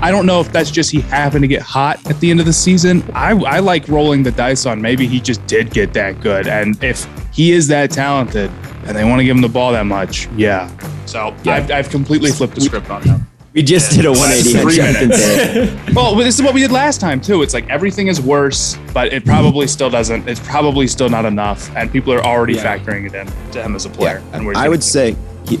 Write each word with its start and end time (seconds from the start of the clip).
I 0.00 0.10
don't 0.10 0.26
know 0.26 0.40
if 0.40 0.52
that's 0.52 0.70
just 0.70 0.90
he 0.90 1.00
happened 1.00 1.42
to 1.42 1.48
get 1.48 1.62
hot 1.62 2.04
at 2.08 2.18
the 2.20 2.30
end 2.30 2.40
of 2.40 2.46
the 2.46 2.52
season. 2.52 3.02
I, 3.14 3.30
I 3.30 3.60
like 3.60 3.88
rolling 3.88 4.22
the 4.22 4.32
dice 4.32 4.66
on 4.66 4.80
maybe 4.80 5.06
he 5.06 5.20
just 5.20 5.44
did 5.46 5.70
get 5.70 5.92
that 5.94 6.20
good. 6.20 6.46
And 6.46 6.82
if 6.82 7.08
he 7.32 7.52
is 7.52 7.68
that 7.68 7.90
talented 7.90 8.50
and 8.86 8.96
they 8.96 9.04
want 9.04 9.20
to 9.20 9.24
give 9.24 9.36
him 9.36 9.42
the 9.42 9.48
ball 9.48 9.72
that 9.72 9.86
much, 9.86 10.28
yeah. 10.36 10.70
So 11.06 11.34
yeah. 11.44 11.54
I've, 11.54 11.70
I've 11.70 11.88
completely 11.90 12.30
flipped 12.30 12.54
the 12.54 12.60
script 12.60 12.90
on 12.90 13.02
him. 13.02 13.26
We 13.54 13.62
just 13.62 13.92
did 13.92 14.04
a 14.04 14.10
180 14.10 14.58
on 14.58 14.70
Jonathan 14.72 15.94
well, 15.94 16.16
this 16.16 16.34
is 16.34 16.42
what 16.42 16.54
we 16.54 16.60
did 16.60 16.72
last 16.72 17.00
time 17.00 17.20
too. 17.20 17.42
It's 17.42 17.54
like 17.54 17.70
everything 17.70 18.08
is 18.08 18.20
worse, 18.20 18.76
but 18.92 19.12
it 19.12 19.24
probably 19.24 19.68
still 19.68 19.88
doesn't. 19.88 20.28
It's 20.28 20.40
probably 20.40 20.88
still 20.88 21.08
not 21.08 21.24
enough, 21.24 21.74
and 21.76 21.90
people 21.90 22.12
are 22.12 22.24
already 22.24 22.54
yeah. 22.54 22.76
factoring 22.76 23.06
it 23.06 23.14
in 23.14 23.28
to 23.52 23.62
him 23.62 23.76
as 23.76 23.86
a 23.86 23.90
player. 23.90 24.20
Yeah. 24.32 24.38
And 24.38 24.56
I 24.56 24.68
would 24.68 24.82
say 24.82 25.14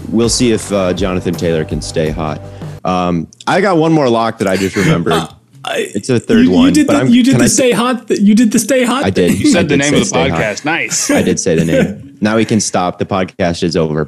we'll 0.08 0.28
see 0.28 0.50
if 0.50 0.72
uh, 0.72 0.92
Jonathan 0.92 1.34
Taylor 1.34 1.64
can 1.64 1.80
stay 1.80 2.10
hot. 2.10 2.40
Um, 2.84 3.28
I 3.46 3.62
got 3.62 3.78
one 3.78 3.92
more 3.92 4.08
lock 4.10 4.38
that 4.38 4.48
I 4.48 4.56
just 4.56 4.76
remembered. 4.76 5.14
Uh, 5.14 5.28
it's 5.76 6.10
a 6.10 6.20
third 6.20 6.44
you, 6.44 6.50
one. 6.50 6.66
You 6.66 6.72
did 6.72 6.86
the, 6.86 7.06
you 7.06 7.22
did 7.22 7.38
the 7.38 7.48
stay 7.48 7.72
hot. 7.72 8.10
You 8.10 8.34
did 8.34 8.52
the 8.52 8.58
stay 8.58 8.84
hot. 8.84 9.04
I 9.04 9.10
did. 9.10 9.40
You 9.40 9.46
said 9.46 9.64
I 9.64 9.68
the 9.68 9.76
name 9.78 9.94
of 9.94 10.00
the 10.00 10.14
podcast. 10.14 10.58
Hot. 10.58 10.64
Nice. 10.66 11.10
I 11.10 11.22
did 11.22 11.40
say 11.40 11.54
the 11.54 11.64
name. 11.64 12.18
now 12.20 12.36
we 12.36 12.44
can 12.44 12.60
stop. 12.60 12.98
The 12.98 13.06
podcast 13.06 13.62
is 13.62 13.74
over. 13.74 14.04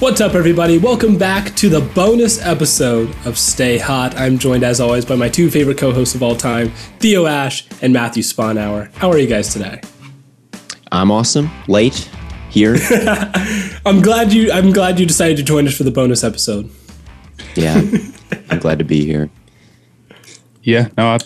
What's 0.00 0.20
up, 0.20 0.34
everybody? 0.34 0.76
Welcome 0.78 1.16
back 1.16 1.54
to 1.56 1.70
the 1.70 1.80
bonus 1.80 2.40
episode 2.42 3.14
of 3.24 3.38
Stay 3.38 3.78
Hot. 3.78 4.14
I'm 4.16 4.38
joined, 4.38 4.64
as 4.64 4.80
always, 4.80 5.06
by 5.06 5.16
my 5.16 5.30
two 5.30 5.50
favorite 5.50 5.78
co 5.78 5.92
hosts 5.92 6.14
of 6.14 6.22
all 6.22 6.36
time, 6.36 6.70
Theo 6.98 7.24
Ash 7.24 7.66
and 7.80 7.92
Matthew 7.94 8.22
Sponhour. 8.22 8.92
How 8.94 9.10
are 9.10 9.18
you 9.18 9.26
guys 9.26 9.52
today? 9.52 9.80
I'm 10.92 11.10
awesome. 11.10 11.50
Late, 11.68 12.10
here. 12.50 12.76
I'm 13.86 14.02
glad 14.02 14.32
you. 14.32 14.50
I'm 14.52 14.72
glad 14.72 15.00
you 15.00 15.06
decided 15.06 15.36
to 15.38 15.42
join 15.42 15.66
us 15.66 15.76
for 15.76 15.84
the 15.84 15.90
bonus 15.90 16.24
episode. 16.24 16.70
Yeah, 17.54 17.82
I'm 18.50 18.58
glad 18.58 18.78
to 18.78 18.84
be 18.84 19.04
here. 19.04 19.30
Yeah, 20.62 20.88
no, 20.96 21.08
I, 21.08 21.18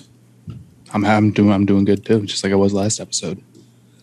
I'm 0.93 1.05
I'm 1.05 1.31
doing 1.33 1.53
I'm 1.53 1.67
doing 1.67 1.85
good 1.85 2.05
too, 2.05 2.25
just 2.27 2.45
like 2.45 2.53
I 2.53 2.57
was 2.57 2.73
last 2.73 3.01
episode. 3.01 3.43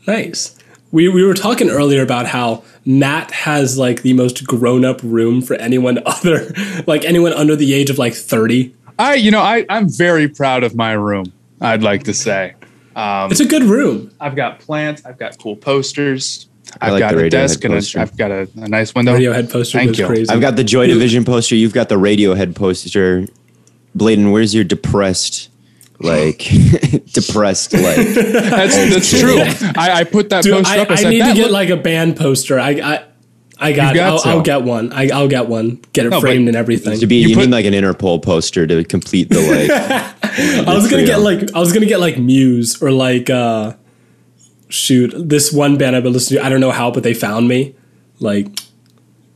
Nice. 0.07 0.57
We 0.91 1.07
we 1.07 1.23
were 1.23 1.33
talking 1.33 1.69
earlier 1.69 2.01
about 2.01 2.27
how 2.27 2.63
Matt 2.85 3.31
has 3.31 3.77
like 3.77 4.01
the 4.01 4.13
most 4.13 4.45
grown 4.45 4.83
up 4.83 5.01
room 5.01 5.41
for 5.41 5.55
anyone 5.55 5.99
other, 6.05 6.53
like 6.85 7.05
anyone 7.05 7.33
under 7.33 7.55
the 7.55 7.73
age 7.73 7.89
of 7.89 7.97
like 7.97 8.13
30. 8.13 8.75
I 8.99 9.15
you 9.15 9.31
know 9.31 9.41
I 9.41 9.65
I'm 9.69 9.89
very 9.89 10.27
proud 10.27 10.63
of 10.63 10.75
my 10.75 10.91
room. 10.91 11.31
I'd 11.61 11.83
like 11.83 12.03
to 12.03 12.13
say. 12.13 12.55
Um, 12.95 13.31
it's 13.31 13.39
a 13.39 13.45
good 13.45 13.63
room. 13.63 14.11
I've 14.19 14.35
got 14.35 14.59
plants. 14.59 15.05
I've 15.05 15.17
got 15.17 15.37
cool 15.37 15.55
posters. 15.55 16.49
I've 16.79 16.99
got 16.99 17.17
a 17.17 17.29
desk 17.29 17.63
and 17.63 17.73
a, 17.73 17.99
I've 17.99 18.15
got 18.15 18.31
a, 18.31 18.47
a, 18.55 18.67
nice 18.67 18.95
window. 18.95 19.17
Radiohead 19.17 19.51
poster 19.51 19.79
Thank 19.79 19.97
you. 19.97 20.05
crazy. 20.05 20.29
I've 20.29 20.41
got 20.41 20.55
the 20.55 20.63
Joy 20.63 20.87
Division 20.87 21.25
poster. 21.25 21.55
You've 21.55 21.73
got 21.73 21.89
the 21.89 21.95
Radiohead 21.95 22.55
poster. 22.55 23.27
Bladen, 23.93 24.31
where's 24.31 24.55
your 24.55 24.63
depressed, 24.63 25.49
like 25.99 26.37
depressed, 27.13 27.73
like? 27.73 27.97
that's 28.15 28.75
that's 28.75 29.19
true. 29.19 29.41
I, 29.75 29.91
I 29.99 30.03
put 30.05 30.29
that 30.29 30.43
Dude, 30.43 30.53
poster 30.53 30.79
I, 30.79 30.79
up. 30.79 30.91
I, 30.91 30.93
I 30.93 31.09
need 31.09 31.23
to 31.23 31.33
get 31.33 31.43
look- 31.43 31.51
like 31.51 31.69
a 31.69 31.77
band 31.77 32.15
poster. 32.15 32.59
I, 32.59 32.69
I 32.79 33.05
I 33.61 33.73
got. 33.73 33.93
got 33.93 34.25
I'll, 34.25 34.37
I'll, 34.37 34.41
get 34.41 34.63
one. 34.63 34.91
I, 34.91 35.05
will 35.05 35.27
get 35.27 35.47
one. 35.47 35.81
Get 35.93 36.07
it 36.07 36.09
no, 36.09 36.19
framed 36.19 36.47
and 36.47 36.57
everything. 36.57 36.99
To 36.99 37.05
be, 37.05 37.17
you, 37.17 37.29
you 37.29 37.35
put, 37.35 37.45
need 37.45 37.51
like 37.51 37.65
an 37.65 37.73
Interpol 37.73 38.23
poster 38.23 38.65
to 38.65 38.83
complete 38.83 39.29
the 39.29 39.39
like. 39.39 40.67
I 40.67 40.73
was 40.73 40.89
gonna 40.89 41.05
get 41.05 41.19
like 41.19 41.53
I 41.53 41.59
was 41.59 41.71
gonna 41.71 41.85
get 41.85 41.99
like 41.99 42.17
Muse 42.17 42.81
or 42.81 42.91
like 42.91 43.29
uh 43.29 43.73
shoot, 44.71 45.13
this 45.15 45.51
one 45.51 45.77
band 45.77 45.95
I've 45.95 46.03
been 46.03 46.13
listening 46.13 46.39
to, 46.39 46.45
I 46.45 46.49
don't 46.49 46.61
know 46.61 46.71
how, 46.71 46.91
but 46.91 47.03
they 47.03 47.13
found 47.13 47.47
me. 47.47 47.75
Like, 48.19 48.47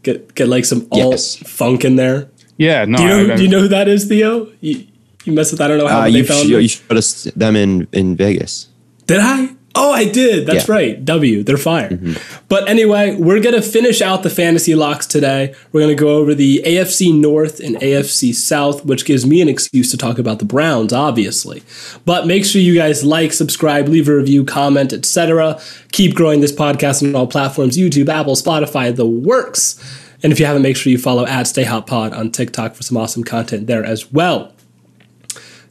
get 0.03 0.35
get 0.35 0.47
like 0.47 0.65
some 0.65 0.87
alt 0.91 1.11
yes. 1.11 1.35
funk 1.37 1.83
in 1.83 1.95
there. 1.95 2.29
Yeah, 2.57 2.85
no. 2.85 2.97
Do 2.97 3.03
you 3.03 3.27
know? 3.27 3.35
do 3.35 3.43
you 3.43 3.49
know 3.49 3.61
who 3.61 3.67
that 3.69 3.87
is, 3.87 4.05
Theo? 4.05 4.51
You, 4.61 4.85
you 5.25 5.33
messed 5.33 5.51
with. 5.51 5.61
I 5.61 5.67
don't 5.67 5.79
know 5.79 5.87
how 5.87 6.01
uh, 6.01 6.09
they 6.09 6.23
found 6.23 6.45
sh- 6.45 6.51
me. 6.51 6.61
You 6.61 6.67
showed 6.67 6.97
us 6.97 7.23
them 7.35 7.55
in 7.55 7.87
in 7.91 8.15
Vegas. 8.15 8.69
Did 9.07 9.19
I? 9.21 9.54
Oh, 9.77 9.91
I 9.91 10.05
did. 10.09 10.45
That's 10.45 10.69
yeah. 10.69 10.73
right. 10.73 11.05
W. 11.05 11.43
They're 11.43 11.57
fire. 11.57 11.89
Mm-hmm. 11.89 12.45
But 12.47 12.69
anyway, 12.69 13.15
we're 13.15 13.41
going 13.41 13.55
to 13.55 13.61
finish 13.61 14.01
out 14.01 14.23
the 14.23 14.29
fantasy 14.29 14.73
locks 14.73 15.05
today. 15.05 15.53
We're 15.71 15.81
going 15.81 15.95
to 15.95 16.01
go 16.01 16.15
over 16.15 16.33
the 16.33 16.63
AFC 16.65 17.13
North 17.13 17.59
and 17.59 17.75
AFC 17.77 18.33
South, 18.33 18.85
which 18.85 19.03
gives 19.03 19.25
me 19.25 19.41
an 19.41 19.49
excuse 19.49 19.91
to 19.91 19.97
talk 19.97 20.17
about 20.17 20.39
the 20.39 20.45
Browns, 20.45 20.93
obviously. 20.93 21.61
But 22.05 22.25
make 22.25 22.45
sure 22.45 22.61
you 22.61 22.75
guys 22.75 23.03
like, 23.03 23.33
subscribe, 23.33 23.89
leave 23.89 24.07
a 24.07 24.15
review, 24.15 24.45
comment, 24.45 24.93
etc. 24.93 25.59
Keep 25.91 26.15
growing 26.15 26.39
this 26.39 26.53
podcast 26.53 27.03
on 27.03 27.13
all 27.13 27.27
platforms 27.27 27.77
YouTube, 27.77 28.07
Apple, 28.07 28.35
Spotify, 28.35 28.95
the 28.95 29.05
works. 29.05 29.77
And 30.23 30.31
if 30.31 30.39
you 30.39 30.45
haven't, 30.45 30.61
make 30.61 30.77
sure 30.77 30.89
you 30.89 30.97
follow 30.97 31.25
at 31.25 31.47
Stay 31.47 31.65
Hot 31.65 31.85
Pod 31.85 32.13
on 32.13 32.31
TikTok 32.31 32.75
for 32.75 32.83
some 32.83 32.95
awesome 32.95 33.23
content 33.23 33.67
there 33.67 33.83
as 33.83 34.11
well. 34.11 34.53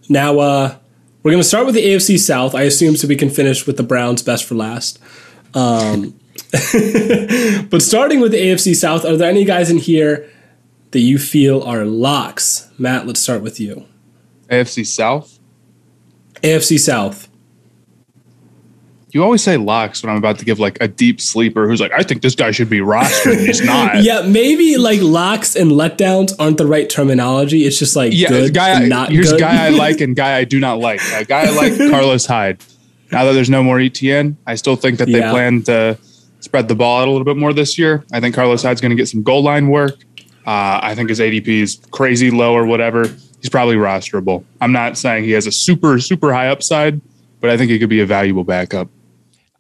Now, 0.09 0.39
uh, 0.39 0.77
we're 1.25 1.31
going 1.31 1.43
to 1.43 1.49
start 1.49 1.65
with 1.65 1.75
the 1.75 1.85
AFC 1.85 2.19
South, 2.19 2.55
I 2.55 2.63
assume, 2.63 2.97
so 2.97 3.09
we 3.09 3.17
can 3.17 3.31
finish 3.31 3.67
with 3.67 3.79
the 3.79 3.83
Browns 3.83 4.23
best 4.23 4.45
for 4.45 4.55
last. 4.55 5.01
Um, 5.55 6.21
but 6.53 7.81
starting 7.81 8.21
with 8.21 8.33
the 8.33 8.39
AFC 8.39 8.77
South, 8.77 9.07
are 9.07 9.17
there 9.17 9.31
any 9.31 9.45
guys 9.45 9.71
in 9.71 9.79
here 9.79 10.31
that 10.91 11.01
you 11.01 11.19
feel 11.19 11.63
are 11.63 11.87
locks? 11.87 12.71
Matt, 12.79 13.07
let's 13.07 13.21
start 13.21 13.43
with 13.43 13.59
you. 13.59 13.87
AFC 14.51 14.87
South? 14.87 15.39
AFC 16.43 16.79
South 16.79 17.29
you 19.15 19.23
always 19.23 19.45
say 19.45 19.57
locks 19.57 20.03
when 20.03 20.11
I'm 20.11 20.19
about 20.19 20.41
to 20.41 20.45
give 20.45 20.59
like 20.59 20.77
a 20.81 20.89
deep 20.89 21.21
sleeper 21.21 21.69
who's 21.69 21.81
like, 21.81 21.93
I 21.93 22.03
think 22.03 22.21
this 22.21 22.35
guy 22.35 22.51
should 22.51 22.69
be 22.69 22.81
rostered. 22.81 23.35
and 23.35 23.47
he's 23.47 23.65
not. 23.65 23.95
yeah, 24.03 24.23
maybe 24.23 24.77
like 24.77 25.01
locks 25.01 25.55
and 25.55 25.71
letdowns 25.71 26.35
aren't 26.41 26.59
the 26.59 26.67
right 26.67 26.91
terminology. 26.91 27.65
It's 27.65 27.79
just 27.79 27.95
like 27.95 28.13
yeah, 28.13 28.29
good 28.29 28.53
guy, 28.53 28.71
and 28.71 28.89
not 28.89 29.13
here's 29.13 29.31
good. 29.31 29.39
guy 29.39 29.67
I 29.67 29.69
like 29.69 30.01
and 30.01 30.17
guy 30.17 30.37
I 30.37 30.43
do 30.43 30.59
not 30.59 30.81
like. 30.81 31.01
A 31.13 31.25
guy 31.25 31.47
I 31.47 31.51
like, 31.51 31.77
Carlos 31.91 32.27
Hyde. 32.27 32.63
Now 33.13 33.25
that 33.25 33.35
there's 33.35 33.49
no 33.49 33.63
more 33.63 33.79
ETN, 33.79 34.35
I 34.49 34.57
still 34.57 34.75
think 34.75 34.99
that 34.99 35.07
they 35.07 35.21
yeah. 35.21 35.31
plan 35.31 35.63
to 35.63 35.97
spread 36.41 36.67
the 36.67 36.75
ball 36.75 37.01
out 37.01 37.07
a 37.07 37.11
little 37.13 37.25
bit 37.25 37.37
more 37.37 37.53
this 37.53 37.79
year. 37.79 38.05
I 38.13 38.19
think 38.19 38.35
Carlos 38.35 38.65
Hyde's 38.65 38.81
going 38.81 38.91
to 38.91 38.97
get 38.97 39.07
some 39.07 39.23
goal 39.23 39.45
line 39.45 39.69
work. 39.69 39.95
Uh, 40.45 40.81
I 40.83 40.97
think 40.97 41.09
his 41.09 41.21
ADP 41.21 41.47
is 41.47 41.81
crazy 41.93 42.33
low 42.33 42.53
or 42.53 42.67
whatever. 42.67 43.07
he's 43.41 43.49
probably 43.49 43.77
rosterable. 43.77 44.45
I'm 44.61 44.73
not 44.73 44.99
saying 44.99 45.23
he 45.23 45.31
has 45.33 45.47
a 45.47 45.53
super 45.53 46.01
super 46.01 46.35
high 46.35 46.49
upside, 46.49 47.01
but 47.41 47.51
I 47.51 47.57
think 47.57 47.71
he 47.71 47.79
could 47.79 47.89
be 47.89 48.01
a 48.01 48.07
valuable 48.07 48.43
backup. 48.43 48.89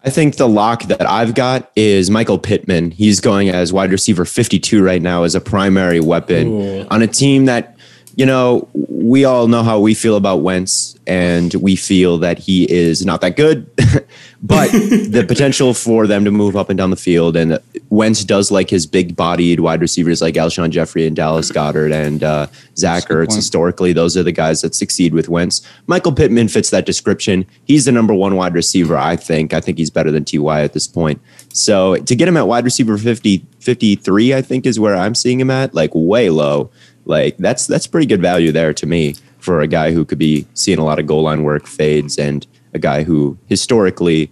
I 0.06 0.10
think 0.10 0.36
the 0.36 0.48
lock 0.48 0.82
that 0.84 1.08
I've 1.08 1.34
got 1.34 1.70
is 1.76 2.10
Michael 2.10 2.38
Pittman. 2.38 2.90
He's 2.90 3.20
going 3.20 3.48
as 3.48 3.72
wide 3.72 3.90
receiver 3.90 4.26
52 4.26 4.82
right 4.84 5.00
now 5.00 5.22
as 5.22 5.34
a 5.34 5.40
primary 5.40 5.98
weapon 5.98 6.48
Ooh. 6.48 6.86
on 6.90 7.00
a 7.00 7.06
team 7.06 7.46
that 7.46 7.73
you 8.16 8.26
know, 8.26 8.68
we 8.74 9.24
all 9.24 9.48
know 9.48 9.62
how 9.62 9.80
we 9.80 9.94
feel 9.94 10.16
about 10.16 10.38
Wentz, 10.38 10.98
and 11.06 11.52
we 11.54 11.76
feel 11.76 12.18
that 12.18 12.38
he 12.38 12.70
is 12.70 13.04
not 13.04 13.20
that 13.20 13.36
good, 13.36 13.68
but 14.42 14.70
the 14.70 15.24
potential 15.28 15.74
for 15.74 16.06
them 16.06 16.24
to 16.24 16.30
move 16.30 16.56
up 16.56 16.70
and 16.70 16.78
down 16.78 16.90
the 16.90 16.96
field. 16.96 17.36
And 17.36 17.58
Wentz 17.90 18.24
does 18.24 18.50
like 18.50 18.70
his 18.70 18.86
big 18.86 19.16
bodied 19.16 19.60
wide 19.60 19.80
receivers 19.80 20.22
like 20.22 20.34
Alshon 20.34 20.70
Jeffery 20.70 21.06
and 21.06 21.16
Dallas 21.16 21.50
Goedert 21.50 21.92
and 21.92 22.22
uh, 22.22 22.46
Zach 22.76 23.04
Ertz. 23.04 23.34
Historically, 23.34 23.92
those 23.92 24.16
are 24.16 24.22
the 24.22 24.32
guys 24.32 24.60
that 24.62 24.74
succeed 24.74 25.12
with 25.12 25.28
Wentz. 25.28 25.66
Michael 25.86 26.12
Pittman 26.12 26.48
fits 26.48 26.70
that 26.70 26.86
description. 26.86 27.46
He's 27.64 27.84
the 27.84 27.92
number 27.92 28.14
one 28.14 28.36
wide 28.36 28.54
receiver, 28.54 28.96
I 28.96 29.16
think. 29.16 29.52
I 29.52 29.60
think 29.60 29.78
he's 29.78 29.90
better 29.90 30.10
than 30.10 30.24
T.Y. 30.24 30.62
at 30.62 30.72
this 30.72 30.86
point. 30.86 31.20
So 31.52 31.96
to 31.96 32.16
get 32.16 32.28
him 32.28 32.36
at 32.36 32.46
wide 32.46 32.64
receiver 32.64 32.96
50, 32.96 33.44
53, 33.58 34.34
I 34.34 34.42
think 34.42 34.66
is 34.66 34.78
where 34.78 34.94
I'm 34.94 35.14
seeing 35.14 35.40
him 35.40 35.50
at, 35.50 35.74
like 35.74 35.90
way 35.94 36.30
low. 36.30 36.70
Like 37.04 37.36
that's 37.38 37.66
that's 37.66 37.86
pretty 37.86 38.06
good 38.06 38.22
value 38.22 38.52
there 38.52 38.72
to 38.74 38.86
me 38.86 39.14
for 39.38 39.60
a 39.60 39.66
guy 39.66 39.92
who 39.92 40.04
could 40.04 40.18
be 40.18 40.46
seeing 40.54 40.78
a 40.78 40.84
lot 40.84 40.98
of 40.98 41.06
goal 41.06 41.22
line 41.22 41.42
work, 41.42 41.66
fades, 41.66 42.18
and 42.18 42.46
a 42.72 42.78
guy 42.78 43.02
who 43.02 43.38
historically 43.46 44.30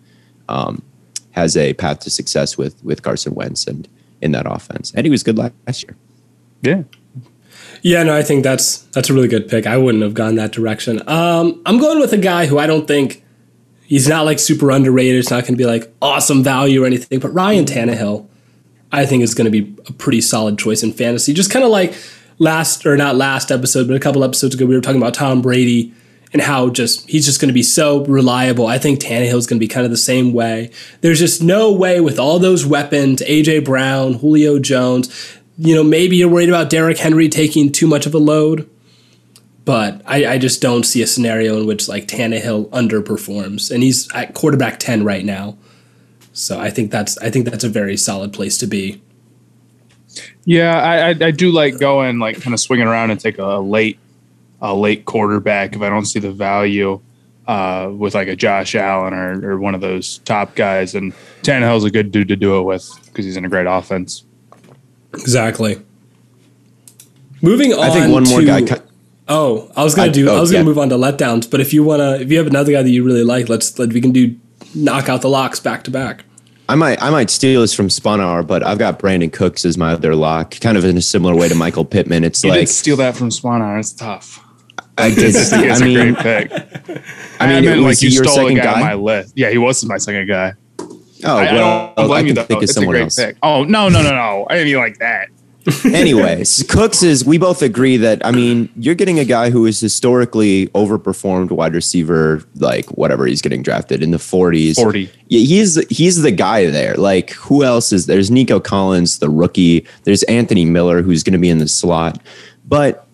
um, 0.49 0.83
has 1.33 1.57
a 1.57 1.75
path 1.75 2.01
to 2.01 2.11
success 2.11 2.57
with 2.57 2.83
with 2.85 3.03
Carson 3.03 3.35
Wentz 3.35 3.67
and 3.67 3.89
in 4.21 4.33
that 4.33 4.47
offense. 4.47 4.93
And 4.95 5.05
he 5.05 5.11
was 5.11 5.23
good 5.23 5.37
last 5.37 5.83
year. 5.83 5.97
Yeah. 6.63 6.83
Yeah, 7.83 8.05
no, 8.05 8.17
I 8.17 8.23
think 8.23 8.45
that's 8.45 8.79
that's 8.93 9.11
a 9.11 9.15
really 9.15 9.29
good 9.29 9.49
pick. 9.49 9.67
I 9.67 9.77
wouldn't 9.77 10.05
have 10.05 10.15
gone 10.15 10.37
that 10.37 10.53
direction. 10.53 11.07
Um, 11.09 11.61
I'm 11.67 11.79
going 11.79 11.99
with 11.99 12.13
a 12.13 12.19
guy 12.19 12.47
who 12.47 12.59
I 12.59 12.67
don't 12.67 12.87
think 12.87 13.25
he's 13.85 14.09
not 14.09 14.25
like 14.25 14.39
super 14.39 14.71
underrated. 14.71 15.19
It's 15.19 15.31
not 15.31 15.43
going 15.43 15.55
to 15.55 15.59
be 15.59 15.67
like 15.67 15.93
awesome 16.01 16.45
value 16.45 16.85
or 16.85 16.87
anything. 16.87 17.19
But 17.19 17.35
Ryan 17.35 17.65
Tannehill, 17.65 18.29
I 18.93 19.05
think 19.05 19.25
is 19.25 19.35
going 19.35 19.51
to 19.51 19.63
be 19.63 19.77
a 19.89 19.93
pretty 19.93 20.21
solid 20.21 20.59
choice 20.59 20.85
in 20.85 20.93
fantasy. 20.93 21.35
Just 21.35 21.51
kind 21.51 21.65
of 21.65 21.73
like 21.73 21.93
last 22.43 22.85
or 22.85 22.97
not 22.97 23.17
last 23.17 23.51
episode, 23.53 23.87
but 23.87 23.97
a 23.97 24.01
couple 24.01 24.25
episodes 24.25 24.55
ago, 24.55 24.67
we 24.67 24.75
were 24.75 24.81
talking 24.81 25.01
about 25.01 25.15
Tom 25.15 25.41
Brady 25.41 25.95
and 26.33 26.43
how 26.43 26.71
just 26.71 27.09
he's 27.09 27.25
just 27.25 27.41
going 27.41 27.49
to 27.49 27.55
be 27.55 27.63
so 27.63 28.05
reliable. 28.07 28.67
I 28.67 28.79
think 28.79 29.01
Tannehill 29.01 29.37
is 29.37 29.47
going 29.47 29.59
to 29.59 29.65
be 29.65 29.69
kind 29.69 29.85
of 29.85 29.91
the 29.91 29.97
same 29.97 30.33
way. 30.33 30.71
There's 31.01 31.21
just 31.21 31.41
no 31.43 31.73
way 31.73 32.01
with 32.01 32.19
all 32.19 32.39
those 32.39 32.67
weapons, 32.67 33.23
AJ 33.23 33.65
Brown, 33.65 34.15
Julio 34.15 34.59
Jones. 34.59 35.39
You 35.57 35.75
know, 35.75 35.85
maybe 35.85 36.17
you're 36.17 36.29
worried 36.29 36.49
about 36.49 36.69
Derrick 36.69 36.99
Henry 36.99 37.29
taking 37.29 37.71
too 37.71 37.87
much 37.87 38.07
of 38.07 38.15
a 38.15 38.19
load, 38.19 38.69
but 39.65 40.03
I, 40.05 40.27
I 40.27 40.39
just 40.39 40.61
don't 40.61 40.85
see 40.85 41.03
a 41.03 41.07
scenario 41.07 41.59
in 41.59 41.67
which 41.67 41.89
like 41.89 42.09
Tannehill 42.09 42.71
underperforms, 42.71 43.71
and 43.71 43.83
he's 43.83 44.13
at 44.15 44.35
quarterback 44.35 44.81
ten 44.81 45.05
right 45.05 45.25
now. 45.25 45.57
So 46.33 46.59
I 46.59 46.71
think 46.71 46.91
that's 46.91 47.19
I 47.19 47.31
think 47.31 47.45
that's 47.45 47.63
a 47.63 47.69
very 47.69 47.97
solid 47.97 48.33
place 48.33 48.59
to 48.59 48.67
be. 48.67 49.01
Yeah, 50.45 50.79
I, 50.79 51.09
I, 51.09 51.27
I 51.27 51.31
do 51.31 51.53
like 51.53 51.79
going 51.79 52.19
like 52.19 52.41
kind 52.41 52.55
of 52.55 52.61
swinging 52.61 52.87
around 52.87 53.11
and 53.11 53.21
take 53.21 53.39
a 53.39 53.59
late 53.59 53.99
a 54.61 54.75
late 54.75 55.05
quarterback 55.05 55.75
if 55.75 55.83
I 55.83 55.89
don't 55.89 56.07
see 56.07 56.21
the 56.21 56.33
value 56.33 57.01
uh, 57.47 57.91
with 57.95 58.15
like 58.15 58.29
a 58.29 58.37
Josh 58.37 58.75
Allen 58.75 59.13
or, 59.13 59.53
or 59.53 59.59
one 59.59 59.75
of 59.75 59.81
those 59.81 60.19
top 60.19 60.55
guys. 60.55 60.95
And 60.95 61.13
Tannehill's 61.43 61.85
a 61.85 61.91
good 61.91 62.13
dude 62.13 62.29
to 62.29 62.37
do 62.37 62.59
it 62.59 62.63
with 62.63 62.89
because 63.07 63.25
he's 63.25 63.37
in 63.37 63.45
a 63.45 63.49
great 63.49 63.67
offense. 63.67 64.25
Exactly. 65.15 65.83
Moving 67.43 67.73
on. 67.73 67.81
I 67.81 67.91
think 67.91 68.13
one 68.13 68.25
to, 68.25 68.31
more 68.31 68.43
guy. 68.43 68.81
Oh, 69.29 69.71
I 69.77 69.83
was 69.83 69.95
gonna 69.95 70.11
I, 70.11 70.13
do. 70.13 70.29
Oh, 70.29 70.37
I 70.37 70.41
was 70.41 70.53
gonna 70.53 70.65
move 70.65 70.79
on 70.79 70.89
to 70.91 70.97
letdowns, 70.97 71.51
but 71.51 71.61
if 71.61 71.73
you 71.73 71.83
wanna, 71.83 72.17
if 72.17 72.31
you 72.31 72.39
have 72.39 72.47
another 72.47 72.73
guy 72.73 72.83
that 72.83 72.91
you 72.91 73.05
really 73.05 73.25
like, 73.25 73.49
let's 73.49 73.79
let 73.79 73.93
we 73.93 74.01
can 74.01 74.13
do 74.13 74.37
knock 74.75 75.09
out 75.09 75.23
the 75.23 75.29
locks 75.29 75.61
back 75.61 75.85
to 75.85 75.91
back. 75.91 76.25
I 76.73 76.75
might 76.75 77.03
I 77.03 77.11
might 77.11 77.29
steal 77.29 77.61
this 77.61 77.75
from 77.75 77.89
Spunar, 77.89 78.47
but 78.47 78.63
I've 78.63 78.79
got 78.79 78.99
Brandin 78.99 79.31
Cooks 79.31 79.67
as 79.67 79.77
my 79.77 79.93
other 79.93 80.17
lock, 80.17 80.59
kind 80.61 80.79
of 80.79 80.87
in 80.87 80.97
a 80.97 81.03
similar 81.03 81.37
way 81.37 81.47
to 81.47 81.55
Michael 81.55 81.85
Pittman. 81.85 82.25
It's 82.25 82.43
you 82.43 82.49
like 82.49 82.67
steal 82.67 82.97
that 82.97 83.15
from 83.15 83.29
Spunar. 83.29 83.79
It's 83.79 83.93
tough. 83.93 84.43
I 84.97 85.15
did. 85.15 85.37
I 85.53 85.85
mean, 85.85 86.17
I 87.39 87.61
mean, 87.61 87.69
I 87.69 87.75
like 87.75 88.01
you 88.01 88.11
stole 88.11 88.47
a 88.47 88.55
guy, 88.55 88.65
guy 88.65 88.73
on 88.73 88.81
my 88.81 88.95
list. 88.95 89.35
Yeah, 89.37 89.51
he 89.51 89.59
was 89.59 89.85
my 89.85 89.99
second 89.99 90.27
guy. 90.27 90.55
Oh 91.25 91.37
I, 91.37 91.53
well, 91.53 91.93
I, 91.99 92.03
I 92.05 92.21
can 92.21 92.29
you, 92.29 92.43
think 92.43 92.63
of 92.63 92.71
someone 92.71 92.97
else. 92.97 93.17
Pick. 93.17 93.37
Oh 93.43 93.65
no, 93.65 93.91
no, 93.91 94.03
no, 94.03 94.09
no! 94.09 94.47
I 94.49 94.55
didn't 94.55 94.69
mean 94.73 94.79
like 94.79 94.97
that. 94.97 95.29
Anyways, 95.85 96.65
Cooks 96.69 97.03
is, 97.03 97.25
we 97.25 97.39
both 97.39 97.63
agree 97.63 97.97
that, 97.99 98.25
I 98.25 98.33
mean, 98.33 98.69
you're 98.77 98.95
getting 98.95 99.19
a 99.19 99.25
guy 99.25 99.51
who 99.51 99.65
is 99.67 99.79
historically 99.79 100.67
overperformed 100.69 101.51
wide 101.51 101.75
receiver, 101.75 102.43
like 102.57 102.87
whatever 102.91 103.27
he's 103.27 103.41
getting 103.43 103.63
drafted 103.63 104.03
in 104.03 104.11
the 104.11 104.19
40s. 104.19 104.77
40. 104.77 105.11
Yeah, 105.29 105.41
he's, 105.41 105.87
he's 105.89 106.23
the 106.23 106.33
guy 106.33 106.67
there. 106.67 106.95
Like, 106.95 107.31
who 107.31 107.63
else 107.63 107.93
is 107.93 108.07
there's 108.07 108.31
Nico 108.31 108.59
Collins, 108.59 109.21
the 109.21 109.31
rookie. 109.31 109.87
There's 110.05 110.23
Anthony 110.25 110.65
Miller, 110.65 111.03
who's 111.03 111.23
going 111.23 111.35
to 111.35 111.39
be 111.39 111.51
in 111.51 111.59
the 111.59 111.69
slot. 111.69 112.21
But 112.67 113.07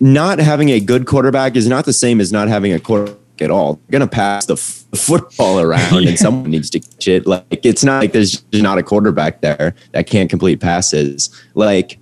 not 0.00 0.38
having 0.38 0.70
a 0.70 0.80
good 0.80 1.06
quarterback 1.06 1.56
is 1.56 1.66
not 1.66 1.84
the 1.84 1.92
same 1.92 2.20
as 2.20 2.32
not 2.32 2.48
having 2.48 2.72
a 2.72 2.78
quarterback 2.78 3.17
at 3.42 3.50
all. 3.50 3.74
They're 3.74 3.98
going 3.98 4.08
to 4.08 4.14
pass 4.14 4.46
the 4.46 4.54
f- 4.54 4.84
football 4.94 5.60
around 5.60 6.02
yeah. 6.02 6.10
and 6.10 6.18
someone 6.18 6.50
needs 6.50 6.70
to 6.70 6.80
catch 6.80 7.08
it. 7.08 7.26
Like 7.26 7.44
it's 7.50 7.84
not 7.84 8.00
like 8.00 8.12
there's 8.12 8.44
not 8.52 8.78
a 8.78 8.82
quarterback 8.82 9.40
there 9.40 9.74
that 9.92 10.06
can't 10.06 10.30
complete 10.30 10.60
passes. 10.60 11.30
Like 11.54 11.98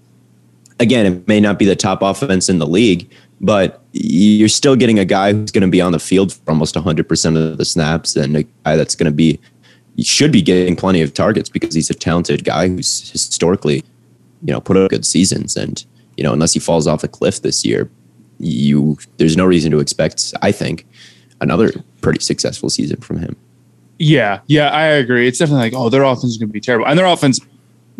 again, 0.80 1.06
it 1.06 1.28
may 1.28 1.40
not 1.40 1.58
be 1.58 1.64
the 1.64 1.76
top 1.76 2.02
offense 2.02 2.48
in 2.48 2.58
the 2.58 2.66
league, 2.66 3.10
but 3.40 3.82
you're 3.92 4.48
still 4.48 4.76
getting 4.76 4.98
a 4.98 5.04
guy 5.04 5.32
who's 5.32 5.50
going 5.50 5.62
to 5.62 5.68
be 5.68 5.80
on 5.80 5.92
the 5.92 5.98
field 5.98 6.32
for 6.32 6.50
almost 6.50 6.74
100% 6.74 7.50
of 7.50 7.58
the 7.58 7.64
snaps 7.64 8.16
and 8.16 8.36
a 8.36 8.42
guy 8.42 8.76
that's 8.76 8.94
going 8.94 9.10
to 9.10 9.14
be 9.14 9.38
should 9.98 10.30
be 10.30 10.42
getting 10.42 10.76
plenty 10.76 11.00
of 11.00 11.14
targets 11.14 11.48
because 11.48 11.74
he's 11.74 11.88
a 11.88 11.94
talented 11.94 12.44
guy 12.44 12.68
who's 12.68 13.10
historically, 13.10 13.76
you 14.42 14.52
know, 14.52 14.60
put 14.60 14.76
up 14.76 14.90
good 14.90 15.06
seasons 15.06 15.56
and, 15.56 15.86
you 16.18 16.22
know, 16.22 16.34
unless 16.34 16.52
he 16.52 16.60
falls 16.60 16.86
off 16.86 17.02
a 17.02 17.08
cliff 17.08 17.40
this 17.40 17.64
year, 17.64 17.90
you 18.38 18.98
there's 19.16 19.36
no 19.36 19.46
reason 19.46 19.70
to 19.70 19.80
expect, 19.80 20.34
I 20.42 20.52
think, 20.52 20.86
another 21.40 21.72
pretty 22.00 22.20
successful 22.20 22.70
season 22.70 23.00
from 23.00 23.18
him. 23.18 23.36
Yeah, 23.98 24.40
yeah, 24.46 24.70
I 24.70 24.84
agree. 24.84 25.26
It's 25.26 25.38
definitely 25.38 25.70
like, 25.70 25.74
oh, 25.74 25.88
their 25.88 26.02
offense 26.02 26.24
is 26.24 26.36
going 26.36 26.48
to 26.48 26.52
be 26.52 26.60
terrible, 26.60 26.86
and 26.86 26.98
their 26.98 27.06
offense 27.06 27.40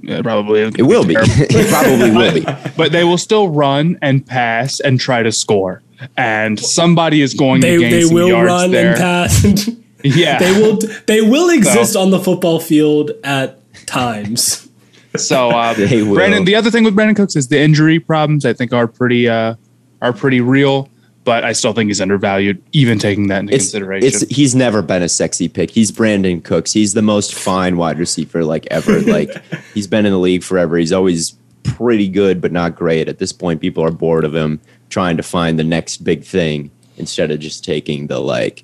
yeah, 0.03 0.23
probably 0.23 0.61
it 0.61 0.83
will 0.83 1.05
be. 1.05 1.15
it 1.19 1.69
probably 1.69 2.11
will 2.11 2.33
be. 2.33 2.47
But 2.77 2.93
they 2.93 3.05
will 3.05 3.19
still 3.19 3.49
run 3.49 3.99
and 4.03 4.27
pass 4.27 4.81
and 4.81 5.01
try 5.01 5.23
to 5.23 5.33
score, 5.33 5.83
and 6.17 6.61
somebody 6.61 7.23
is 7.23 7.33
going 7.33 7.63
they, 7.63 7.77
to 7.77 7.81
gain 7.81 7.91
they 7.91 8.03
some 8.03 8.15
will 8.15 8.29
yards 8.29 8.47
run 8.49 8.71
there. 8.71 8.91
and 8.91 8.99
pass. 8.99 9.71
yeah, 10.05 10.39
they 10.39 10.53
will. 10.53 10.79
They 11.07 11.23
will 11.23 11.49
exist 11.49 11.95
so. 11.95 12.03
on 12.03 12.11
the 12.11 12.21
football 12.21 12.61
field 12.61 13.13
at 13.25 13.59
times. 13.87 14.69
So, 15.17 15.49
uh, 15.49 15.75
Brandin. 15.75 16.45
The 16.45 16.55
other 16.55 16.71
thing 16.71 16.85
with 16.85 16.95
Brandin 16.95 17.17
Cooks 17.17 17.37
is 17.37 17.49
the 17.49 17.59
injury 17.59 17.99
problems. 17.99 18.45
I 18.45 18.53
think 18.53 18.75
are 18.75 18.87
pretty 18.87 19.27
uh, 19.27 19.55
are 20.03 20.13
pretty 20.13 20.43
real 20.43 20.91
but 21.27 21.45
I 21.45 21.53
still 21.55 21.73
think 21.73 21.89
he's 21.89 22.01
undervalued, 22.01 22.63
even 22.71 23.01
taking 23.01 23.27
that 23.27 23.41
into 23.41 23.55
it's, 23.55 23.65
consideration. 23.65 24.07
It's, 24.07 24.21
he's 24.35 24.55
never 24.55 24.81
been 24.81 25.03
a 25.03 25.09
sexy 25.09 25.49
pick. 25.49 25.73
He's 25.73 25.91
Brandin 25.91 26.43
Cooks. 26.43 26.73
He's 26.73 26.95
the 26.95 27.03
most 27.03 27.35
fine 27.35 27.77
wide 27.77 27.99
receiver 27.99 28.45
like 28.45 28.65
ever. 28.71 29.01
like 29.03 29.31
he's 29.75 29.89
been 29.89 30.07
in 30.07 30.13
the 30.13 30.21
league 30.21 30.45
forever. 30.45 30.77
He's 30.79 30.93
always 30.93 31.37
pretty 31.65 32.09
good, 32.09 32.41
but 32.41 32.53
not 32.53 32.77
great. 32.77 33.09
At 33.09 33.19
this 33.19 33.33
point, 33.33 33.61
people 33.61 33.83
are 33.83 33.91
bored 33.91 34.25
of 34.25 34.37
him 34.37 34.61
trying 34.89 35.17
to 35.17 35.23
find 35.25 35.59
the 35.59 35.65
next 35.65 36.05
big 36.05 36.23
thing 36.23 36.71
instead 36.97 37.33
of 37.33 37.41
just 37.41 37.65
taking 37.65 38.07
the 38.07 38.21
like 38.21 38.63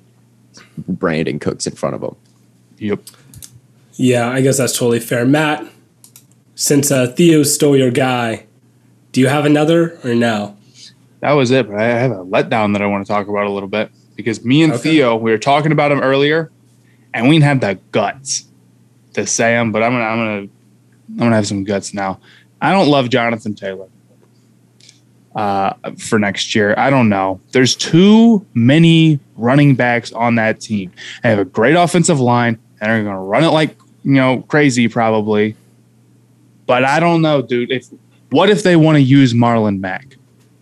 Brandin 0.89 1.41
Cooks 1.41 1.67
in 1.67 1.75
front 1.75 1.95
of 1.95 2.01
him. 2.01 2.15
Yep. 2.77 3.01
Yeah, 3.95 4.29
I 4.29 4.39
guess 4.39 4.57
that's 4.57 4.77
totally 4.77 5.01
fair. 5.01 5.25
Matt, 5.25 5.67
since 6.55 6.91
uh, 6.91 7.07
Theo 7.07 7.43
stole 7.43 7.75
your 7.75 7.91
guy, 7.91 8.45
do 9.11 9.19
you 9.19 9.27
have 9.27 9.45
another 9.45 9.99
or 10.05 10.15
no? 10.15 10.55
That 11.23 11.31
was 11.31 11.51
it. 11.51 11.69
But 11.69 11.79
I 11.79 11.85
have 11.85 12.11
a 12.11 12.25
letdown 12.25 12.73
that 12.73 12.81
I 12.81 12.85
want 12.85 13.05
to 13.05 13.11
talk 13.11 13.29
about 13.29 13.47
a 13.47 13.49
little 13.49 13.69
bit 13.69 13.89
because 14.15 14.43
me 14.43 14.61
and 14.61 14.73
okay. 14.73 14.81
Theo, 14.81 15.15
we 15.15 15.31
were 15.31 15.37
talking 15.37 15.71
about 15.71 15.91
him 15.91 16.01
earlier, 16.01 16.51
and 17.13 17.29
we 17.29 17.35
didn't 17.35 17.45
have 17.45 17.59
the 17.61 17.79
guts 17.91 18.45
to 19.13 19.25
say 19.25 19.53
him. 19.53 19.71
But 19.71 19.83
I'm 19.83 19.93
gonna, 19.93 20.03
I'm 20.03 20.17
gonna, 20.17 20.49
I'm 21.11 21.17
gonna 21.17 21.35
have 21.35 21.47
some 21.47 21.63
guts 21.63 21.93
now. 21.93 22.19
I 22.61 22.73
don't 22.73 22.89
love 22.89 23.09
Jonathan 23.09 23.55
Taylor 23.55 23.87
uh, 25.33 25.73
for 25.97 26.19
next 26.19 26.55
year. 26.55 26.75
I 26.77 26.89
don't 26.89 27.07
know. 27.07 27.39
There's 27.53 27.73
too 27.73 28.45
many 28.53 29.21
running 29.37 29.75
backs 29.75 30.11
on 30.11 30.35
that 30.35 30.59
team. 30.59 30.91
They 31.23 31.29
have 31.29 31.39
a 31.39 31.45
great 31.45 31.75
offensive 31.75 32.19
line, 32.19 32.59
and 32.81 32.91
they're 32.91 33.03
gonna 33.03 33.23
run 33.23 33.45
it 33.45 33.51
like 33.51 33.77
you 34.03 34.11
know 34.11 34.41
crazy 34.41 34.89
probably. 34.89 35.55
But 36.65 36.83
I 36.83 36.99
don't 36.99 37.21
know, 37.21 37.41
dude. 37.41 37.71
If 37.71 37.87
what 38.29 38.49
if 38.49 38.63
they 38.63 38.75
want 38.75 38.97
to 38.97 39.01
use 39.01 39.33
Marlon 39.33 39.79
Mack? 39.79 40.12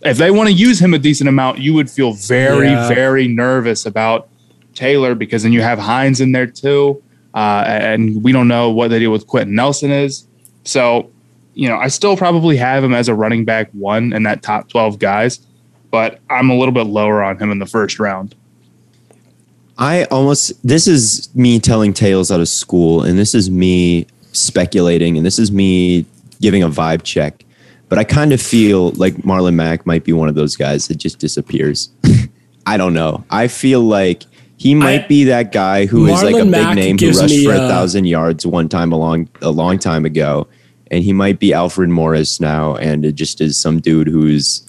If 0.04 0.18
they 0.18 0.30
want 0.30 0.48
to 0.48 0.54
use 0.54 0.80
him 0.80 0.94
a 0.94 0.98
decent 0.98 1.28
amount, 1.28 1.58
you 1.58 1.74
would 1.74 1.90
feel 1.90 2.12
very, 2.12 2.68
yeah. 2.68 2.88
very 2.88 3.28
nervous 3.28 3.86
about 3.86 4.28
Taylor 4.74 5.14
because 5.14 5.42
then 5.44 5.52
you 5.52 5.62
have 5.62 5.78
Hines 5.78 6.20
in 6.20 6.32
there 6.32 6.46
too. 6.46 7.02
Uh, 7.34 7.64
and 7.66 8.22
we 8.22 8.32
don't 8.32 8.48
know 8.48 8.70
what 8.70 8.88
the 8.88 8.98
deal 8.98 9.10
with 9.10 9.26
Quenton 9.26 9.54
Nelson 9.54 9.90
is. 9.90 10.26
So, 10.64 11.10
you 11.54 11.68
know, 11.68 11.76
I 11.76 11.88
still 11.88 12.16
probably 12.16 12.56
have 12.56 12.84
him 12.84 12.92
as 12.92 13.08
a 13.08 13.14
running 13.14 13.44
back 13.44 13.70
one 13.72 14.12
in 14.12 14.24
that 14.24 14.42
top 14.42 14.68
12 14.68 14.98
guys. 14.98 15.40
but 15.90 16.20
I'm 16.30 16.50
a 16.50 16.56
little 16.56 16.72
bit 16.72 16.86
lower 16.86 17.22
on 17.22 17.38
him 17.38 17.50
in 17.52 17.58
the 17.58 17.66
first 17.66 17.98
round. 17.98 18.34
I 19.78 20.04
almost 20.04 20.52
this 20.66 20.86
is 20.86 21.34
me 21.34 21.58
telling 21.58 21.92
tales 21.92 22.30
out 22.30 22.40
of 22.40 22.48
school, 22.48 23.02
and 23.02 23.18
this 23.18 23.34
is 23.34 23.50
me 23.50 24.06
speculating, 24.32 25.16
and 25.16 25.24
this 25.24 25.38
is 25.38 25.50
me 25.50 26.06
giving 26.40 26.62
a 26.62 26.68
vibe 26.68 27.02
check. 27.02 27.44
But 27.92 27.98
I 27.98 28.04
kind 28.04 28.32
of 28.32 28.40
feel 28.40 28.92
like 28.92 29.16
Marlon 29.16 29.52
Mack 29.52 29.84
might 29.84 30.02
be 30.02 30.14
one 30.14 30.30
of 30.30 30.34
those 30.34 30.56
guys 30.56 30.88
that 30.88 30.96
just 30.96 31.18
disappears. 31.18 31.90
I 32.66 32.78
don't 32.78 32.94
know. 32.94 33.22
I 33.28 33.48
feel 33.48 33.82
like 33.82 34.22
he 34.56 34.74
might 34.74 35.04
I, 35.04 35.06
be 35.08 35.24
that 35.24 35.52
guy 35.52 35.84
who 35.84 36.06
Marlon 36.06 36.14
is 36.14 36.22
like 36.22 36.42
a 36.42 36.44
Mack 36.46 36.74
big 36.74 36.84
name 36.84 36.98
who 36.98 37.20
rushed 37.20 37.34
me, 37.34 37.44
for 37.44 37.52
a 37.52 37.58
uh, 37.58 37.68
thousand 37.68 38.06
yards 38.06 38.46
one 38.46 38.70
time 38.70 38.92
a 38.92 38.96
long 38.96 39.28
a 39.42 39.50
long 39.50 39.78
time 39.78 40.06
ago, 40.06 40.48
and 40.90 41.04
he 41.04 41.12
might 41.12 41.38
be 41.38 41.52
Alfred 41.52 41.90
Morris 41.90 42.40
now, 42.40 42.76
and 42.76 43.04
it 43.04 43.12
just 43.12 43.42
is 43.42 43.58
some 43.58 43.78
dude 43.78 44.08
who's 44.08 44.66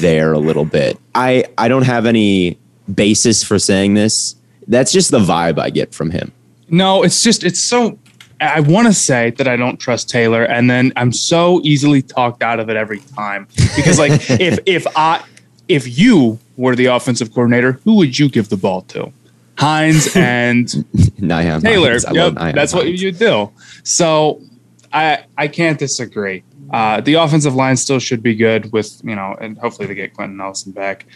there 0.00 0.32
a 0.32 0.40
little 0.40 0.64
bit. 0.64 0.98
I 1.14 1.44
I 1.56 1.68
don't 1.68 1.86
have 1.86 2.06
any 2.06 2.58
basis 2.92 3.44
for 3.44 3.60
saying 3.60 3.94
this 3.94 4.34
that's 4.66 4.90
just 4.90 5.12
the 5.12 5.20
vibe 5.20 5.60
I 5.60 5.70
get 5.70 5.94
from 5.94 6.10
him. 6.10 6.32
No, 6.68 7.04
it's 7.04 7.22
just 7.22 7.44
it's 7.44 7.60
so 7.60 8.00
I 8.40 8.60
want 8.60 8.86
to 8.88 8.92
say 8.92 9.30
that 9.30 9.48
I 9.48 9.56
don't 9.56 9.78
trust 9.78 10.08
Taylor, 10.10 10.44
and 10.44 10.68
then 10.68 10.92
I'm 10.96 11.12
so 11.12 11.60
easily 11.62 12.02
talked 12.02 12.42
out 12.42 12.60
of 12.60 12.68
it 12.68 12.76
every 12.76 13.00
time 13.00 13.46
because, 13.76 13.98
like, 13.98 14.12
if 14.40 14.58
if 14.66 14.86
I 14.96 15.24
if 15.68 15.98
you 15.98 16.38
were 16.56 16.76
the 16.76 16.86
offensive 16.86 17.32
coordinator, 17.32 17.72
who 17.84 17.96
would 17.96 18.18
you 18.18 18.28
give 18.28 18.48
the 18.48 18.56
ball 18.56 18.82
to? 18.82 19.12
Hines 19.56 20.08
and 20.16 20.66
Nyheim 21.20 21.62
Taylor. 21.62 21.92
Yep, 21.92 22.34
that's 22.54 22.72
Hines. 22.72 22.74
what 22.74 22.88
you 22.88 23.12
do. 23.12 23.50
So 23.82 24.42
I 24.92 25.24
I 25.38 25.48
can't 25.48 25.78
disagree. 25.78 26.42
Uh, 26.72 27.00
the 27.00 27.14
offensive 27.14 27.54
line 27.54 27.76
still 27.76 27.98
should 27.98 28.22
be 28.22 28.34
good 28.34 28.72
with 28.72 29.00
you 29.04 29.14
know, 29.14 29.36
and 29.40 29.56
hopefully 29.58 29.86
they 29.86 29.94
get 29.94 30.14
Quenton 30.14 30.36
Nelson 30.36 30.72
back. 30.72 31.06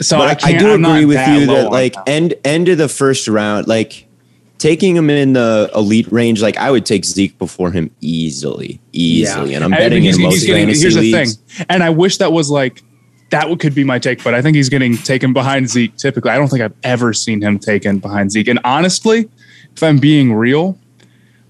So 0.00 0.18
I, 0.18 0.36
I 0.42 0.56
do 0.56 0.72
I'm 0.72 0.84
agree 0.84 1.04
with 1.04 1.26
you 1.28 1.46
that 1.46 1.70
like 1.70 1.94
end 2.06 2.34
end 2.44 2.68
of 2.68 2.78
the 2.78 2.88
first 2.88 3.28
round, 3.28 3.66
like 3.66 4.06
taking 4.62 4.96
him 4.96 5.10
in 5.10 5.32
the 5.32 5.68
elite 5.74 6.10
range, 6.12 6.40
like 6.40 6.56
I 6.56 6.70
would 6.70 6.86
take 6.86 7.04
Zeke 7.04 7.36
before 7.36 7.72
him 7.72 7.90
easily, 8.00 8.80
easily. 8.92 9.50
Yeah. 9.50 9.56
And 9.56 9.64
I'm 9.64 9.72
betting 9.72 10.04
in 10.04 10.22
most 10.22 10.46
getting, 10.46 10.66
fantasy 10.66 10.82
Here's 10.82 10.96
leagues. 10.96 11.36
the 11.36 11.54
thing, 11.54 11.66
and 11.68 11.82
I 11.82 11.90
wish 11.90 12.18
that 12.18 12.30
was 12.30 12.48
like 12.48 12.80
that 13.30 13.48
could 13.58 13.74
be 13.74 13.82
my 13.82 13.98
take, 13.98 14.22
but 14.22 14.34
I 14.34 14.42
think 14.42 14.54
he's 14.54 14.68
getting 14.68 14.96
taken 14.96 15.32
behind 15.32 15.68
Zeke. 15.68 15.96
Typically, 15.96 16.30
I 16.30 16.36
don't 16.36 16.46
think 16.46 16.62
I've 16.62 16.76
ever 16.84 17.12
seen 17.12 17.42
him 17.42 17.58
taken 17.58 17.98
behind 17.98 18.30
Zeke. 18.30 18.46
And 18.46 18.60
honestly, 18.62 19.28
if 19.74 19.82
I'm 19.82 19.98
being 19.98 20.32
real, 20.32 20.78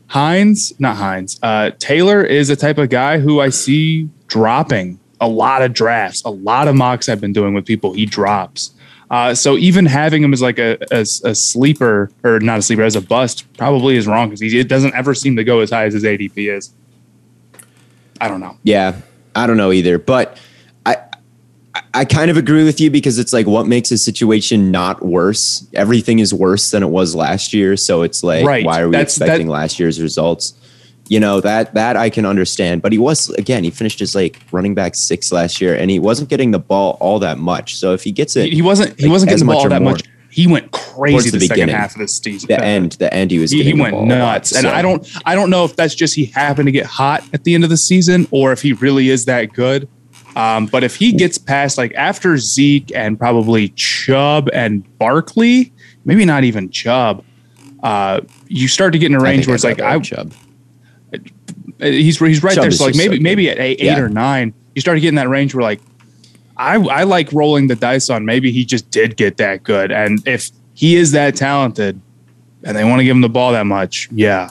Hines, 0.07 0.73
not 0.78 0.97
Hines, 0.97 1.38
uh, 1.42 1.73
Taylor 1.81 2.25
is 2.25 2.49
a 2.49 2.57
type 2.57 2.78
of 2.78 2.88
guy 2.88 3.19
who 3.19 3.40
I 3.40 3.50
see 3.50 4.09
dropping 4.26 4.99
a 5.21 5.28
lot 5.28 5.61
of 5.61 5.75
drafts, 5.75 6.23
a 6.25 6.31
lot 6.31 6.66
of 6.66 6.75
mocks 6.76 7.11
I've 7.11 7.21
been 7.21 7.35
doing 7.35 7.52
with 7.52 7.66
people, 7.66 7.92
he 7.92 8.07
drops. 8.07 8.71
Uh, 9.12 9.35
so 9.35 9.59
even 9.59 9.85
having 9.85 10.25
him 10.25 10.33
as 10.33 10.40
like 10.40 10.59
a, 10.59 10.78
a, 10.90 11.00
a, 11.00 11.35
sleeper 11.35 12.11
or 12.25 12.40
not 12.40 12.59
a 12.59 12.62
sleeper 12.62 12.83
as 12.83 12.97
a 12.97 13.00
bust 13.00 13.45
probably 13.59 13.95
is 13.95 14.07
wrong 14.07 14.31
because 14.31 14.54
it 14.54 14.69
doesn't 14.69 14.95
ever 14.95 15.14
seem 15.14 15.37
to 15.37 15.45
go 15.45 15.61
as 15.61 15.69
high 15.69 15.85
as 15.85 15.92
his 15.92 16.02
ADP 16.02 16.50
is. 16.50 16.73
I 18.23 18.28
don't 18.28 18.40
know. 18.40 18.57
Yeah, 18.62 18.99
I 19.37 19.47
don't 19.47 19.59
know 19.59 19.71
either, 19.71 19.99
but 19.99 20.40
I 20.87 20.97
I 21.92 22.07
kind 22.07 22.31
of 22.31 22.38
agree 22.38 22.64
with 22.64 22.81
you 22.81 22.90
because 22.90 23.19
it's 23.19 23.35
like 23.35 23.47
what 23.47 23.66
makes 23.66 23.90
a 23.90 23.99
situation 23.99 24.71
not 24.71 25.04
worse. 25.04 25.66
Everything 25.75 26.19
is 26.19 26.33
worse 26.33 26.71
than 26.71 26.83
it 26.83 26.88
was 26.88 27.14
last 27.14 27.52
year, 27.52 27.76
so 27.76 28.00
it's 28.00 28.23
like 28.23 28.47
right. 28.47 28.64
why 28.64 28.81
are 28.81 28.88
we 28.88 28.92
That's, 28.92 29.19
expecting 29.19 29.49
that, 29.49 29.52
last 29.52 29.78
year's 29.78 30.00
results? 30.00 30.54
You 31.12 31.21
know 31.21 31.42
that 31.42 31.75
that 31.75 31.95
I 31.95 32.09
can 32.09 32.25
understand. 32.25 32.81
But 32.81 32.90
he 32.90 32.99
was 32.99 33.28
again, 33.31 33.64
he 33.64 33.71
finished 33.71 33.99
his 33.99 34.14
like 34.14 34.40
running 34.50 34.75
back 34.75 34.95
six 34.95 35.31
last 35.31 35.61
year, 35.61 35.75
and 35.75 35.90
he 35.90 35.99
wasn't 35.99 36.31
getting 36.31 36.52
the 36.52 36.59
ball 36.59 36.97
all 37.00 37.19
that 37.19 37.37
much. 37.37 37.76
So 37.76 37.92
if 37.92 38.02
he 38.02 38.12
gets 38.12 38.35
it, 38.35 38.50
he 38.50 38.62
wasn't 38.62 38.99
he 38.99 39.04
like, 39.04 39.12
wasn't 39.12 39.28
getting 39.28 39.47
the 39.47 39.52
ball 39.52 39.69
that 39.69 39.83
much. 39.83 40.04
He 40.31 40.47
went 40.47 40.71
crazy 40.71 41.28
the, 41.28 41.37
the 41.37 41.47
second 41.49 41.69
half 41.69 41.92
of 41.92 41.99
the 41.99 42.09
season. 42.09 42.49
The 42.49 42.64
end, 42.64 42.92
the 42.92 43.12
end, 43.12 43.31
he 43.31 43.38
was. 43.38 43.50
He, 43.50 43.62
he 43.62 43.75
went 43.75 44.02
nuts, 44.04 44.52
lot, 44.52 44.59
and 44.59 44.71
so. 44.71 44.75
I 44.75 44.81
don't, 44.81 45.07
I 45.26 45.35
don't 45.35 45.50
know 45.50 45.66
if 45.66 45.76
that's 45.76 45.95
just 45.95 46.14
he 46.14 46.25
happened 46.25 46.69
to 46.69 46.73
get 46.73 46.87
hot 46.87 47.23
at 47.35 47.45
the 47.45 47.54
end 47.54 47.64
of 47.64 47.69
the 47.69 47.76
season, 47.76 48.26
or 48.31 48.50
if 48.52 48.62
he 48.62 48.73
really 48.73 49.11
is 49.11 49.26
that 49.26 49.52
good. 49.52 49.90
Um, 50.35 50.64
but 50.64 50.83
if 50.83 50.97
he 50.97 51.12
gets 51.12 51.37
past 51.37 51.76
like 51.76 51.92
after 51.95 52.38
Zeke 52.38 52.90
and 52.97 53.19
probably 53.19 53.69
Chubb 53.76 54.49
and 54.54 54.83
Barkley, 54.97 55.75
maybe 56.07 56.25
not 56.25 56.45
even 56.45 56.71
Chubb, 56.71 57.23
uh, 57.83 58.23
you 58.49 58.69
start 58.69 58.95
to 58.95 58.99
get 58.99 59.11
in 59.11 59.14
a 59.14 59.21
range 59.21 59.47
where 59.47 59.54
it's 59.54 59.64
like 59.64 59.83
I, 59.83 59.99
Chubb. 59.99 60.33
Uh, 61.83 61.87
he's 61.87 62.19
he's 62.19 62.43
right 62.43 62.55
Chubb 62.55 62.62
there. 62.62 62.71
So 62.71 62.85
like 62.85 62.95
maybe 62.95 63.17
so 63.17 63.23
maybe 63.23 63.51
at 63.51 63.59
eight, 63.59 63.83
yeah. 63.83 63.93
eight 63.93 63.99
or 63.99 64.09
nine, 64.09 64.55
you 64.75 64.81
started 64.81 65.01
getting 65.01 65.17
that 65.17 65.29
range 65.29 65.55
where 65.55 65.62
like 65.62 65.81
I 66.57 66.77
I 66.77 67.03
like 67.03 67.33
rolling 67.33 67.67
the 67.67 67.75
dice 67.75 68.09
on 68.09 68.25
maybe 68.25 68.53
he 68.53 68.65
just 68.65 68.91
did 68.91 69.17
get 69.17 69.39
that 69.39 69.65
good, 69.65 69.91
and 69.91 70.27
if 70.27 70.51
he 70.75 70.97
is 70.97 71.12
that 71.12 71.35
talented, 71.35 72.01
and 72.62 72.77
they 72.77 72.85
want 72.85 73.01
to 73.01 73.05
give 73.05 73.17
him 73.17 73.21
the 73.21 73.29
ball 73.29 73.53
that 73.53 73.67
much, 73.67 74.09
yeah. 74.12 74.51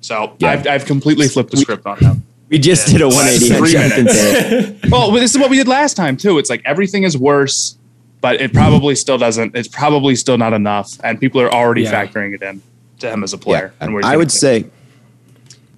So 0.00 0.34
yeah. 0.38 0.50
I've 0.50 0.66
I've 0.66 0.84
completely 0.84 1.28
flipped 1.28 1.52
the 1.52 1.58
script 1.58 1.86
on 1.86 1.98
him. 1.98 2.24
We 2.48 2.58
just 2.58 2.88
yeah. 2.88 2.98
did 2.98 3.02
a 3.02 3.08
180 3.08 4.88
well, 4.90 5.10
this 5.12 5.34
is 5.34 5.38
what 5.38 5.48
we 5.48 5.56
did 5.56 5.68
last 5.68 5.96
time 5.96 6.18
too. 6.18 6.38
It's 6.38 6.50
like 6.50 6.60
everything 6.66 7.04
is 7.04 7.16
worse, 7.16 7.78
but 8.20 8.42
it 8.42 8.52
probably 8.52 8.94
still 8.94 9.16
doesn't. 9.16 9.56
It's 9.56 9.68
probably 9.68 10.16
still 10.16 10.36
not 10.36 10.52
enough, 10.52 10.98
and 11.04 11.20
people 11.20 11.40
are 11.40 11.52
already 11.52 11.82
yeah. 11.82 12.04
factoring 12.04 12.34
it 12.34 12.42
in 12.42 12.60
to 12.98 13.10
him 13.10 13.22
as 13.22 13.32
a 13.32 13.38
player. 13.38 13.72
Yeah. 13.80 13.86
And 13.86 14.04
I 14.04 14.16
would 14.16 14.32
say 14.32 14.66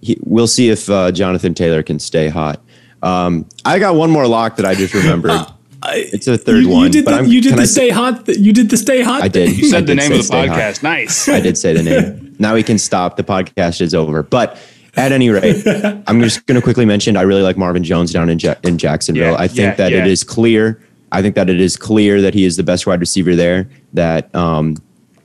he, 0.05 0.19
we'll 0.23 0.47
see 0.47 0.69
if 0.69 0.91
uh, 0.91 1.11
Jonathan 1.11 1.55
Taylor 1.55 1.83
can 1.83 1.99
stay 1.99 2.29
hot. 2.29 2.61
Um, 3.03 3.49
I 3.65 3.79
got 3.79 3.95
one 3.95 4.11
more 4.11 4.27
lock 4.27 4.57
that 4.57 4.67
I 4.67 4.75
just 4.75 4.95
remembered. 4.95 5.33
Uh, 5.87 5.93
it's 5.97 6.27
a 6.27 6.39
third 6.39 6.63
you, 6.63 6.71
one. 6.71 6.85
You 6.85 6.89
did 6.89 7.05
the, 7.05 7.27
you 7.27 7.43
did 7.43 7.59
the 7.59 7.67
stay 7.67 7.91
hot. 7.91 8.27
You 8.27 8.55
did 8.55 8.71
the 8.71 8.77
stay 8.79 9.03
hot. 9.03 9.23
I 9.23 9.29
did. 9.29 9.55
You 9.55 9.67
said 9.67 9.87
the 9.87 9.95
name 9.95 10.13
of 10.13 10.27
the 10.27 10.33
podcast. 10.33 10.77
Hot. 10.77 10.83
Nice. 10.83 11.29
I 11.29 11.41
did 11.41 11.59
say 11.59 11.75
the 11.75 11.83
name. 11.83 12.35
now 12.39 12.55
we 12.55 12.63
can 12.63 12.79
stop. 12.79 13.19
The 13.19 13.23
podcast 13.23 13.83
is 13.83 13.95
over. 13.95 14.23
But 14.23 14.59
at 14.97 15.13
any 15.13 15.29
rate, 15.29 15.63
I'm 16.07 16.23
just 16.23 16.47
going 16.47 16.59
to 16.59 16.63
quickly 16.63 16.87
mention 16.87 17.19
I 17.19 17.21
really 17.21 17.43
like 17.43 17.59
Marvin 17.59 17.85
Jones 17.85 18.15
down 18.15 18.31
in, 18.31 18.39
ja- 18.39 18.55
in 18.63 18.79
Jacksonville. 18.79 19.33
Yeah, 19.33 19.39
I 19.39 19.47
think 19.47 19.59
yeah, 19.59 19.75
that 19.75 19.93
yeah. 19.93 19.99
it 19.99 20.07
is 20.07 20.25
clear. 20.25 20.83
I 21.13 21.21
think 21.21 21.35
that 21.35 21.51
it 21.51 21.61
is 21.61 21.77
clear 21.77 22.23
that 22.23 22.33
he 22.33 22.47
is 22.47 22.57
the 22.57 22.63
best 22.63 22.87
wide 22.87 23.01
receiver 23.01 23.37
there. 23.37 23.69
That 23.93 24.35
um, 24.35 24.77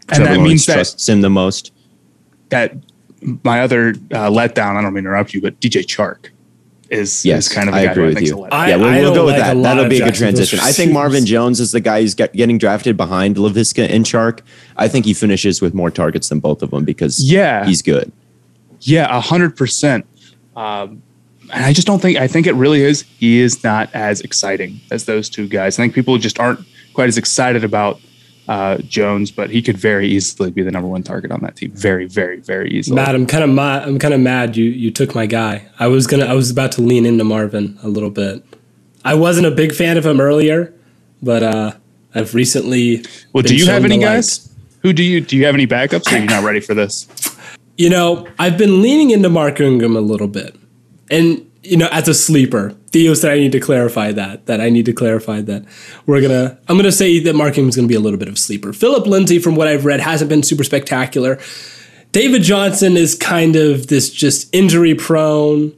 and 0.10 0.18
Trevor 0.18 0.26
that 0.26 0.42
means 0.42 0.66
that 0.66 0.74
trusts 0.74 1.08
him 1.08 1.22
the 1.22 1.30
most. 1.30 1.72
That 2.50 2.76
my 3.22 3.62
other 3.62 3.90
uh, 3.90 4.30
letdown, 4.30 4.76
I 4.76 4.82
don't 4.82 4.94
mean 4.94 5.04
to 5.04 5.10
interrupt 5.10 5.34
you, 5.34 5.42
but 5.42 5.60
DJ 5.60 5.84
Chark 5.86 6.30
is, 6.90 7.26
yes, 7.26 7.48
is 7.48 7.54
kind 7.54 7.70
of 7.70 7.76
I 7.76 7.82
agree 7.82 8.14
with 8.14 8.22
you. 8.22 8.44
I, 8.46 8.70
yeah, 8.70 8.76
we'll, 8.76 8.92
we'll 8.92 9.14
go 9.14 9.26
with 9.26 9.36
like 9.36 9.44
that. 9.44 9.62
That'll 9.62 9.88
be 9.88 10.02
a 10.02 10.06
good 10.06 10.16
transition. 10.16 10.60
I 10.62 10.72
think 10.72 10.92
Marvin 10.92 11.26
Jones 11.26 11.60
is 11.60 11.72
the 11.72 11.80
guy 11.80 12.02
who's 12.02 12.16
get, 12.16 12.34
getting 12.34 12.58
drafted 12.58 12.98
behind 12.98 13.36
Laviska 13.36 13.90
and 13.90 14.06
Chark. 14.06 14.42
I 14.78 14.88
think 14.88 15.06
he 15.06 15.14
finishes 15.14 15.62
with 15.62 15.74
more 15.74 15.92
targets 15.92 16.30
than 16.30 16.40
both 16.40 16.62
of 16.62 16.72
them 16.72 16.86
because 16.86 17.24
yeah, 17.24 17.66
he's 17.66 17.82
good. 17.82 18.12
Yeah, 18.82 19.16
a 19.16 19.20
hundred 19.20 19.56
percent. 19.56 20.06
Um, 20.56 21.04
and 21.54 21.66
I 21.66 21.74
just 21.74 21.88
don't 21.88 22.02
think 22.02 22.18
I 22.18 22.28
think 22.28 22.48
it 22.48 22.54
really 22.54 22.82
is. 22.82 23.02
He 23.02 23.40
is 23.40 23.64
not 23.64 23.94
as 23.94 24.22
exciting 24.22 24.80
as 24.92 25.06
those 25.06 25.30
two 25.30 25.48
guys. 25.48 25.78
I 25.80 25.84
think 25.84 25.94
people 25.94 26.18
just 26.18 26.40
aren't 26.40 26.60
quite 26.94 27.08
as 27.08 27.18
excited 27.18 27.64
about 27.64 28.00
uh, 28.50 28.80
Jones, 28.80 29.30
but 29.30 29.52
he 29.52 29.62
could 29.62 29.78
very 29.78 30.08
easily 30.08 30.50
be 30.50 30.64
the 30.64 30.72
number 30.72 30.88
one 30.88 31.04
target 31.04 31.32
on 31.32 31.40
that 31.42 31.56
team. 31.56 31.72
Very, 31.72 32.08
very, 32.08 32.38
very 32.40 32.72
easily. 32.72 32.96
Matt, 32.96 33.14
I'm 33.14 33.28
kind 33.28 33.44
of 33.44 33.52
mad. 33.52 33.88
I'm 33.88 34.00
kind 34.00 34.12
of 34.12 34.20
mad 34.20 34.58
you 34.58 34.66
you 34.66 34.90
took 34.90 35.14
my 35.14 35.28
guy. 35.28 35.70
I 35.78 35.86
was 35.86 36.08
gonna. 36.08 36.26
I 36.26 36.34
was 36.34 36.50
about 36.50 36.72
to 36.74 36.82
lean 36.82 37.06
into 37.06 37.24
Marvin 37.24 37.78
a 37.84 37.88
little 37.88 38.10
bit. 38.10 38.44
I 39.06 39.14
wasn't 39.14 39.46
a 39.46 39.52
big 39.52 39.74
fan 39.74 39.98
of 39.98 40.06
him 40.06 40.20
earlier, 40.20 40.74
but 41.22 41.44
uh, 41.44 41.74
I've 42.16 42.34
recently. 42.34 43.06
Well, 43.34 43.44
do 43.44 43.56
you 43.56 43.68
have 43.68 43.86
any 43.86 44.00
guys? 44.00 44.50
Who 44.82 44.94
do 44.94 45.04
you 45.04 45.22
do? 45.22 45.38
You 45.38 45.46
have 45.46 45.54
any 45.54 45.68
backups? 45.68 46.12
Or 46.12 46.16
are 46.16 46.20
you 46.20 46.26
not 46.26 46.44
ready 46.44 46.60
for 46.60 46.74
this? 46.74 47.08
You 47.78 47.92
know, 47.92 48.28
I've 48.40 48.58
been 48.58 48.82
leaning 48.82 49.12
into 49.12 49.30
Mark 49.30 49.62
Ingram 49.62 49.96
a 49.96 50.02
little 50.02 50.28
bit, 50.28 50.56
and 51.12 51.49
you 51.64 51.78
know, 51.78 51.88
as 51.92 52.08
a 52.08 52.14
sleeper. 52.14 52.76
Theo 52.92 53.14
said 53.14 53.32
I 53.32 53.38
need 53.38 53.52
to 53.52 53.60
clarify 53.60 54.12
that. 54.14 54.46
That 54.46 54.62
I 54.62 54.70
need 54.70 54.86
to 54.86 54.94
clarify 54.94 55.42
that 55.42 55.66
we're 56.06 56.22
gonna. 56.22 56.58
I'm 56.68 56.78
gonna 56.78 56.92
say 56.92 57.20
that 57.20 57.36
Mark 57.36 57.58
is 57.58 57.76
gonna 57.76 57.88
be 57.88 57.96
a 57.96 58.00
little 58.00 58.20
bit 58.20 58.28
of 58.28 58.36
a 58.36 58.38
sleeper. 58.38 58.74
Phillip 58.74 59.06
Lindsay, 59.06 59.40
from 59.40 59.56
what 59.56 59.68
I've 59.68 59.86
read, 59.86 60.00
hasn't 60.00 60.30
been 60.30 60.44
super 60.44 60.64
spectacular. 60.64 61.40
David 62.12 62.42
Johnson 62.42 62.98
is 62.98 63.14
kind 63.14 63.56
of 63.56 63.88
this 63.88 64.10
just 64.10 64.54
injury 64.54 64.96
prone, 64.96 65.74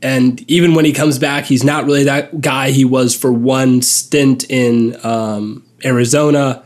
and 0.00 0.48
even 0.50 0.74
when 0.74 0.84
he 0.84 0.92
comes 0.92 1.18
back, 1.18 1.44
he's 1.44 1.64
not 1.64 1.86
really 1.86 2.04
that 2.04 2.40
guy 2.40 2.70
he 2.70 2.84
was 2.84 3.16
for 3.16 3.32
one 3.32 3.82
stint 3.82 4.48
in 4.50 4.96
um, 5.04 5.64
Arizona. 5.84 6.62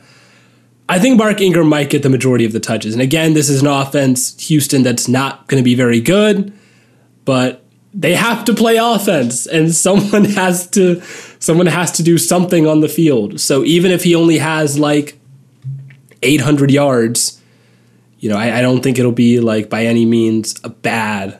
I 0.89 0.99
think 0.99 1.19
Mark 1.19 1.41
Ingram 1.41 1.69
might 1.69 1.91
get 1.91 2.03
the 2.03 2.09
majority 2.09 2.45
of 2.45 2.53
the 2.53 2.61
touches. 2.61 2.95
And 2.95 3.03
again, 3.03 3.35
this 3.35 3.49
is 3.49 3.61
an 3.61 3.67
offense, 3.67 4.39
Houston, 4.47 4.83
that's 4.83 5.09
not 5.09 5.49
going 5.49 5.61
to 5.61 5.65
be 5.65 5.75
very 5.75 6.01
good, 6.01 6.53
but 7.25 7.66
they 7.99 8.15
have 8.15 8.45
to 8.45 8.55
play 8.55 8.77
offense 8.77 9.47
and 9.47 9.75
someone 9.75 10.25
has 10.37 10.69
to 10.71 11.01
someone 11.39 11.67
has 11.67 11.91
to 11.93 12.03
do 12.03 12.19
something 12.19 12.67
on 12.67 12.81
the 12.81 12.89
field. 12.89 13.41
So 13.41 13.65
even 13.65 13.91
if 13.91 14.05
he 14.05 14.15
only 14.15 14.39
has 14.39 14.79
like 14.79 15.19
800 16.23 16.71
yards, 16.71 17.41
you 18.19 18.29
know, 18.29 18.37
I, 18.37 18.59
I 18.59 18.63
don't 18.63 18.83
think 18.83 18.99
it'll 18.99 19.13
be 19.13 19.41
like 19.41 19.71
by 19.71 19.87
any 19.87 20.05
means 20.05 20.61
a 20.63 20.69
bad 20.69 21.39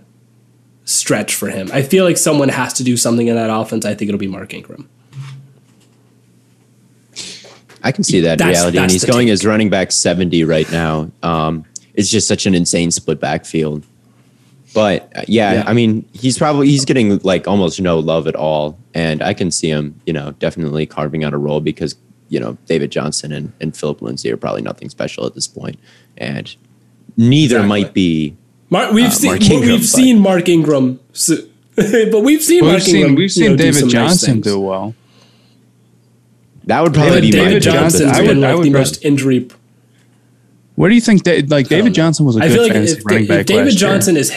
stretch 0.85 1.35
for 1.35 1.49
him. 1.49 1.69
I 1.73 1.83
feel 1.83 2.05
like 2.05 2.17
someone 2.17 2.49
has 2.49 2.73
to 2.75 2.85
do 2.85 2.97
something 2.97 3.27
in 3.27 3.37
that 3.37 3.51
offense. 3.51 3.85
I 3.85 3.95
think 3.95 4.09
it'll 4.09 4.19
be 4.19 4.27
Mark 4.29 4.55
Ingram. 4.55 4.89
I 7.83 7.93
can 7.93 8.03
see 8.03 8.21
that 8.21 8.39
That's- 8.39 8.57
reality, 8.57 8.79
and 8.79 8.91
he's 8.91 9.05
going 9.05 9.27
take. 9.27 9.33
as 9.35 9.47
running 9.47 9.71
back 9.71 9.93
seventy 9.93 10.43
right 10.43 10.71
now. 10.73 11.11
Um, 11.23 11.65
it's 11.95 12.11
just 12.11 12.27
such 12.27 12.45
an 12.47 12.55
insane 12.55 12.91
split 12.91 13.21
backfield. 13.21 13.85
But 14.77 15.11
uh, 15.17 15.23
yeah, 15.27 15.55
Yeah. 15.55 15.65
I 15.67 15.73
mean, 15.73 16.07
he's 16.13 16.37
probably 16.37 16.69
he's 16.69 16.85
getting 16.85 17.19
like 17.21 17.49
almost 17.49 17.81
no 17.81 17.99
love 17.99 18.27
at 18.29 18.37
all, 18.37 18.79
and 18.95 19.23
I 19.23 19.33
can 19.35 19.51
see 19.51 19.71
him, 19.71 19.99
you 20.07 20.13
know, 20.13 20.33
definitely 20.39 20.85
carving 20.85 21.25
out 21.25 21.33
a 21.33 21.39
role 21.39 21.61
because 21.61 21.97
you 22.29 22.39
know 22.39 22.59
David 22.67 22.91
Johnson 22.93 23.33
and, 23.33 23.53
and 23.61 23.75
Phillip 23.75 24.03
Lindsay 24.03 24.31
are 24.31 24.37
probably 24.37 24.61
nothing 24.61 24.91
special 24.91 25.25
at 25.25 25.35
this 25.35 25.49
point, 25.49 25.79
and 26.19 26.55
neither 27.17 27.57
Exactly. 27.57 27.69
might 27.69 27.95
be. 27.95 28.37
Mark, 28.69 28.93
we've 28.93 29.07
Uh, 29.07 29.11
seen 29.11 29.31
Mark 29.31 29.43
Ingram, 29.51 29.61
we've 29.71 29.81
but- 29.81 29.87
seen 29.87 30.19
Mark 30.21 30.49
Ingram, 30.51 31.01
so, 31.15 31.37
but 31.77 32.23
we've 32.23 32.43
seen 32.43 32.63
We've 32.65 32.73
Mark 32.73 32.83
seen 32.83 32.97
Ingram. 32.97 33.15
we've 33.15 33.33
seen 33.33 33.51
know, 33.53 33.57
David 33.57 33.75
some 33.77 33.85
nice 33.89 33.93
Johnson 33.93 34.33
things. 34.35 34.47
do 34.47 34.61
well. 34.61 34.95
That 36.65 36.83
would 36.83 36.93
probably 36.95 37.13
But 37.13 37.21
be 37.23 37.31
David 37.31 37.45
David 37.49 37.63
pick. 37.63 37.73
Johnson's 37.73 38.03
Johnson, 38.03 38.25
I 38.25 38.27
been 38.27 38.39
would- 38.41 38.45
I 38.45 38.49
like 38.51 38.59
would 38.59 38.67
the 38.67 38.71
bet- 38.73 38.81
most 38.81 39.05
injury. 39.05 39.49
Where 40.75 40.89
do 40.91 40.95
you 40.95 41.01
think 41.01 41.25
that 41.25 41.49
like 41.49 41.69
David 41.69 41.95
Johnson 41.95 42.27
was 42.27 42.37
a 42.37 42.41
I 42.41 42.49
good 42.49 42.53
feel 42.55 42.63
like 42.65 42.73
fantasy 42.73 42.99
if, 42.99 43.07
running 43.07 43.23
if 43.23 43.29
back 43.29 43.47
David 43.47 43.65
last 43.67 43.81
year. 43.81 43.91
Johnson 43.91 44.17
is 44.19 44.33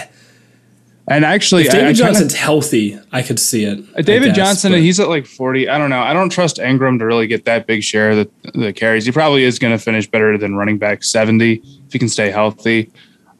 and 1.09 1.25
actually 1.25 1.63
if 1.65 1.73
I- 1.73 1.77
I 1.77 1.79
David 1.81 1.87
kinda- 1.97 2.03
Johnson's 2.03 2.33
healthy, 2.35 2.97
I 3.11 3.21
could 3.21 3.39
see 3.39 3.65
it. 3.65 4.05
David 4.05 4.27
guess, 4.27 4.35
Johnson, 4.37 4.71
but- 4.71 4.81
he's 4.81 4.99
at 4.99 5.09
like 5.09 5.25
40. 5.25 5.67
I 5.67 5.77
don't 5.77 5.89
know. 5.89 5.99
I 5.99 6.13
don't 6.13 6.29
trust 6.29 6.59
Ingram 6.59 6.99
to 6.99 7.05
really 7.05 7.27
get 7.27 7.45
that 7.45 7.67
big 7.67 7.83
share 7.83 8.11
of 8.11 8.17
the, 8.17 8.51
the 8.59 8.71
carries. 8.73 9.05
He 9.05 9.11
probably 9.11 9.43
is 9.43 9.59
going 9.59 9.77
to 9.77 9.83
finish 9.83 10.07
better 10.07 10.37
than 10.37 10.55
running 10.55 10.77
back 10.77 11.03
70 11.03 11.61
if 11.87 11.93
he 11.93 11.99
can 11.99 12.07
stay 12.09 12.31
healthy. 12.31 12.89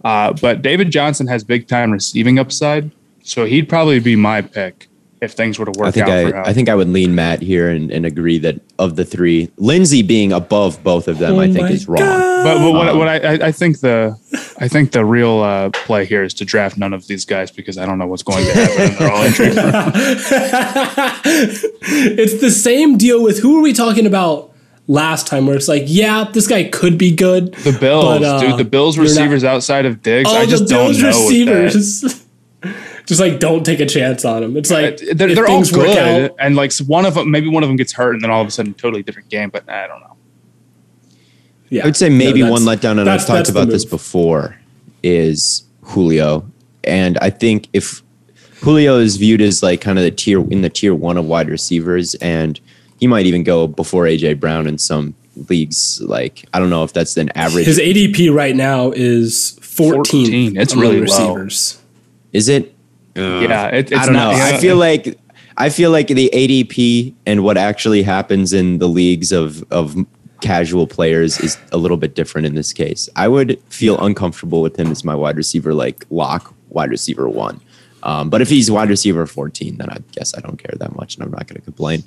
Uh, 0.03 0.33
but 0.41 0.61
David 0.61 0.91
Johnson 0.91 1.27
has 1.27 1.43
big 1.43 1.67
time 1.67 1.91
receiving 1.91 2.39
upside. 2.39 2.91
So 3.23 3.45
he'd 3.45 3.69
probably 3.69 3.99
be 3.99 4.15
my 4.15 4.41
pick 4.41 4.87
if 5.21 5.33
things 5.33 5.59
were 5.59 5.65
to 5.65 5.71
work 5.77 5.87
I 5.89 5.91
think 5.91 6.07
out 6.07 6.29
for 6.31 6.37
him. 6.37 6.43
I, 6.45 6.49
I 6.49 6.53
think 6.53 6.69
I 6.69 6.75
would 6.75 6.87
lean 6.89 7.13
Matt 7.15 7.41
here 7.41 7.69
and, 7.69 7.91
and 7.91 8.05
agree 8.05 8.37
that 8.39 8.61
of 8.77 8.95
the 8.95 9.03
three, 9.03 9.49
Lindsay 9.57 10.01
being 10.01 10.31
above 10.31 10.81
both 10.83 11.07
of 11.07 11.17
them, 11.19 11.35
Oh 11.35 11.39
I 11.39 11.51
think 11.51 11.69
is 11.71 11.87
wrong. 11.87 11.99
but, 11.99 12.43
but 12.59 12.71
what, 12.73 12.87
Um, 12.89 12.97
what 12.97 13.07
I, 13.09 13.17
I 13.17 13.47
I 13.47 13.51
think 13.51 13.79
the 13.81 14.15
I 14.59 14.67
think 14.67 14.91
the 14.91 15.03
real 15.03 15.39
uh, 15.39 15.69
play 15.71 16.05
here 16.05 16.23
is 16.23 16.33
to 16.35 16.45
draft 16.45 16.77
none 16.77 16.93
of 16.93 17.07
these 17.07 17.25
guys 17.25 17.51
because 17.51 17.77
I 17.77 17.85
don't 17.85 17.97
know 17.97 18.07
what's 18.07 18.23
going 18.23 18.45
to 18.45 18.53
happen. 18.53 18.95
They're 18.97 19.11
all 19.11 19.23
injury 19.23 19.47
it's 21.23 22.39
the 22.41 22.51
same 22.51 22.97
deal 22.97 23.21
with 23.23 23.39
who 23.39 23.57
are 23.57 23.61
we 23.61 23.73
talking 23.73 24.05
about 24.05 24.53
last 24.87 25.27
time? 25.27 25.45
Where 25.47 25.55
it's 25.55 25.67
like, 25.67 25.83
yeah, 25.85 26.25
this 26.31 26.47
guy 26.47 26.63
could 26.69 26.97
be 26.97 27.13
good. 27.15 27.53
The 27.55 27.77
Bills, 27.79 28.05
But, 28.05 28.23
uh, 28.23 28.39
dude. 28.39 28.57
The 28.57 28.63
Bills 28.69 28.95
you're 28.97 29.05
not- 29.05 29.09
receivers 29.11 29.43
outside 29.43 29.85
of 29.85 30.01
Diggs, 30.01 30.29
Oh, 30.31 30.35
I 30.35 30.45
just 30.45 30.63
the 30.67 30.69
don't 30.75 30.85
Bills 30.93 30.99
know. 31.01 31.07
with 31.07 31.45
that. 31.45 31.63
receivers. 31.75 32.25
Just 33.09 33.19
like 33.19 33.39
don't 33.39 33.65
take 33.65 33.79
a 33.79 33.87
chance 33.87 34.23
on 34.23 34.43
him. 34.43 34.55
It's 34.55 34.69
like 34.69 35.01
Uh, 35.01 35.13
they're, 35.15 35.29
if 35.29 35.35
they're 35.35 35.47
all 35.47 35.55
things 35.63 35.73
work 35.75 35.87
good, 35.87 36.25
out- 36.29 36.35
and 36.39 36.55
like 36.55 36.71
one 36.85 37.05
of 37.07 37.15
them, 37.15 37.31
maybe 37.31 37.47
one 37.47 37.63
of 37.63 37.69
them 37.69 37.75
gets 37.75 37.91
hurt, 37.91 38.13
and 38.13 38.21
then 38.21 38.29
all 38.29 38.39
of 38.39 38.47
a 38.47 38.51
sudden, 38.51 38.75
totally 38.75 39.01
different 39.01 39.29
game. 39.29 39.49
But 39.49 39.67
I 39.67 39.87
don't 39.87 39.99
know. 39.99 40.15
yeah, 41.69 41.81
I 41.81 41.85
would 41.87 41.97
say 41.97 42.09
maybe 42.09 42.41
No, 42.43 42.51
one 42.51 42.61
letdown, 42.61 42.99
and 42.99 43.09
I've 43.09 43.25
talked 43.25 43.49
about 43.49 43.67
this 43.69 43.83
before, 43.83 44.57
is 45.01 45.63
Julio. 45.81 46.47
And 46.83 47.17
I 47.17 47.31
think 47.31 47.67
if 47.73 48.03
Julio 48.61 48.99
is 48.99 49.17
viewed 49.17 49.41
as 49.41 49.63
like 49.63 49.81
kind 49.81 49.97
of 49.97 50.03
the 50.03 50.11
tier 50.11 50.39
in 50.51 50.61
the 50.61 50.69
tier 50.69 50.93
one 50.93 51.17
of 51.17 51.25
wide 51.25 51.49
receivers, 51.49 52.13
and 52.15 52.59
he 52.99 53.07
might 53.07 53.25
even 53.25 53.43
go 53.43 53.65
before 53.65 54.03
AJ 54.05 54.39
Brown 54.39 54.67
in 54.67 54.77
some 54.77 55.15
leagues. 55.49 55.99
Like 56.01 56.45
I 56.53 56.59
don't 56.59 56.69
know 56.69 56.83
if 56.83 56.93
that's 56.93 57.17
an 57.17 57.29
average. 57.35 57.65
His 57.65 57.79
ADP 57.79 58.31
right 58.31 58.55
now 58.55 58.91
is 58.91 59.57
14. 59.61 60.03
14. 60.25 60.57
It's 60.57 60.73
among 60.73 60.81
really 60.83 60.95
low. 60.97 61.01
receivers. 61.01 61.81
is 62.33 62.49
it? 62.49 62.75
Yeah, 63.15 63.67
it, 63.67 63.91
it's 63.91 64.01
I 64.01 64.05
don't 64.05 64.13
not, 64.13 64.31
know. 64.31 64.37
yeah, 64.37 64.55
I 64.55 64.57
feel 64.59 64.77
like 64.77 65.19
I 65.57 65.69
feel 65.69 65.91
like 65.91 66.07
the 66.07 66.29
ADP 66.33 67.13
and 67.25 67.43
what 67.43 67.57
actually 67.57 68.01
happens 68.03 68.53
in 68.53 68.77
the 68.79 68.87
leagues 68.87 69.31
of 69.31 69.63
of 69.71 69.95
casual 70.41 70.87
players 70.87 71.39
is 71.41 71.57
a 71.73 71.77
little 71.77 71.97
bit 71.97 72.15
different 72.15 72.47
in 72.47 72.55
this 72.55 72.71
case. 72.71 73.09
I 73.15 73.27
would 73.27 73.61
feel 73.69 73.99
uncomfortable 73.99 74.61
with 74.61 74.79
him 74.79 74.89
as 74.89 75.03
my 75.03 75.13
wide 75.15 75.35
receiver, 75.35 75.73
like 75.73 76.05
lock 76.09 76.53
wide 76.69 76.89
receiver 76.89 77.27
one. 77.27 77.59
Um, 78.03 78.29
but 78.29 78.41
if 78.41 78.47
he's 78.49 78.71
wide 78.71 78.89
receiver 78.89 79.25
14, 79.25 79.75
then 79.77 79.89
I 79.89 79.97
guess 80.13 80.33
I 80.37 80.39
don't 80.39 80.55
care 80.57 80.73
that 80.79 80.95
much 80.95 81.15
and 81.15 81.25
I'm 81.25 81.31
not 81.31 81.47
going 81.47 81.57
to 81.57 81.61
complain. 81.61 82.03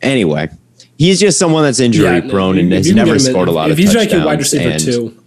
Anyway, 0.00 0.48
he's 0.96 1.18
just 1.18 1.40
someone 1.40 1.64
that's 1.64 1.80
injury 1.80 2.20
no, 2.20 2.30
prone 2.30 2.56
and 2.58 2.72
if 2.72 2.84
has 2.86 2.94
never 2.94 3.06
get 3.06 3.20
him 3.22 3.26
in- 3.26 3.32
scored 3.32 3.48
a 3.48 3.50
lot 3.50 3.66
if 3.68 3.72
of 3.72 3.78
he's 3.78 3.92
touchdowns. 3.92 4.04
He's 4.04 4.12
like 4.12 4.18
your 4.20 4.26
wide 4.26 4.38
receiver 4.38 4.68
and- 4.70 4.80
too, 4.80 5.24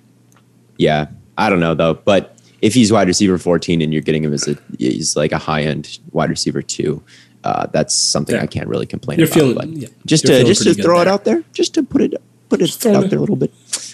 yeah, 0.78 1.08
I 1.38 1.50
don't 1.50 1.60
know 1.60 1.76
though, 1.76 1.96
but 1.96 2.39
if 2.62 2.74
he's 2.74 2.92
wide 2.92 3.08
receiver 3.08 3.38
14 3.38 3.82
and 3.82 3.94
you're 3.94 4.02
getting 4.02 4.24
him 4.24 4.34
as 4.34 4.48
a 4.48 4.58
he's 4.78 5.16
like 5.16 5.32
a 5.32 5.38
high 5.38 5.62
end 5.64 6.00
wide 6.12 6.30
receiver 6.30 6.62
two, 6.62 7.02
uh, 7.44 7.68
that's 7.68 7.96
something 7.96 8.36
Yeah. 8.36 8.42
I 8.44 8.48
can't 8.48 8.68
really 8.68 8.86
complain 8.86 9.20
You're 9.20 9.28
about. 9.28 9.36
feeling- 9.40 9.76
yeah, 9.78 9.88
just 10.06 10.26
you're 10.28 10.40
to 10.40 10.44
just 10.46 10.62
to 10.62 10.66
pretty 10.70 10.82
good 10.82 10.86
throw 10.86 11.02
it 11.02 11.08
out 11.08 11.26
there, 11.26 11.44
just 11.54 11.74
to 11.76 11.84
put 11.84 12.02
it 12.02 12.14
put 12.50 12.62
it 12.62 12.70
throw 12.72 12.96
out 12.96 13.04
it- 13.06 13.10
there 13.12 13.20
a 13.20 13.22
little 13.22 13.36
bit. 13.36 13.52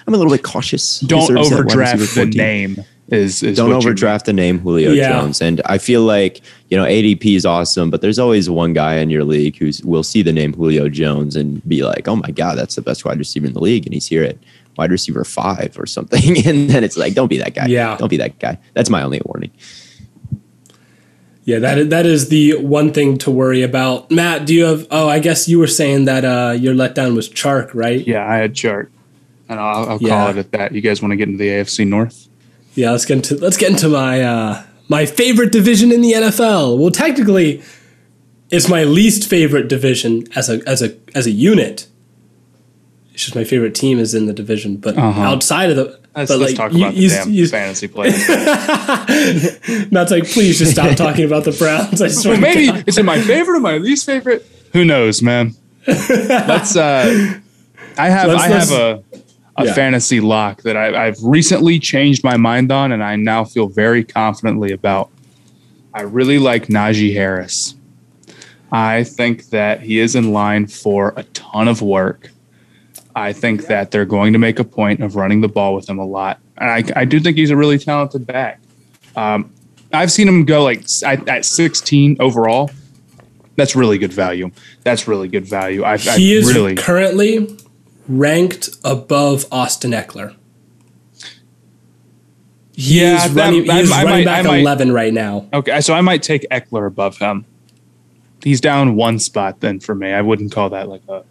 I'm 0.07 0.13
a 0.13 0.17
little 0.17 0.31
bit 0.31 0.43
cautious. 0.43 0.99
Don't 1.01 1.21
deserves 1.21 1.49
that 1.49 1.55
wide 1.55 1.65
overdraft 1.65 2.15
the 2.15 2.25
name. 2.25 2.83
Is, 3.09 3.43
is 3.43 3.57
Don't 3.57 3.71
overdraft 3.71 4.25
the 4.25 4.33
name 4.33 4.57
Julio 4.59 4.91
Yeah. 4.91 5.09
Jones, 5.09 5.39
and 5.39 5.61
I 5.65 5.77
feel 5.77 6.01
like 6.01 6.41
you 6.71 6.77
know 6.77 6.85
ADP 6.85 7.35
is 7.35 7.45
awesome, 7.45 7.91
but 7.91 8.01
there's 8.01 8.17
always 8.17 8.49
one 8.49 8.73
guy 8.73 8.95
in 8.95 9.11
your 9.11 9.23
league 9.23 9.57
who's 9.57 9.79
will 9.83 10.01
see 10.01 10.23
the 10.23 10.33
name 10.33 10.53
Julio 10.53 10.89
Jones 10.89 11.35
and 11.35 11.61
be 11.67 11.83
like, 11.83 12.07
"Oh 12.07 12.15
my 12.15 12.31
god, 12.31 12.57
that's 12.57 12.73
the 12.73 12.81
best 12.81 13.05
wide 13.05 13.19
receiver 13.19 13.45
in 13.45 13.53
the 13.53 13.59
league," 13.59 13.85
and 13.85 13.93
he's 13.93 14.07
here 14.07 14.23
at 14.23 14.37
wide 14.77 14.91
receiver 14.91 15.23
five 15.23 15.75
or 15.79 15.85
something, 15.85 16.37
and 16.47 16.69
then 16.69 16.83
it's 16.83 16.97
like, 16.97 17.13
"Don't 17.13 17.27
be 17.29 17.37
that 17.37 17.53
guy." 17.55 17.67
Yeah. 17.67 17.95
don't 17.97 18.09
be 18.09 18.17
that 18.17 18.39
guy. 18.39 18.57
That's 18.73 18.89
my 18.89 19.01
only 19.03 19.21
warning. 19.25 19.51
yeah, 21.43 21.59
that 21.59 21.77
is, 21.77 21.89
that 21.89 22.05
is 22.07 22.29
the 22.29 22.55
one 22.57 22.91
thing 22.91 23.17
to 23.19 23.29
worry 23.31 23.61
about. 23.61 24.09
Matt, 24.09 24.45
do 24.47 24.53
you 24.55 24.65
have? 24.65 24.87
Oh, 24.89 25.07
I 25.07 25.19
guess 25.19 25.47
you 25.47 25.59
were 25.59 25.67
saying 25.67 26.05
that 26.05 26.25
uh, 26.25 26.53
your 26.53 26.73
letdown 26.73 27.15
was 27.15 27.29
Chark, 27.29 27.71
right? 27.73 28.05
Yeah, 28.05 28.27
I 28.27 28.37
had 28.37 28.53
Chark, 28.53 28.89
and 29.47 29.59
I'll, 29.59 29.89
I'll 29.89 29.97
Yeah. 30.01 30.09
call 30.09 30.29
it 30.29 30.37
at 30.37 30.51
that. 30.53 30.71
You 30.73 30.81
guys 30.81 31.01
want 31.01 31.11
to 31.11 31.15
get 31.15 31.27
into 31.27 31.37
the 31.37 31.49
AFC 31.49 31.85
North? 31.87 32.27
Yeah, 32.73 32.91
let's 32.91 33.05
get 33.05 33.17
into 33.17 33.35
let's 33.37 33.57
get 33.57 33.69
into 33.71 33.89
my 33.89 34.21
uh, 34.21 34.63
my 34.89 35.05
favorite 35.05 35.51
division 35.51 35.91
in 35.91 36.01
the 36.01 36.13
NFL. 36.13 36.77
Well, 36.79 36.91
technically, 36.91 37.61
it's 38.49 38.67
my 38.67 38.83
least 38.83 39.29
favorite 39.29 39.67
division 39.67 40.27
as 40.35 40.49
a 40.49 40.61
as 40.67 40.81
a 40.81 40.95
as 41.13 41.27
a 41.27 41.31
unit. 41.31 41.87
It's 43.15 43.23
just 43.23 43.33
my 43.35 43.45
favorite 43.45 43.73
team 43.73 43.97
is 43.97 44.13
in 44.13 44.25
the 44.25 44.33
division, 44.33 44.75
but 44.75 44.97
Uh-huh. 44.97 45.21
outside 45.21 45.69
of 45.69 45.77
the, 45.77 45.97
Let's, 46.13 46.29
but 46.29 46.37
let's 46.37 46.51
like 46.51 46.55
talk 46.57 46.73
you- 46.73 46.83
about 46.83 46.95
the 46.95 46.99
you- 46.99 47.09
damn 47.09 47.31
you- 47.31 47.47
fantasy 47.47 47.87
players. 47.95 48.27
Matt's 49.89 50.11
like, 50.11 50.25
please 50.27 50.59
just 50.59 50.71
stop 50.73 50.97
talking 50.97 51.23
about 51.23 51.45
the 51.45 51.53
Browns. 51.53 52.01
I 52.01 52.09
swear. 52.09 52.33
well, 52.33 52.41
maybe 52.41 52.67
God. 52.67 52.83
is 52.87 52.97
it 52.97 53.05
my 53.05 53.21
favorite 53.21 53.55
or 53.57 53.61
my 53.61 53.77
least 53.77 54.05
favorite? 54.05 54.45
Who 54.73 54.83
knows, 54.83 55.21
man? 55.21 55.53
Let's. 55.87 56.75
Uh, 56.75 57.35
I 57.97 58.09
have 58.09 58.27
Let's- 58.27 58.43
I 58.43 58.47
have 58.47 58.69
let's- 58.69 58.71
a 58.71 59.03
a 59.57 59.65
Yeah. 59.67 59.73
fantasy 59.73 60.19
lock 60.19 60.63
that 60.63 60.75
I, 60.75 61.07
I've 61.07 61.23
recently 61.23 61.79
changed 61.79 62.21
my 62.25 62.35
mind 62.35 62.69
on, 62.69 62.91
and 62.91 63.01
I 63.01 63.15
now 63.15 63.45
feel 63.45 63.69
very 63.69 64.03
confidently 64.03 64.73
about. 64.73 65.09
I 65.93 66.01
really 66.01 66.37
like 66.39 66.67
Najee 66.67 67.13
Harris. 67.13 67.75
I 68.73 69.05
think 69.05 69.51
that 69.51 69.79
he 69.79 69.99
is 69.99 70.13
in 70.15 70.33
line 70.33 70.67
for 70.67 71.13
a 71.15 71.23
ton 71.23 71.69
of 71.69 71.81
work. 71.81 72.31
I 73.15 73.31
think 73.33 73.67
that 73.67 73.91
they're 73.91 74.05
going 74.05 74.33
to 74.33 74.39
make 74.39 74.59
a 74.59 74.63
point 74.63 75.01
of 75.01 75.15
running 75.15 75.41
the 75.41 75.47
ball 75.47 75.73
with 75.73 75.87
him 75.87 75.99
a 75.99 76.05
lot. 76.05 76.39
And 76.57 76.69
I, 76.69 77.01
I 77.01 77.05
do 77.05 77.19
think 77.19 77.37
he's 77.37 77.49
a 77.49 77.55
really 77.55 77.77
talented 77.77 78.27
back. 78.27 78.59
Um, 79.15 79.51
I've 79.93 80.11
seen 80.11 80.27
him 80.27 80.43
go 80.45 80.63
like 80.63 80.83
at, 81.05 81.27
at 81.29 81.45
16 81.45 82.17
overall. 82.19 82.69
That's 83.55 83.75
really 83.75 83.97
good 83.97 84.11
value. 84.11 84.51
That's 84.83 85.07
really 85.07 85.29
good 85.29 85.45
value. 85.45 85.83
I, 85.83 85.93
I 85.93 85.97
he 85.97 86.33
is 86.35 86.53
really 86.53 86.75
currently 86.75 87.57
ranked 88.09 88.69
above 88.83 89.45
Austin 89.51 89.91
Ekeler. 89.91 90.35
He 92.73 92.99
Yeah, 93.01 93.25
is 93.25 93.33
that- 93.33 93.45
running, 93.45 93.69
I- 93.69 93.79
I 93.79 94.03
running 94.03 94.27
I 94.27 94.41
back 94.41 94.45
might- 94.45 94.59
11 94.59 94.91
right 94.91 95.13
now. 95.13 95.47
okay. 95.53 95.79
So 95.81 95.93
I 95.93 96.01
might 96.01 96.21
take 96.23 96.45
Ekeler 96.51 96.85
above 96.87 97.17
him. 97.17 97.45
He's 98.43 98.59
down 98.61 98.95
one 98.95 99.17
spot 99.19 99.61
then 99.61 99.79
for 99.79 99.95
me. 99.95 100.11
I 100.11 100.21
wouldn't 100.21 100.51
call 100.51 100.69
that 100.71 100.89
like 100.89 101.01
a 101.07 101.23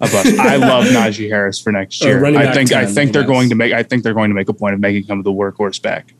a 0.00 0.08
bust. 0.08 0.38
I 0.38 0.56
love 0.56 0.84
Najee 0.84 1.28
Harris 1.28 1.60
for 1.60 1.72
next 1.72 2.02
year. 2.02 2.20
running 2.20 2.38
I 2.38 2.44
back 2.46 2.54
think 2.54 2.72
I 2.72 2.86
think 2.86 3.12
they're 3.12 3.22
yes. 3.22 3.28
going 3.28 3.48
to 3.50 3.54
make 3.54 3.72
I 3.72 3.82
think 3.82 4.02
they're 4.02 4.14
going 4.14 4.30
to 4.30 4.34
make 4.34 4.48
a 4.48 4.54
point 4.54 4.74
of 4.74 4.80
making 4.80 5.04
him 5.04 5.22
the 5.22 5.32
workhorse 5.32 5.80
back. 5.80 6.14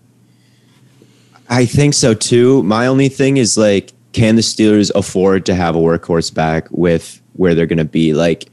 I 1.48 1.66
think 1.66 1.94
so 1.94 2.14
too. 2.14 2.62
My 2.62 2.86
only 2.86 3.08
thing 3.08 3.36
is 3.36 3.58
like, 3.58 3.92
can 4.12 4.36
the 4.36 4.42
Steelers 4.42 4.90
afford 4.94 5.44
to 5.46 5.54
have 5.54 5.74
a 5.74 5.78
workhorse 5.78 6.32
back 6.32 6.68
with 6.70 7.20
where 7.34 7.54
they're 7.54 7.66
going 7.66 7.78
to 7.78 7.84
be? 7.84 8.14
Like, 8.14 8.50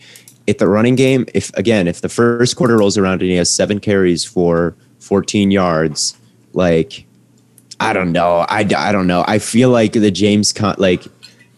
if 0.47 0.57
the 0.57 0.67
running 0.67 0.95
game, 0.95 1.25
if 1.33 1.53
again, 1.55 1.87
if 1.87 2.01
the 2.01 2.09
first 2.09 2.55
quarter 2.55 2.77
rolls 2.77 2.97
around 2.97 3.21
and 3.21 3.29
he 3.29 3.35
has 3.35 3.53
seven 3.53 3.79
carries 3.79 4.25
for 4.25 4.75
14 4.99 5.51
yards, 5.51 6.17
like, 6.53 7.05
I 7.79 7.93
don't 7.93 8.11
know. 8.11 8.45
I, 8.49 8.67
I 8.75 8.91
don't 8.91 9.05
know. 9.05 9.23
I 9.27 9.37
feel 9.39 9.69
like 9.69 9.93
the 9.93 10.09
James 10.09 10.51
Con, 10.51 10.75
like, 10.79 11.03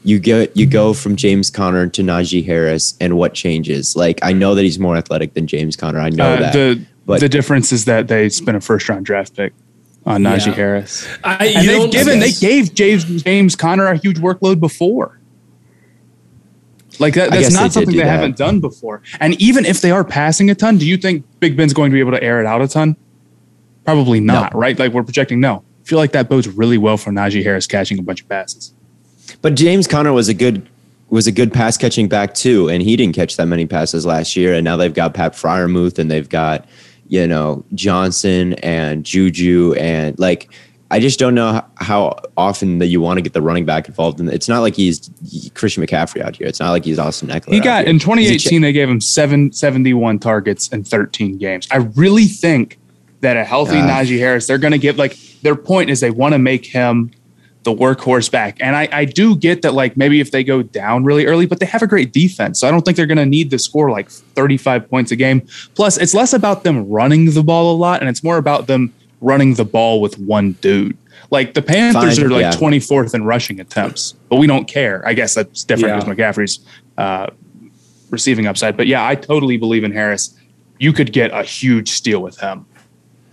you 0.04 0.20
get 0.20 0.56
you 0.56 0.66
go 0.66 0.94
from 0.94 1.16
James 1.16 1.50
Conner 1.50 1.88
to 1.88 2.02
Najee 2.02 2.46
Harris, 2.46 2.96
and 3.02 3.18
what 3.18 3.34
changes? 3.34 3.96
Like, 3.96 4.20
I 4.24 4.32
know 4.34 4.56
that 4.56 4.64
he's 4.64 4.80
more 4.80 4.96
athletic 4.96 5.34
than 5.34 5.46
James 5.48 5.76
Conner. 5.76 6.00
I 6.00 6.10
know 6.10 6.34
Uh, 6.34 6.40
that. 6.40 6.54
the 6.54 6.82
but- 7.06 7.20
the 7.20 7.30
difference 7.30 7.72
is 7.72 7.86
that 7.86 8.08
they 8.08 8.30
spent 8.30 8.56
a 8.58 8.62
first 8.62 8.88
round 8.88 9.06
draft 9.06 9.36
pick 9.36 9.54
on 10.06 10.22
Najee 10.24 10.48
Yeah. 10.48 10.54
Harris, 10.54 11.08
I, 11.24 11.48
and 11.48 11.68
they've 11.68 11.92
given 11.92 12.20
they 12.20 12.32
gave 12.32 12.74
James 12.74 13.04
James 13.24 13.56
Conner 13.56 13.88
a 13.88 13.98
huge 13.98 14.18
workload 14.20 14.60
before. 14.60 15.20
Like 17.00 17.14
that, 17.14 17.32
that's 17.32 17.54
not 17.54 17.72
something 17.72 17.96
they, 17.96 18.04
they 18.04 18.10
haven't 18.10 18.36
done 18.36 18.60
before. 18.60 19.02
And 19.22 19.40
even 19.42 19.66
if 19.66 19.80
they 19.82 19.92
are 19.92 20.04
passing 20.04 20.50
a 20.50 20.56
ton, 20.56 20.78
do 20.78 20.86
you 20.86 20.98
think 20.98 21.24
Big 21.40 21.56
Ben's 21.56 21.74
going 21.74 21.92
to 21.92 21.94
be 21.94 22.00
able 22.02 22.12
to 22.12 22.22
air 22.22 22.42
it 22.42 22.46
out 22.46 22.62
a 22.62 22.68
ton? 22.68 22.98
Probably 23.86 24.20
not, 24.20 24.54
no. 24.54 24.60
right? 24.60 24.78
Like 24.78 24.92
we're 24.92 25.04
projecting 25.04 25.40
no. 25.40 25.64
I 25.82 25.88
feel 25.88 25.98
like 25.98 26.12
that 26.12 26.28
bodes 26.30 26.48
really 26.48 26.78
well 26.78 26.98
for 26.98 27.12
Najee 27.12 27.42
Harris 27.44 27.68
catching 27.68 28.00
a 28.00 28.02
bunch 28.02 28.22
of 28.22 28.28
passes. 28.30 28.74
But 29.42 29.56
James 29.56 29.88
Conner 29.88 30.14
was 30.14 30.30
a 30.30 30.34
good 30.34 30.68
was 31.10 31.26
a 31.26 31.32
good 31.32 31.52
pass 31.52 31.76
catching 31.78 32.08
back 32.08 32.34
too, 32.34 32.70
and 32.70 32.84
he 32.84 32.96
didn't 32.96 33.16
catch 33.16 33.38
that 33.38 33.48
many 33.48 33.66
passes 33.66 34.06
last 34.06 34.36
year. 34.36 34.54
And 34.54 34.64
now 34.64 34.78
they've 34.78 34.94
got 34.94 35.14
Pat 35.14 35.34
Freiermuth 35.34 35.98
and 35.98 36.10
they've 36.10 36.30
got 36.30 36.68
you 37.08 37.28
know 37.28 37.66
Johnson 37.74 38.54
and 38.56 39.04
Juju 39.04 39.74
and 39.78 40.18
like 40.20 40.50
I 40.92 41.00
just 41.00 41.20
don't 41.20 41.36
know 41.36 41.64
how 41.76 42.18
often 42.36 42.80
that 42.80 42.88
you 42.88 43.00
want 43.00 43.18
to 43.18 43.22
get 43.22 43.34
the 43.34 43.42
running 43.42 43.66
back 43.66 43.88
involved. 43.88 44.20
And 44.20 44.28
it's 44.30 44.50
not 44.50 44.62
like 44.62 44.76
he's 44.76 45.10
Christian 45.54 45.86
McCaffrey 45.86 46.22
out 46.22 46.36
here. 46.36 46.48
It's 46.48 46.60
not 46.60 46.72
like 46.72 46.84
he's 46.84 46.98
Austin 46.98 47.30
Ekeler. 47.30 47.54
He 47.54 47.60
got 47.60 47.86
in 47.86 48.00
2018. 48.00 48.62
They 48.62 48.74
gave 48.74 48.90
him 48.90 49.00
seven, 49.00 49.52
71 49.52 50.18
targets 50.18 50.68
in 50.70 50.84
13 50.84 51.38
games. 51.38 51.68
I 51.70 51.78
really 51.78 52.26
think 52.26 52.80
that 53.22 53.38
a 53.38 53.44
healthy 53.44 53.78
uh, 53.78 53.88
Najee 53.88 54.18
Harris, 54.18 54.48
they're 54.48 54.58
going 54.58 54.72
to 54.72 54.80
get 54.80 54.98
like 54.98 55.16
their 55.44 55.56
point 55.56 55.92
is 55.92 56.00
they 56.00 56.10
want 56.10 56.34
to 56.34 56.40
make 56.40 56.66
him 56.66 57.12
the 57.70 57.84
workhorse 57.84 58.32
back. 58.32 58.58
And 58.60 58.76
I, 58.76 58.88
I 58.92 59.06
do 59.06 59.36
get 59.36 59.62
that, 59.62 59.74
like, 59.74 59.96
maybe 59.96 60.20
if 60.20 60.32
they 60.32 60.44
go 60.44 60.62
down 60.62 61.04
really 61.04 61.26
early, 61.26 61.46
but 61.46 61.60
they 61.60 61.66
have 61.66 61.82
a 61.82 61.88
great 61.88 62.12
defense. 62.12 62.60
So 62.60 62.68
I 62.68 62.72
don't 62.72 62.82
think 62.82 62.98
they're 62.98 63.06
going 63.06 63.18
to 63.18 63.26
need 63.26 63.52
to 63.52 63.60
score 63.60 63.92
like 63.92 64.10
35 64.10 64.90
points 64.90 65.12
a 65.12 65.16
game. 65.16 65.48
Plus, 65.76 65.98
it's 65.98 66.14
less 66.14 66.34
about 66.34 66.64
them 66.64 66.90
running 66.90 67.32
the 67.32 67.44
ball 67.44 67.74
a 67.74 67.78
lot 67.78 68.02
and 68.02 68.10
it's 68.10 68.24
more 68.24 68.38
about 68.38 68.68
them 68.68 68.94
running 69.22 69.56
the 69.56 69.66
ball 69.66 70.02
with 70.02 70.18
one 70.18 70.54
dude. 70.54 70.98
Like 71.32 71.54
the 71.54 71.62
Panthers 71.62 72.18
Fine, 72.18 72.26
are 72.26 72.30
like 72.30 72.42
yeah. 72.42 72.52
24th 72.52 73.14
in 73.14 73.24
rushing 73.24 73.60
attempts, 73.60 74.14
but 74.30 74.38
we 74.38 74.48
don't 74.48 74.68
care. 74.68 75.08
I 75.08 75.14
guess 75.14 75.36
that's 75.36 75.64
different 75.64 75.96
because 75.96 76.18
yeah. 76.18 76.32
McCaffrey's 76.32 76.60
uh, 76.98 77.28
receiving 78.10 78.48
upside. 78.48 78.76
But 78.76 78.88
yeah, 78.88 79.06
I 79.06 79.14
totally 79.14 79.58
believe 79.58 79.84
in 79.84 79.92
Harris. 79.92 80.36
You 80.80 80.92
could 80.92 81.14
get 81.14 81.32
a 81.32 81.44
huge 81.44 81.92
steal 81.92 82.24
with 82.24 82.40
him 82.40 82.66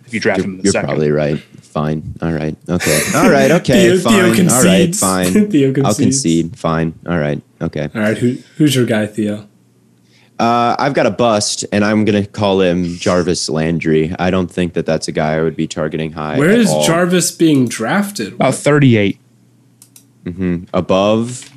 if 0.07 0.14
you 0.14 0.21
draft 0.21 0.38
you're, 0.38 0.45
him 0.45 0.51
in 0.53 0.57
the 0.59 0.64
you're 0.64 0.73
second. 0.73 0.88
You're 0.88 0.97
probably 0.97 1.11
right. 1.11 1.38
Fine. 1.38 2.14
All 2.23 2.33
right. 2.33 2.57
Okay. 2.69 3.03
All 3.14 3.31
right. 3.31 3.51
Okay. 3.51 3.90
Theo, 3.90 3.99
fine. 3.99 4.35
Theo 4.35 4.55
All 4.55 4.64
right. 4.64 4.95
Fine. 4.95 5.85
I'll 5.85 5.95
concede. 5.95 6.59
Fine. 6.59 6.99
All 7.07 7.19
right. 7.19 7.42
Okay. 7.61 7.90
All 7.95 8.01
right. 8.01 8.16
Who, 8.16 8.38
who's 8.57 8.75
your 8.75 8.87
guy, 8.87 9.07
Theo? 9.07 9.49
Uh, 10.38 10.77
I've 10.79 10.92
got 10.92 11.07
a 11.07 11.11
bust, 11.11 11.64
and 11.73 11.83
I'm 11.85 12.05
going 12.05 12.23
to 12.23 12.29
call 12.29 12.61
him 12.61 12.85
Jarvis 12.97 13.49
Landry. 13.49 14.14
I 14.19 14.31
don't 14.31 14.51
think 14.51 14.75
that 14.75 14.85
that's 14.85 15.09
a 15.09 15.12
guy 15.12 15.35
I 15.37 15.42
would 15.42 15.57
be 15.57 15.66
targeting 15.66 16.12
high. 16.12 16.38
Where 16.38 16.51
is 16.51 16.69
all. 16.69 16.85
Jarvis 16.85 17.31
being 17.31 17.69
drafted? 17.69 18.35
About 18.35 18.55
38. 18.55 19.19
Mm-hmm. 20.25 20.64
Above 20.75 21.51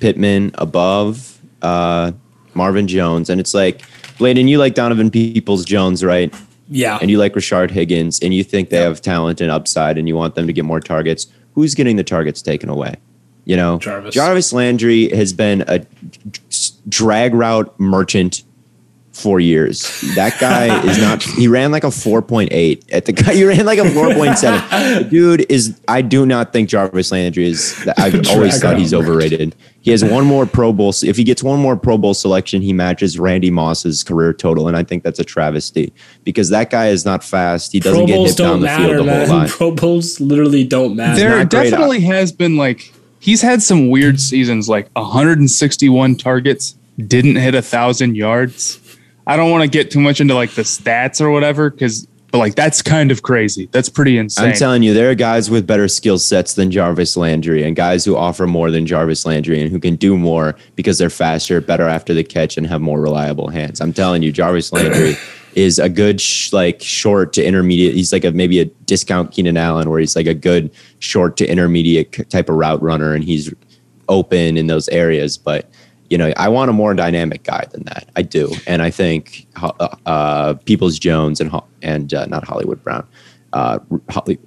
Pittman, 0.00 0.50
above 0.54 1.38
uh, 1.62 2.12
Marvin 2.52 2.88
Jones. 2.88 3.30
And 3.30 3.40
it's 3.40 3.54
like, 3.54 3.82
Bladen, 4.18 4.48
you 4.48 4.58
like 4.58 4.74
Donovan 4.74 5.10
Peoples 5.10 5.64
Jones, 5.64 6.04
right? 6.04 6.34
Yeah. 6.70 6.98
And 7.00 7.10
you 7.10 7.18
like 7.18 7.34
Rashard 7.34 7.70
Higgins, 7.70 8.20
and 8.20 8.32
you 8.32 8.44
think 8.44 8.70
they 8.70 8.78
have 8.78 9.02
talent 9.02 9.40
and 9.40 9.50
upside, 9.50 9.98
and 9.98 10.08
you 10.08 10.16
want 10.16 10.36
them 10.36 10.46
to 10.46 10.52
get 10.52 10.64
more 10.64 10.80
targets. 10.80 11.26
Who's 11.54 11.74
getting 11.74 11.96
the 11.96 12.04
targets 12.04 12.40
taken 12.40 12.68
away? 12.68 12.96
You 13.44 13.56
know, 13.56 13.78
Jarvis, 13.78 14.14
Jarvis 14.14 14.52
Landry 14.52 15.08
has 15.10 15.32
been 15.32 15.64
a 15.66 15.84
drag 16.88 17.34
route 17.34 17.78
merchant 17.80 18.44
for 19.12 19.40
years. 19.40 20.00
That 20.14 20.38
guy 20.38 20.84
is 20.88 20.98
not. 20.98 21.22
He 21.22 21.48
ran 21.48 21.72
like 21.72 21.82
a 21.82 21.90
four 21.90 22.22
point 22.22 22.50
eight 22.52 22.84
at 22.92 23.06
the 23.06 23.12
guy. 23.12 23.34
He 23.34 23.44
ran 23.44 23.66
like 23.66 23.78
a 23.78 23.90
four 23.90 24.14
point 24.14 24.38
seven. 24.38 25.08
Dude 25.10 25.50
is. 25.50 25.80
I 25.88 26.02
do 26.02 26.24
not 26.24 26.52
think 26.52 26.68
Jarvis 26.68 27.10
Landry 27.10 27.46
is. 27.46 27.88
I've 27.96 28.26
always 28.30 28.60
thought 28.60 28.78
he's 28.78 28.94
overrated. 28.94 29.56
He 29.82 29.90
has 29.90 30.04
one 30.04 30.26
more 30.26 30.44
Pro 30.44 30.72
Bowl. 30.72 30.92
If 31.02 31.16
he 31.16 31.24
gets 31.24 31.42
one 31.42 31.58
more 31.58 31.74
Pro 31.74 31.96
Bowl 31.96 32.12
selection, 32.12 32.60
he 32.60 32.72
matches 32.72 33.18
Randy 33.18 33.50
Moss's 33.50 34.04
career 34.04 34.34
total, 34.34 34.68
and 34.68 34.76
I 34.76 34.84
think 34.84 35.02
that's 35.02 35.18
a 35.18 35.24
travesty 35.24 35.92
because 36.22 36.50
that 36.50 36.68
guy 36.68 36.88
is 36.88 37.06
not 37.06 37.24
fast. 37.24 37.72
He 37.72 37.80
doesn't 37.80 38.00
Pro 38.00 38.06
get 38.06 38.28
hit 38.28 38.36
down 38.36 38.60
the 38.60 38.66
matter, 38.66 38.94
field 38.94 39.00
the 39.00 39.04
man. 39.04 39.26
whole 39.26 39.38
lot. 39.38 39.48
Pro 39.50 39.70
Bowls 39.70 40.20
literally 40.20 40.64
don't 40.64 40.96
matter. 40.96 41.18
There 41.18 41.44
definitely 41.44 42.00
has 42.02 42.30
been 42.30 42.56
like 42.56 42.92
he's 43.20 43.40
had 43.40 43.62
some 43.62 43.88
weird 43.88 44.20
seasons, 44.20 44.68
like 44.68 44.90
161 44.94 46.16
targets, 46.16 46.76
didn't 46.98 47.36
hit 47.36 47.54
a 47.54 47.62
thousand 47.62 48.16
yards. 48.16 48.78
I 49.26 49.36
don't 49.36 49.50
want 49.50 49.62
to 49.62 49.68
get 49.68 49.90
too 49.90 50.00
much 50.00 50.20
into 50.20 50.34
like 50.34 50.50
the 50.50 50.62
stats 50.62 51.20
or 51.20 51.30
whatever, 51.30 51.70
because 51.70 52.06
but 52.30 52.38
like 52.38 52.54
that's 52.54 52.82
kind 52.82 53.10
of 53.10 53.22
crazy. 53.22 53.68
That's 53.72 53.88
pretty 53.88 54.16
insane. 54.16 54.50
I'm 54.50 54.54
telling 54.54 54.82
you, 54.82 54.94
there 54.94 55.10
are 55.10 55.14
guys 55.14 55.50
with 55.50 55.66
better 55.66 55.88
skill 55.88 56.18
sets 56.18 56.54
than 56.54 56.70
Jarvis 56.70 57.16
Landry, 57.16 57.64
and 57.64 57.74
guys 57.74 58.04
who 58.04 58.16
offer 58.16 58.46
more 58.46 58.70
than 58.70 58.86
Jarvis 58.86 59.26
Landry, 59.26 59.60
and 59.60 59.70
who 59.70 59.80
can 59.80 59.96
do 59.96 60.16
more 60.16 60.56
because 60.76 60.98
they're 60.98 61.10
faster, 61.10 61.60
better 61.60 61.88
after 61.88 62.14
the 62.14 62.22
catch, 62.22 62.56
and 62.56 62.66
have 62.66 62.80
more 62.80 63.00
reliable 63.00 63.48
hands. 63.48 63.80
I'm 63.80 63.92
telling 63.92 64.22
you, 64.22 64.30
Jarvis 64.30 64.72
Landry 64.72 65.14
is 65.54 65.78
a 65.78 65.88
good 65.88 66.20
sh- 66.20 66.52
like 66.52 66.80
short 66.80 67.32
to 67.34 67.44
intermediate. 67.44 67.94
He's 67.94 68.12
like 68.12 68.24
a 68.24 68.30
maybe 68.30 68.60
a 68.60 68.66
discount 68.86 69.32
Keenan 69.32 69.56
Allen, 69.56 69.90
where 69.90 69.98
he's 69.98 70.14
like 70.14 70.26
a 70.26 70.34
good 70.34 70.70
short 71.00 71.36
to 71.38 71.46
intermediate 71.46 72.30
type 72.30 72.48
of 72.48 72.56
route 72.56 72.82
runner, 72.82 73.12
and 73.12 73.24
he's 73.24 73.52
open 74.08 74.56
in 74.56 74.68
those 74.68 74.88
areas. 74.90 75.36
But 75.36 75.68
you 76.10 76.18
know, 76.18 76.32
I 76.36 76.48
want 76.48 76.70
a 76.70 76.72
more 76.72 76.94
dynamic 76.94 77.42
guy 77.44 77.64
than 77.72 77.84
that. 77.84 78.08
I 78.14 78.22
do, 78.22 78.52
and 78.66 78.82
I 78.82 78.90
think 78.90 79.46
uh, 79.60 79.96
uh 80.06 80.54
Peoples 80.54 80.98
Jones 80.98 81.40
and 81.40 81.50
and 81.82 82.12
uh, 82.14 82.26
not 82.26 82.44
Hollywood 82.44 82.82
Brown, 82.82 83.06
uh, 83.52 83.78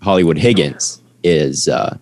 Hollywood 0.01 0.37
Higgins 0.37 1.01
is. 1.23 1.67
Uh, 1.67 1.97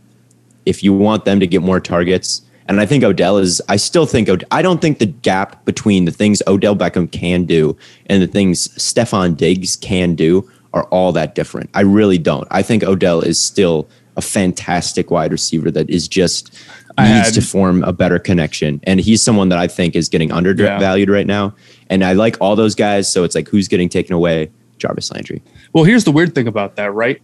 if 0.66 0.84
you 0.84 0.94
want 0.94 1.26
them 1.26 1.40
to 1.40 1.48
get 1.48 1.62
more 1.62 1.80
targets, 1.80 2.42
and 2.68 2.80
I 2.80 2.86
think 2.86 3.04
Odell 3.04 3.38
is, 3.38 3.62
I 3.68 3.76
still 3.76 4.06
think, 4.06 4.30
I 4.52 4.62
don't 4.62 4.80
think 4.80 5.00
the 5.00 5.08
gap 5.08 5.66
between 5.66 6.06
the 6.06 6.12
things 6.12 6.42
Odell 6.48 6.76
Beckham 6.76 7.12
can 7.12 7.46
do 7.46 7.76
and 8.06 8.22
the 8.22 8.28
things 8.28 8.68
Stefon 8.78 9.36
Diggs 9.36 9.76
can 9.76 10.16
do 10.16 10.50
are 10.74 10.84
all 10.86 11.12
that 11.14 11.36
different. 11.36 11.70
I 11.74 11.82
really 11.82 12.18
don't. 12.18 12.48
I 12.52 12.62
think 12.62 12.84
Odell 12.84 13.22
is 13.22 13.44
still 13.44 13.90
a 14.16 14.22
fantastic 14.22 15.12
wide 15.12 15.32
receiver 15.32 15.72
that 15.72 15.90
is 15.90 16.08
just 16.08 16.54
I 16.98 17.14
needs 17.14 17.28
had, 17.28 17.34
to 17.36 17.42
form 17.42 17.84
a 17.84 17.92
better 17.92 18.20
connection. 18.20 18.80
And 18.84 19.00
he's 19.00 19.22
someone 19.22 19.50
that 19.50 19.60
I 19.60 19.68
think 19.68 19.96
is 19.96 20.08
getting 20.08 20.32
undervalued 20.32 21.10
yeah. 21.10 21.16
right 21.16 21.28
now. 21.28 21.56
And 21.90 22.04
I 22.04 22.14
like 22.14 22.38
all 22.40 22.56
those 22.56 22.76
guys. 22.76 23.12
So 23.12 23.24
it's 23.24 23.36
like, 23.36 23.48
who's 23.48 23.68
getting 23.68 23.90
taken 23.90 24.14
away? 24.14 24.52
Jarvis 24.82 25.12
Landry. 25.12 25.42
Well, 25.74 25.84
here's 25.84 26.04
the 26.04 26.12
weird 26.12 26.36
thing 26.36 26.48
about 26.48 26.76
that, 26.76 26.94
right? 26.94 27.22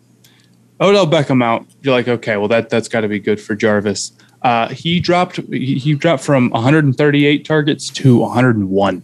Odell 0.80 1.08
Beckham 1.08 1.43
out. 1.43 1.65
You're 1.82 1.93
like, 1.93 2.08
okay, 2.08 2.38
well 2.38 2.48
that 2.48 2.70
that's 2.70 2.88
got 2.88 3.02
to 3.02 3.08
be 3.08 3.20
good 3.20 3.41
for 3.41 3.56
Jarvis. 3.56 4.12
Uh, 4.43 4.70
he 4.70 5.00
dropped 5.00 5.38
he, 5.48 5.78
he, 5.80 5.96
dropped 5.96 6.24
from 6.24 6.52
138 6.52 7.43
targets 7.43 7.89
to 7.89 8.20
101 8.20 9.04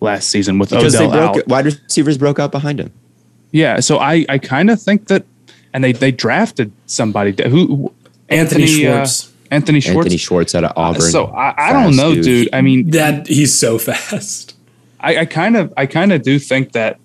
last 0.00 0.28
season 0.28 0.58
with 0.58 0.70
because 0.70 0.94
Odell 0.94 1.10
broke, 1.10 1.36
out. 1.38 1.48
Wide 1.48 1.64
receivers 1.64 2.16
broke 2.16 2.38
out 2.38 2.52
behind 2.52 2.78
him. 2.78 2.92
Yeah, 3.50 3.80
so 3.80 3.98
I 3.98 4.24
I 4.28 4.38
kind 4.38 4.70
of 4.70 4.80
think 4.80 5.08
that, 5.08 5.24
and 5.74 5.82
they 5.82 5.92
they 5.92 6.12
drafted 6.12 6.72
somebody 6.86 7.34
who 7.48 7.92
Anthony, 8.28 8.64
Anthony 8.64 8.86
uh, 8.86 8.92
Schwartz. 8.94 9.26
Uh, 9.26 9.28
Anthony 9.50 9.80
Schwartz. 9.80 10.06
Anthony 10.06 10.16
Schwartz 10.16 10.54
out 10.54 10.64
of 10.64 10.72
Auburn. 10.76 11.02
So 11.02 11.26
I, 11.26 11.70
I 11.70 11.72
don't 11.72 11.94
know, 11.94 12.14
dude. 12.14 12.24
dude. 12.24 12.48
I 12.54 12.62
mean, 12.62 12.90
that 12.90 13.26
he's 13.26 13.58
so 13.58 13.78
fast. 13.78 14.56
I 15.00 15.26
kind 15.26 15.56
of 15.56 15.74
I 15.76 15.86
kind 15.86 16.12
of 16.12 16.22
do 16.22 16.38
think 16.38 16.72
that 16.72 16.98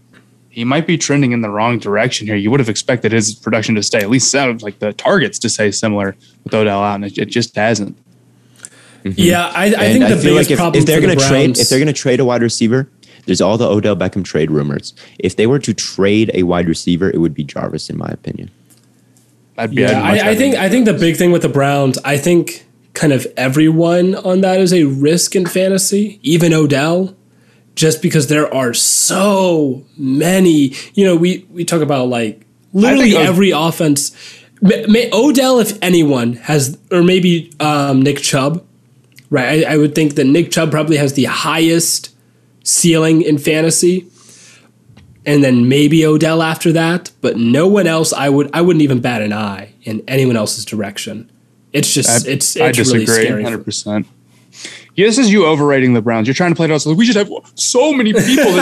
he 0.58 0.66
might 0.66 0.88
be 0.88 0.98
trending 0.98 1.34
in 1.34 1.42
the 1.42 1.52
wrong 1.52 1.78
direction 1.78 2.26
here. 2.26 2.36
You 2.36 2.50
would 2.50 2.60
have 2.60 2.68
expected 2.68 3.12
his 3.12 3.36
production 3.36 3.76
to 3.76 3.84
stay 3.84 4.00
at 4.00 4.10
least 4.10 4.32
sound 4.32 4.64
like 4.64 4.80
the 4.80 4.92
targets 4.92 5.38
to 5.38 5.50
stay 5.50 5.70
similar 5.70 6.16
with 6.44 6.52
Odell 6.52 6.82
out, 6.82 6.96
and 6.96 7.06
it, 7.06 7.16
it 7.16 7.26
just 7.26 7.56
hasn't. 7.56 7.96
Mm-hmm. 9.04 9.12
Yeah, 9.18 9.52
I, 9.54 9.66
I 9.66 9.94
think 9.94 10.06
the 10.06 10.16
biggest 10.16 10.34
like 10.34 10.50
if, 10.50 10.58
problem 10.58 10.82
if 10.82 10.88
they're 10.88 11.00
going 11.00 11.16
to 11.16 11.24
the 11.24 11.30
trade 11.30 11.60
if 11.60 11.70
they're 11.70 11.78
going 11.78 11.86
to 11.86 11.94
trade 11.94 12.20
a 12.20 12.26
wide 12.26 12.42
receiver, 12.42 12.90
there's 13.28 13.40
all 13.40 13.60
the 13.60 13.70
Odell 13.70 13.96
Beckham 13.96 14.26
trade 14.26 14.50
rumors. 14.50 14.96
If 15.20 15.36
they 15.36 15.46
were 15.46 15.60
to 15.60 15.76
trade 15.76 16.32
a 16.34 16.42
wide 16.42 16.68
receiver, 16.68 17.12
it 17.12 17.20
would 17.20 17.36
be 17.36 17.44
Jarvis, 17.44 17.92
in 17.92 18.00
my 18.00 18.08
opinion. 18.08 18.50
I'd 19.60 19.76
be, 19.76 19.84
yeah, 19.84 20.02
I, 20.02 20.32
I 20.32 20.36
think 20.36 20.56
I 20.56 20.70
think 20.70 20.86
the 20.86 20.96
big 20.96 21.18
thing 21.18 21.32
with 21.32 21.44
the 21.44 21.50
Browns, 21.50 22.00
I 22.04 22.18
think 22.18 22.66
kind 22.96 23.14
of 23.14 23.28
everyone 23.38 24.16
on 24.16 24.42
that 24.42 24.60
is 24.60 24.74
a 24.74 24.86
risk 24.86 25.36
in 25.36 25.46
fantasy, 25.46 26.20
even 26.24 26.52
Odell 26.52 27.16
just 27.78 28.02
because 28.02 28.28
there 28.28 28.54
are 28.54 28.74
so 28.74 29.86
many. 29.96 30.74
You 30.96 31.06
know, 31.06 31.16
we 31.16 31.46
we 31.50 31.64
talk 31.64 31.82
about 31.82 32.10
like 32.10 32.46
literally 32.74 33.16
every 33.16 33.52
offense. 33.52 34.12
May, 34.60 35.10
Odell, 35.14 35.60
if 35.60 35.78
anyone, 35.84 36.34
has 36.34 36.78
or 36.92 37.04
maybe 37.04 37.54
um, 37.60 38.02
Nick 38.02 38.18
Chubb, 38.18 38.66
right? 39.30 39.64
I, 39.64 39.74
I 39.74 39.78
would 39.78 39.94
think 39.96 40.16
that 40.16 40.26
Nick 40.26 40.52
Chubb 40.52 40.72
probably 40.72 40.98
has 40.98 41.14
the 41.14 41.26
highest 41.26 42.14
ceiling 42.64 43.22
in 43.22 43.38
fantasy, 43.38 44.08
and 45.26 45.44
then 45.44 45.70
maybe 45.70 46.06
Odell 46.06 46.42
after 46.42 46.72
that. 46.74 47.12
But 47.22 47.38
no 47.38 47.68
one 47.68 47.86
else. 47.86 48.12
I 48.12 48.30
would 48.30 48.50
I 48.52 48.62
wouldn't 48.62 48.82
even 48.82 49.00
bat 49.00 49.22
an 49.22 49.32
eye 49.32 49.74
in 49.84 50.04
anyone 50.08 50.36
else's 50.36 50.66
direction. 50.66 51.32
It's 51.72 51.94
just 51.94 52.28
I, 52.28 52.32
it's 52.32 52.56
it's 52.56 52.58
I 52.58 52.72
disagree, 52.72 53.06
really 53.06 53.24
scary. 53.26 53.44
Hundred 53.44 53.64
percent. 53.64 54.08
Yeah, 54.98 55.06
this 55.06 55.20
is 55.20 55.32
you 55.32 55.46
overrating 55.46 55.94
the 55.94 56.02
Browns. 56.02 56.28
You're 56.28 56.34
trying 56.34 56.52
to 56.52 56.56
play 56.56 56.66
it 56.66 56.72
out. 56.72 56.82
So 56.82 56.92
we 56.94 57.06
should 57.06 57.16
have 57.16 57.30
so 57.54 57.94
many 57.94 58.14
people. 58.14 58.52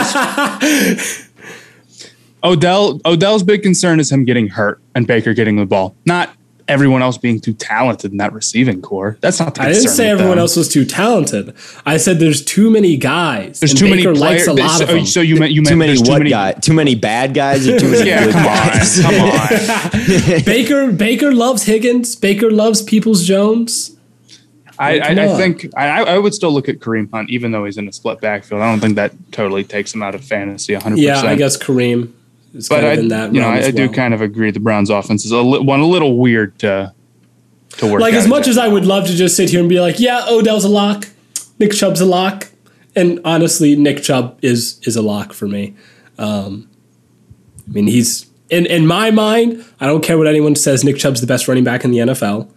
Odell 2.44 3.00
Odell's 3.06 3.42
big 3.42 3.62
concern 3.62 3.98
is 3.98 4.12
him 4.12 4.26
getting 4.26 4.48
hurt 4.48 4.80
and 4.94 5.06
Baker 5.06 5.32
getting 5.32 5.56
the 5.56 5.64
ball. 5.64 5.96
Not 6.04 6.30
everyone 6.68 7.00
else 7.00 7.16
being 7.16 7.40
too 7.40 7.54
talented 7.54 8.12
in 8.12 8.18
that 8.18 8.34
receiving 8.34 8.82
corps. 8.82 9.16
That's 9.22 9.40
not 9.40 9.54
the 9.54 9.62
I 9.62 9.72
didn't 9.72 9.88
say 9.88 10.10
everyone 10.10 10.32
them. 10.32 10.40
else 10.40 10.56
was 10.56 10.68
too 10.68 10.84
talented. 10.84 11.54
I 11.86 11.96
said 11.96 12.18
there's 12.18 12.44
too 12.44 12.70
many 12.70 12.98
guys. 12.98 13.60
There's 13.60 13.72
too 13.72 13.86
Baker 13.90 14.10
many 14.10 14.18
players. 14.18 14.46
Likes 14.46 14.46
a 14.46 14.52
lot 14.52 14.78
so, 14.78 14.84
of 14.84 14.90
them. 14.90 15.06
so 15.06 15.22
you 15.22 15.36
meant 15.36 15.52
you 15.52 15.62
meant 15.62 15.70
too 15.70 15.76
many 15.76 15.98
what 15.98 16.06
too 16.06 16.12
many, 16.18 16.30
guy, 16.30 16.52
too 16.52 16.74
many 16.74 16.94
bad 16.94 17.32
guys 17.32 17.66
or 17.66 17.78
too 17.78 17.90
many 17.90 18.08
yeah, 18.10 18.30
come 18.30 18.42
guys? 18.44 18.98
on, 18.98 19.10
come 19.10 19.30
on. 19.30 20.42
Baker 20.44 20.92
Baker 20.92 21.32
loves 21.32 21.62
Higgins. 21.62 22.14
Baker 22.14 22.50
loves 22.50 22.82
Peoples 22.82 23.24
Jones. 23.24 23.95
I, 24.78 24.98
I, 24.98 25.10
I, 25.10 25.36
think 25.36 25.66
I, 25.76 26.02
I, 26.02 26.18
would 26.18 26.34
still 26.34 26.52
look 26.52 26.68
at 26.68 26.78
Kareem 26.78 27.10
Hunt, 27.10 27.30
even 27.30 27.50
though 27.50 27.64
he's 27.64 27.78
in 27.78 27.88
a 27.88 27.92
split 27.92 28.20
backfield. 28.20 28.60
I 28.60 28.70
don't 28.70 28.80
think 28.80 28.96
that 28.96 29.12
totally 29.32 29.64
takes 29.64 29.94
him 29.94 30.02
out 30.02 30.14
of 30.14 30.24
fantasy 30.24 30.74
100%. 30.74 30.98
Yeah, 30.98 31.20
I 31.22 31.34
guess 31.34 31.56
Kareem 31.56 32.12
is 32.54 32.68
but 32.68 32.80
kind 32.80 32.86
of 32.86 32.98
in 32.98 33.08
that 33.08 33.34
you 33.34 33.40
know, 33.40 33.48
I, 33.48 33.60
well. 33.60 33.72
do 33.72 33.88
kind 33.88 34.14
of 34.14 34.20
agree 34.20 34.50
the 34.50 34.60
Browns 34.60 34.90
offense 34.90 35.24
is 35.24 35.30
a 35.30 35.40
li- 35.40 35.60
one 35.60 35.80
a 35.80 35.86
little 35.86 36.16
weird 36.16 36.58
to 36.60 36.92
to 37.78 37.92
work. 37.92 38.00
Like 38.00 38.14
as 38.14 38.28
much 38.28 38.48
as 38.48 38.58
I 38.58 38.68
would 38.68 38.86
love 38.86 39.06
to 39.06 39.14
just 39.14 39.36
sit 39.36 39.50
here 39.50 39.60
and 39.60 39.68
be 39.68 39.80
like, 39.80 40.00
yeah, 40.00 40.26
Odell's 40.28 40.64
a 40.64 40.68
lock, 40.68 41.08
Nick 41.58 41.72
Chubb's 41.72 42.00
a 42.00 42.06
lock, 42.06 42.48
and 42.94 43.20
honestly, 43.24 43.76
Nick 43.76 44.02
Chubb 44.02 44.38
is 44.42 44.80
is 44.86 44.96
a 44.96 45.02
lock 45.02 45.32
for 45.32 45.46
me. 45.46 45.74
Um, 46.18 46.68
I 47.68 47.72
mean, 47.72 47.86
he's 47.86 48.26
in 48.48 48.66
in 48.66 48.86
my 48.86 49.10
mind. 49.10 49.64
I 49.80 49.86
don't 49.86 50.02
care 50.02 50.18
what 50.18 50.26
anyone 50.26 50.54
says. 50.54 50.84
Nick 50.84 50.96
Chubb's 50.96 51.20
the 51.20 51.26
best 51.26 51.48
running 51.48 51.64
back 51.64 51.84
in 51.84 51.90
the 51.90 51.98
NFL. 51.98 52.50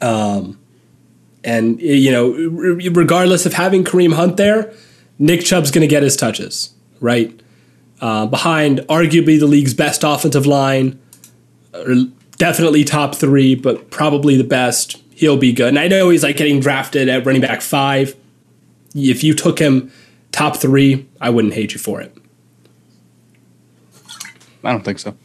Um, 0.00 0.58
and 1.46 1.80
you 1.80 2.10
know, 2.10 2.32
regardless 2.90 3.46
of 3.46 3.54
having 3.54 3.84
Kareem 3.84 4.12
Hunt 4.12 4.36
there, 4.36 4.74
Nick 5.18 5.42
Chubb's 5.42 5.70
going 5.70 5.82
to 5.82 5.88
get 5.88 6.02
his 6.02 6.16
touches 6.16 6.74
right 7.00 7.40
uh, 8.00 8.26
behind 8.26 8.80
arguably 8.80 9.38
the 9.38 9.46
league's 9.46 9.72
best 9.72 10.02
offensive 10.04 10.44
line. 10.44 11.00
Definitely 12.36 12.84
top 12.84 13.14
three, 13.14 13.54
but 13.54 13.90
probably 13.90 14.36
the 14.36 14.44
best. 14.44 15.00
He'll 15.10 15.38
be 15.38 15.52
good. 15.52 15.68
And 15.68 15.78
I 15.78 15.88
know 15.88 16.10
he's 16.10 16.24
like 16.24 16.36
getting 16.36 16.60
drafted 16.60 17.08
at 17.08 17.24
running 17.24 17.40
back 17.40 17.62
five. 17.62 18.14
If 18.94 19.22
you 19.22 19.32
took 19.32 19.58
him 19.58 19.90
top 20.32 20.56
three, 20.56 21.08
I 21.20 21.30
wouldn't 21.30 21.54
hate 21.54 21.72
you 21.72 21.78
for 21.78 22.00
it. 22.00 22.14
I 24.64 24.72
don't 24.72 24.84
think 24.84 24.98
so. 24.98 25.16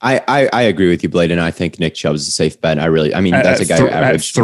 I, 0.00 0.20
I, 0.26 0.48
I 0.52 0.62
agree 0.62 0.88
with 0.88 1.02
you, 1.02 1.08
Blade, 1.08 1.30
and 1.30 1.40
I 1.40 1.50
think 1.50 1.78
Nick 1.78 1.94
Chubb 1.94 2.14
is 2.14 2.26
a 2.26 2.30
safe 2.30 2.60
bet. 2.60 2.78
I 2.78 2.86
really, 2.86 3.14
I 3.14 3.20
mean, 3.20 3.32
that's 3.32 3.60
a 3.60 3.66
guy 3.66 3.76
th- 3.76 3.90
who 3.90 3.94
averaged 3.94 4.34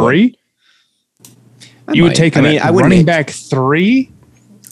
three. 1.89 1.97
You 1.97 2.03
would 2.03 2.15
take 2.15 2.37
I 2.37 2.41
mean, 2.41 2.59
I 2.61 2.71
would 2.71 2.81
running 2.81 3.05
back 3.05 3.29
three. 3.29 4.11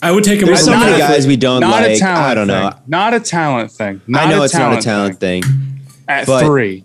I 0.02 0.12
would 0.12 0.24
take 0.24 0.40
him. 0.40 0.46
There's 0.46 0.64
so 0.64 0.78
many 0.78 0.96
guys 0.98 1.26
we 1.26 1.36
don't 1.36 1.60
not 1.60 1.82
like. 1.82 1.96
A 1.96 1.98
talent 1.98 2.26
I 2.26 2.34
don't 2.34 2.46
know. 2.46 2.70
Thing. 2.70 2.80
Not 2.86 3.14
a 3.14 3.20
talent 3.20 3.72
thing. 3.72 4.00
Not 4.06 4.26
I 4.26 4.30
know 4.30 4.42
it's 4.42 4.54
not 4.54 4.78
a 4.78 4.80
talent 4.80 5.18
thing. 5.18 5.42
thing 5.42 5.82
At 6.08 6.26
three. 6.26 6.84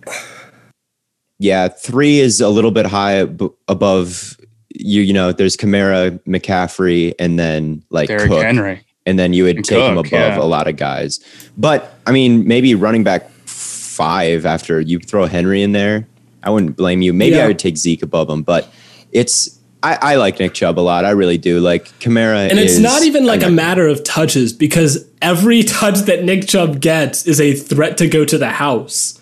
Yeah, 1.40 1.68
three 1.68 2.20
is 2.20 2.42
a 2.42 2.50
little 2.50 2.72
bit 2.72 2.86
high 2.86 3.28
above 3.68 4.38
you. 4.70 5.02
You 5.02 5.14
know, 5.14 5.32
there's 5.32 5.58
Kamara, 5.58 6.20
McCaffrey, 6.24 7.14
and 7.20 7.38
then 7.38 7.84
like 7.90 8.08
Derrick 8.08 8.30
Cook, 8.30 8.42
Henry. 8.42 8.82
and 9.06 9.20
then 9.20 9.34
you 9.34 9.44
would 9.44 9.58
and 9.58 9.66
take 9.66 9.78
Cook, 9.78 9.92
him 9.92 9.98
above 9.98 10.12
yeah. 10.12 10.40
a 10.40 10.44
lot 10.44 10.68
of 10.68 10.78
guys. 10.78 11.20
But 11.58 11.96
I 12.08 12.12
mean, 12.12 12.48
maybe 12.48 12.74
running 12.76 13.04
back 13.04 13.30
five 13.46 14.46
after 14.46 14.82
you 14.82 15.00
throw 15.00 15.26
Henry 15.26 15.62
in 15.62 15.74
there, 15.74 16.08
I 16.42 16.50
wouldn't 16.50 16.76
blame 16.78 17.02
you. 17.02 17.14
Maybe 17.14 17.36
yeah. 17.36 17.44
I 17.44 17.48
would 17.48 17.60
take 17.60 17.78
Zeke 17.78 18.02
above 18.02 18.30
him, 18.30 18.42
but 18.42 18.72
it's 19.12 19.60
I, 19.84 20.14
I, 20.14 20.16
like 20.16 20.40
Nick 20.40 20.54
Chubb 20.54 20.80
a 20.80 20.82
lot. 20.82 21.04
I 21.04 21.12
really 21.12 21.38
do. 21.38 21.60
Like 21.60 21.88
Kamara, 22.00 22.50
and 22.50 22.58
it's 22.58 22.80
not 22.80 23.04
even 23.04 23.26
like 23.26 23.44
a 23.44 23.50
matter 23.50 23.86
of 23.88 24.04
touches 24.04 24.54
because 24.54 25.06
every 25.22 25.62
touch 25.64 26.00
that 26.02 26.24
Nick 26.24 26.48
Chubb 26.48 26.80
gets 26.80 27.28
is 27.28 27.42
a 27.42 27.54
threat 27.54 27.98
to 27.98 28.08
go 28.08 28.24
to 28.24 28.38
the 28.38 28.50
house. 28.50 29.20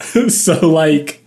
so 0.28 0.68
like, 0.68 1.24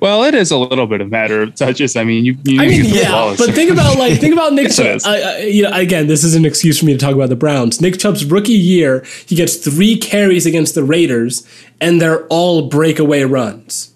well, 0.00 0.24
it 0.24 0.34
is 0.34 0.50
a 0.50 0.58
little 0.58 0.88
bit 0.88 1.00
of 1.00 1.10
matter 1.10 1.42
of 1.42 1.54
touches. 1.54 1.94
I 1.94 2.02
mean, 2.02 2.24
you. 2.24 2.36
you 2.42 2.60
I 2.60 2.66
mean, 2.66 2.84
yeah, 2.86 3.34
but 3.38 3.54
think 3.54 3.70
about 3.70 3.96
like 3.96 4.18
think 4.18 4.32
about 4.32 4.52
Nick 4.52 4.72
Chubb. 4.72 5.00
I, 5.04 5.22
I, 5.22 5.38
you 5.42 5.62
know, 5.62 5.70
again, 5.72 6.08
this 6.08 6.24
is 6.24 6.34
an 6.34 6.44
excuse 6.44 6.80
for 6.80 6.86
me 6.86 6.92
to 6.92 6.98
talk 6.98 7.14
about 7.14 7.28
the 7.28 7.36
Browns. 7.36 7.80
Nick 7.80 7.98
Chubb's 7.98 8.24
rookie 8.24 8.52
year, 8.52 9.06
he 9.26 9.36
gets 9.36 9.56
three 9.56 9.96
carries 9.96 10.44
against 10.44 10.74
the 10.74 10.82
Raiders, 10.82 11.48
and 11.80 12.00
they're 12.00 12.26
all 12.26 12.68
breakaway 12.68 13.22
runs. 13.22 13.94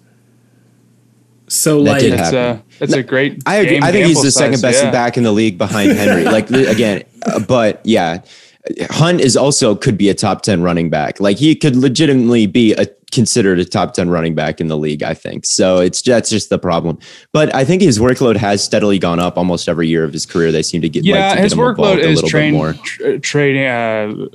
So 1.47 1.83
that 1.83 1.91
like, 1.91 2.03
it's, 2.03 2.33
uh, 2.33 2.61
that's 2.81 2.93
a 2.93 3.03
great. 3.03 3.41
I 3.45 3.57
agree. 3.57 3.79
I 3.81 3.91
think 3.91 4.07
he's 4.07 4.21
the 4.21 4.31
size, 4.31 4.45
second 4.45 4.61
best 4.61 4.83
yeah. 4.83 4.91
back 4.91 5.17
in 5.17 5.23
the 5.23 5.31
league 5.31 5.57
behind 5.57 5.91
Henry. 5.97 6.25
like 6.25 6.49
again, 6.49 7.03
uh, 7.25 7.39
but 7.39 7.79
yeah, 7.85 8.21
Hunt 8.89 9.21
is 9.21 9.37
also 9.37 9.75
could 9.75 9.97
be 9.97 10.09
a 10.09 10.13
top 10.13 10.41
ten 10.41 10.61
running 10.61 10.89
back. 10.89 11.19
Like 11.19 11.37
he 11.37 11.55
could 11.55 11.75
legitimately 11.75 12.47
be 12.47 12.73
a 12.73 12.87
considered 13.11 13.59
a 13.59 13.65
top 13.65 13.93
10 13.93 14.09
running 14.09 14.33
back 14.33 14.59
in 14.59 14.67
the 14.67 14.77
league, 14.77 15.03
I 15.03 15.13
think. 15.13 15.45
So 15.45 15.79
it's 15.79 16.01
that's 16.01 16.29
just 16.29 16.49
the 16.49 16.57
problem. 16.57 16.97
But 17.31 17.53
I 17.53 17.63
think 17.65 17.81
his 17.81 17.99
workload 17.99 18.37
has 18.37 18.63
steadily 18.63 18.97
gone 18.97 19.19
up 19.19 19.37
almost 19.37 19.69
every 19.69 19.87
year 19.87 20.03
of 20.03 20.13
his 20.13 20.25
career. 20.25 20.51
They 20.51 20.63
seem 20.63 20.81
to 20.81 20.89
get 20.89 21.03
yeah, 21.03 21.27
like, 21.27 21.37
to 21.37 21.43
his 21.43 21.53
workload 21.53 21.99
is 21.99 22.21
train, 22.23 22.53
more. 22.53 22.73
Tra- 22.73 23.19
trading 23.19 23.65
uh, 23.65 24.27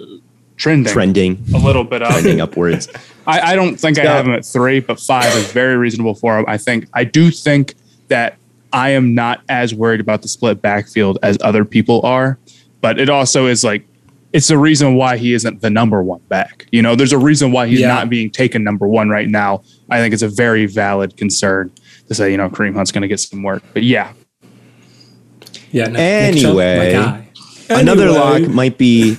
trending 0.56 0.92
trending 0.92 1.44
a 1.54 1.58
little 1.58 1.84
bit 1.84 2.02
up. 2.02 2.12
trending 2.12 2.40
upwards. 2.40 2.88
I, 3.26 3.52
I, 3.52 3.56
don't 3.56 3.76
think 3.76 3.96
so, 3.96 4.02
I 4.02 4.06
have 4.06 4.24
him 4.24 4.34
at 4.34 4.44
three, 4.44 4.78
but 4.78 5.00
five 5.00 5.34
is 5.34 5.50
very 5.50 5.76
reasonable 5.76 6.14
for 6.14 6.38
him. 6.38 6.44
I 6.46 6.58
think 6.58 6.86
I 6.92 7.02
do 7.02 7.30
think 7.30 7.74
that 8.08 8.38
I 8.72 8.90
am 8.90 9.14
not 9.14 9.42
as 9.48 9.74
worried 9.74 10.00
about 10.00 10.22
the 10.22 10.28
split 10.28 10.60
backfield 10.60 11.18
as 11.22 11.38
other 11.40 11.64
people 11.64 12.00
are, 12.04 12.38
but 12.80 13.00
it 13.00 13.08
also 13.08 13.46
is 13.46 13.64
like 13.64 13.86
it's 14.32 14.48
the 14.48 14.58
reason 14.58 14.96
why 14.96 15.16
he 15.16 15.32
isn't 15.32 15.62
the 15.62 15.70
number 15.70 16.02
one 16.02 16.20
back. 16.28 16.66
You 16.70 16.82
know, 16.82 16.94
there's 16.94 17.12
a 17.12 17.18
reason 17.18 17.52
why 17.52 17.68
he's 17.68 17.80
yeah. 17.80 17.88
not 17.88 18.10
being 18.10 18.30
taken 18.30 18.62
number 18.62 18.86
one 18.86 19.08
right 19.08 19.28
now. 19.28 19.62
I 19.88 19.98
think 19.98 20.12
it's 20.12 20.22
a 20.22 20.28
very 20.28 20.66
valid 20.66 21.16
concern 21.16 21.72
to 22.08 22.14
say, 22.14 22.30
you 22.30 22.36
know, 22.36 22.50
Kareem 22.50 22.74
Hunt's 22.74 22.92
going 22.92 23.02
to 23.02 23.08
get 23.08 23.20
some 23.20 23.42
work. 23.42 23.62
But 23.72 23.82
yeah. 23.82 24.12
Yeah. 25.70 25.88
No, 25.88 25.98
anyway, 25.98 26.94
anyway, 26.94 27.28
another 27.70 28.10
lock 28.10 28.42
might 28.42 28.76
be 28.76 29.16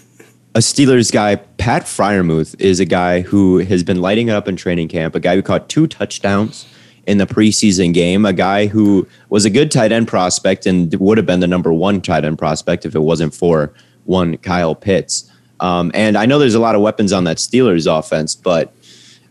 a 0.54 0.60
Steelers 0.60 1.12
guy. 1.12 1.36
Pat 1.36 1.84
Freiermuth 1.84 2.60
is 2.60 2.80
a 2.80 2.86
guy 2.86 3.22
who 3.22 3.58
has 3.60 3.84
been 3.84 4.02
lighting 4.02 4.28
it 4.28 4.34
up 4.34 4.48
in 4.48 4.56
training 4.56 4.88
camp, 4.88 5.16
a 5.16 5.20
guy 5.20 5.36
who 5.36 5.42
caught 5.42 5.68
two 5.68 5.88
touchdowns 5.88 6.68
in 7.08 7.18
the 7.18 7.26
preseason 7.26 7.94
game, 7.94 8.26
a 8.26 8.34
guy 8.34 8.68
who 8.68 9.08
was 9.30 9.46
a 9.46 9.50
good 9.50 9.72
tight 9.72 9.92
end 9.92 10.08
prospect 10.08 10.66
and 10.66 10.94
would 10.96 11.18
have 11.18 11.26
been 11.26 11.40
the 11.40 11.48
number 11.48 11.74
one 11.74 12.02
tight 12.02 12.24
end 12.24 12.38
prospect 12.38 12.86
if 12.86 12.94
it 12.94 13.00
wasn't 13.00 13.34
for 13.34 13.74
one 14.06 14.38
Kyle 14.38 14.76
Pitts. 14.76 15.32
Um, 15.60 15.92
and 15.96 16.18
I 16.18 16.26
know 16.26 16.38
there's 16.38 16.54
a 16.54 16.60
lot 16.60 16.76
of 16.76 16.82
weapons 16.82 17.12
on 17.12 17.24
that 17.24 17.38
Steelers 17.38 17.88
offense, 17.88 18.36
but 18.36 18.74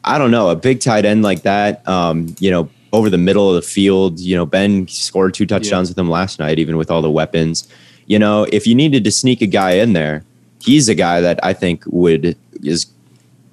I 0.03 0.19
don't 0.19 0.31
know 0.33 0.51
a 0.51 0.57
big 0.57 0.81
tight 0.81 1.05
end 1.05 1.23
like 1.23 1.43
that. 1.43 1.87
Um, 1.87 2.35
you 2.41 2.51
know, 2.51 2.69
over 2.93 3.11
the 3.11 3.19
middle 3.19 3.49
of 3.49 3.55
the 3.57 3.69
field. 3.69 4.19
You 4.19 4.37
know, 4.37 4.47
Ben 4.47 4.89
scored 4.89 5.35
two 5.35 5.47
touchdowns 5.47 5.89
yeah. 5.89 5.91
with 5.93 5.99
him 5.99 6.11
last 6.11 6.39
night, 6.39 6.59
even 6.59 6.77
with 6.77 6.91
all 6.91 7.03
the 7.03 7.11
weapons. 7.11 7.69
You 8.07 8.19
know, 8.19 8.47
if 8.53 8.67
you 8.67 8.75
needed 8.75 9.05
to 9.05 9.11
sneak 9.11 9.43
a 9.43 9.47
guy 9.47 9.73
in 9.73 9.93
there, 9.93 10.25
he's 10.63 10.89
a 10.89 10.95
guy 10.95 11.21
that 11.21 11.39
I 11.45 11.53
think 11.53 11.85
would 11.87 12.37
is 12.63 12.87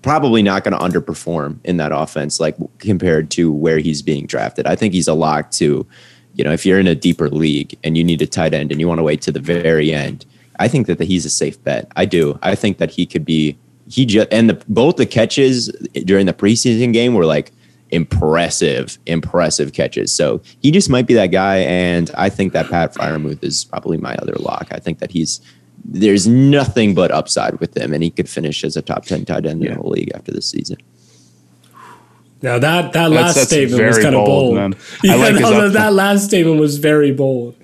probably 0.03 0.43
not 0.43 0.63
going 0.63 0.77
to 0.77 0.83
underperform 0.83 1.57
in 1.63 1.77
that 1.77 1.91
offense, 1.91 2.39
like 2.39 2.55
compared 2.77 3.31
to 3.31 3.51
where 3.51 3.79
he's 3.79 4.01
being 4.01 4.27
drafted. 4.27 4.67
I 4.67 4.75
think 4.75 4.93
he's 4.93 5.07
a 5.07 5.13
lock 5.13 5.49
to, 5.51 5.87
you 6.35 6.43
know, 6.43 6.51
if 6.51 6.65
you're 6.65 6.79
in 6.79 6.87
a 6.87 6.93
deeper 6.93 7.29
league 7.29 7.75
and 7.83 7.97
you 7.97 8.03
need 8.03 8.21
a 8.21 8.27
tight 8.27 8.53
end 8.53 8.71
and 8.71 8.79
you 8.79 8.87
want 8.87 8.99
to 8.99 9.03
wait 9.03 9.21
to 9.23 9.31
the 9.31 9.39
very 9.39 9.91
end, 9.93 10.25
I 10.59 10.67
think 10.67 10.85
that 10.87 10.99
the, 10.99 11.05
he's 11.05 11.25
a 11.25 11.29
safe 11.29 11.61
bet. 11.63 11.91
I 11.95 12.05
do. 12.05 12.37
I 12.43 12.53
think 12.53 12.77
that 12.77 12.91
he 12.91 13.05
could 13.05 13.25
be. 13.25 13.57
He 13.89 14.05
just 14.05 14.27
and 14.31 14.49
the, 14.49 14.63
both 14.69 14.95
the 14.97 15.05
catches 15.05 15.67
during 16.05 16.25
the 16.25 16.33
preseason 16.33 16.93
game 16.93 17.15
were 17.15 17.25
like 17.25 17.51
impressive, 17.89 18.97
impressive 19.05 19.73
catches. 19.73 20.11
So 20.11 20.41
he 20.61 20.71
just 20.71 20.89
might 20.89 21.05
be 21.05 21.13
that 21.15 21.27
guy, 21.27 21.57
and 21.57 22.09
I 22.15 22.29
think 22.29 22.53
that 22.53 22.69
Pat 22.69 22.93
Freiermuth 22.93 23.43
is 23.43 23.65
probably 23.65 23.97
my 23.97 24.15
other 24.15 24.35
lock. 24.39 24.67
I 24.71 24.79
think 24.79 24.99
that 24.99 25.11
he's 25.11 25.41
there's 25.85 26.27
nothing 26.27 26.95
but 26.95 27.11
upside 27.11 27.59
with 27.59 27.75
him, 27.75 27.93
and 27.93 28.03
he 28.03 28.09
could 28.09 28.29
finish 28.29 28.63
as 28.63 28.77
a 28.77 28.81
top 28.81 29.05
ten 29.05 29.25
tight 29.25 29.45
end 29.45 29.63
yeah. 29.63 29.73
in 29.73 29.79
the 29.79 29.87
league 29.87 30.11
after 30.13 30.31
this 30.31 30.49
season. 30.49 30.77
Now 32.41 32.59
that 32.59 32.91
that 32.93 33.09
last 33.09 33.35
that's, 33.35 33.35
that's 33.35 33.47
statement 33.49 33.87
was 33.87 33.99
kind 33.99 34.15
of 34.15 34.25
bold. 34.25 34.55
bold. 34.55 34.75
Yeah, 35.03 35.15
like 35.15 35.35
no, 35.35 35.69
that 35.69 35.93
last 35.93 36.25
statement 36.25 36.59
was 36.59 36.77
very 36.77 37.11
bold. 37.11 37.55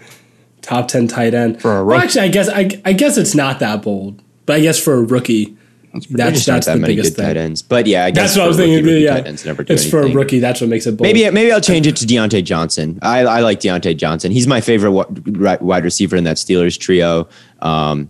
Top 0.61 0.87
ten 0.87 1.07
tight 1.07 1.33
end 1.33 1.61
for 1.61 1.77
a 1.77 1.83
rookie. 1.83 1.97
Well, 1.97 2.03
actually, 2.05 2.21
I 2.21 2.27
guess 2.29 2.49
I, 2.49 2.69
I 2.85 2.93
guess 2.93 3.17
it's 3.17 3.35
not 3.35 3.59
that 3.59 3.81
bold, 3.81 4.21
but 4.45 4.55
I 4.55 4.61
guess 4.61 4.81
for 4.81 4.93
a 4.93 5.03
rookie, 5.03 5.57
that's 5.91 6.07
that's, 6.07 6.45
that's 6.45 6.65
that 6.67 6.73
the 6.75 6.79
many 6.79 6.95
biggest 6.95 7.15
good 7.17 7.23
tight 7.23 7.37
ends. 7.37 7.61
But 7.61 7.87
yeah, 7.87 8.05
I 8.05 8.11
guess 8.11 8.35
that's 8.35 8.37
what 8.37 8.45
I 8.45 8.47
was 8.47 8.57
thinking. 8.57 8.85
Rookie, 8.85 8.99
yeah, 9.01 9.17
it's 9.17 9.45
anything. 9.45 9.91
for 9.91 10.01
a 10.01 10.09
rookie. 10.09 10.39
That's 10.39 10.61
what 10.61 10.69
makes 10.69 10.85
it 10.85 10.91
bold. 10.91 11.01
Maybe 11.01 11.29
maybe 11.29 11.51
I'll 11.51 11.59
change 11.59 11.87
it 11.87 11.95
to 11.97 12.05
Diontae 12.05 12.43
Johnson. 12.43 12.99
I, 13.01 13.21
I 13.21 13.39
like 13.41 13.59
Diontae 13.59 13.97
Johnson. 13.97 14.31
He's 14.31 14.47
my 14.47 14.61
favorite 14.61 14.91
wide 14.91 15.83
receiver 15.83 16.15
in 16.15 16.23
that 16.25 16.37
Steelers 16.37 16.79
trio. 16.79 17.27
Um, 17.61 18.09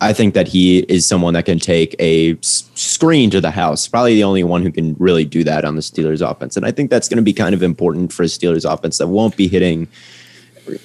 I 0.00 0.12
think 0.12 0.34
that 0.34 0.46
he 0.46 0.80
is 0.80 1.06
someone 1.06 1.34
that 1.34 1.44
can 1.44 1.58
take 1.58 1.96
a 1.98 2.38
screen 2.42 3.30
to 3.30 3.40
the 3.40 3.50
house. 3.50 3.88
Probably 3.88 4.14
the 4.14 4.24
only 4.24 4.44
one 4.44 4.62
who 4.62 4.70
can 4.70 4.94
really 4.98 5.24
do 5.24 5.42
that 5.44 5.64
on 5.64 5.74
the 5.74 5.82
Steelers 5.82 6.28
offense. 6.28 6.56
And 6.56 6.64
I 6.64 6.70
think 6.70 6.90
that's 6.90 7.08
going 7.08 7.16
to 7.16 7.22
be 7.22 7.32
kind 7.32 7.54
of 7.54 7.62
important 7.62 8.12
for 8.12 8.22
a 8.22 8.26
Steelers 8.26 8.70
offense 8.70 8.98
that 8.98 9.08
won't 9.08 9.36
be 9.36 9.48
hitting 9.48 9.88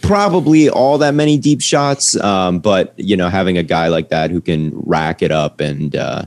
probably 0.02 0.70
all 0.70 0.98
that 0.98 1.14
many 1.14 1.38
deep 1.38 1.62
shots. 1.62 2.16
Um, 2.22 2.60
but, 2.60 2.94
you 2.98 3.16
know, 3.16 3.30
having 3.30 3.58
a 3.58 3.64
guy 3.64 3.88
like 3.90 4.10
that 4.10 4.32
who 4.32 4.42
can 4.42 4.72
rack 4.80 5.22
it 5.22 5.32
up 5.32 5.60
and, 5.60 5.96
uh, 5.96 6.26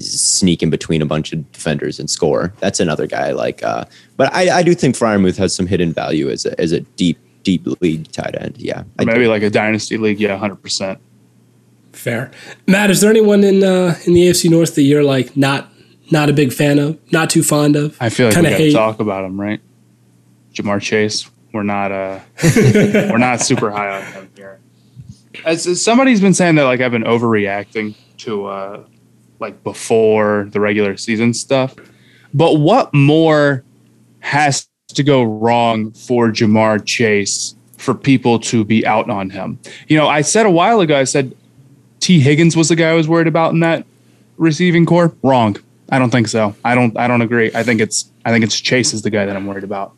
sneak 0.00 0.62
in 0.62 0.70
between 0.70 1.02
a 1.02 1.06
bunch 1.06 1.32
of 1.32 1.50
defenders 1.52 1.98
and 1.98 2.08
score. 2.08 2.54
That's 2.58 2.80
another 2.80 3.06
guy 3.06 3.32
like. 3.32 3.62
Uh, 3.62 3.84
but 4.16 4.32
I, 4.34 4.58
I 4.58 4.62
do 4.62 4.74
think 4.74 4.96
Freiermuth 4.96 5.36
has 5.36 5.54
some 5.54 5.66
hidden 5.66 5.92
value 5.92 6.30
as 6.30 6.46
a 6.46 6.58
as 6.60 6.72
a 6.72 6.80
deep 6.80 7.18
deep 7.48 7.66
league 7.80 8.12
tight 8.12 8.34
end. 8.38 8.58
Yeah, 8.58 8.84
I 8.98 9.06
maybe 9.06 9.24
do. 9.24 9.28
like 9.30 9.42
a 9.42 9.48
dynasty 9.48 9.96
league. 9.96 10.20
Yeah, 10.20 10.36
hundred 10.36 10.56
percent. 10.56 11.00
Fair, 11.92 12.30
Matt. 12.66 12.90
Is 12.90 13.00
there 13.00 13.10
anyone 13.10 13.42
in 13.42 13.64
uh, 13.64 13.96
in 14.04 14.12
the 14.12 14.28
AFC 14.28 14.50
North 14.50 14.74
that 14.74 14.82
you're 14.82 15.02
like 15.02 15.34
not 15.34 15.72
not 16.10 16.28
a 16.28 16.34
big 16.34 16.52
fan 16.52 16.78
of, 16.78 16.98
not 17.10 17.30
too 17.30 17.42
fond 17.42 17.74
of? 17.74 17.96
I 18.00 18.10
feel 18.10 18.28
like 18.28 18.36
we 18.36 18.42
got 18.42 18.58
to 18.58 18.72
talk 18.72 19.00
about 19.00 19.24
him, 19.24 19.40
right? 19.40 19.62
Ja'Marr 20.52 20.82
Chase. 20.82 21.30
We're 21.54 21.62
not 21.62 21.90
uh 21.90 22.20
we're 22.44 23.16
not 23.16 23.40
super 23.40 23.70
high 23.70 23.96
on 23.96 24.02
him 24.12 24.30
here. 24.36 24.60
As, 25.46 25.66
as, 25.66 25.82
somebody's 25.82 26.20
been 26.20 26.34
saying 26.34 26.56
that 26.56 26.64
like 26.64 26.82
I've 26.82 26.92
been 26.92 27.04
overreacting 27.04 27.94
to 28.18 28.44
uh 28.44 28.84
like 29.40 29.64
before 29.64 30.48
the 30.50 30.60
regular 30.60 30.98
season 30.98 31.32
stuff. 31.32 31.74
But 32.34 32.56
what 32.56 32.92
more 32.92 33.64
has 34.20 34.68
to 34.88 35.02
go 35.02 35.22
wrong 35.22 35.92
for 35.92 36.28
Ja'Marr 36.28 36.84
Chase 36.84 37.54
for 37.76 37.94
people 37.94 38.38
to 38.40 38.64
be 38.64 38.86
out 38.86 39.08
on 39.08 39.30
him? 39.30 39.58
You 39.86 39.96
know, 39.96 40.08
I 40.08 40.22
said 40.22 40.46
a 40.46 40.50
while 40.50 40.80
ago, 40.80 40.96
I 40.96 41.04
said 41.04 41.34
Tee 42.00 42.20
Higgins 42.20 42.56
was 42.56 42.68
the 42.68 42.76
guy 42.76 42.90
I 42.90 42.94
was 42.94 43.08
worried 43.08 43.26
about 43.26 43.52
in 43.52 43.60
that 43.60 43.86
receiving 44.36 44.86
corps. 44.86 45.14
Wrong. 45.22 45.56
I 45.90 45.98
don't 45.98 46.10
think 46.10 46.28
so. 46.28 46.54
I 46.64 46.74
don't 46.74 46.96
I 46.98 47.08
don't 47.08 47.22
agree. 47.22 47.50
I 47.54 47.62
think 47.62 47.80
it's 47.80 48.10
I 48.24 48.30
think 48.30 48.44
it's 48.44 48.58
Chase 48.60 48.92
is 48.92 49.02
the 49.02 49.10
guy 49.10 49.24
that 49.24 49.36
I'm 49.36 49.46
worried 49.46 49.64
about. 49.64 49.94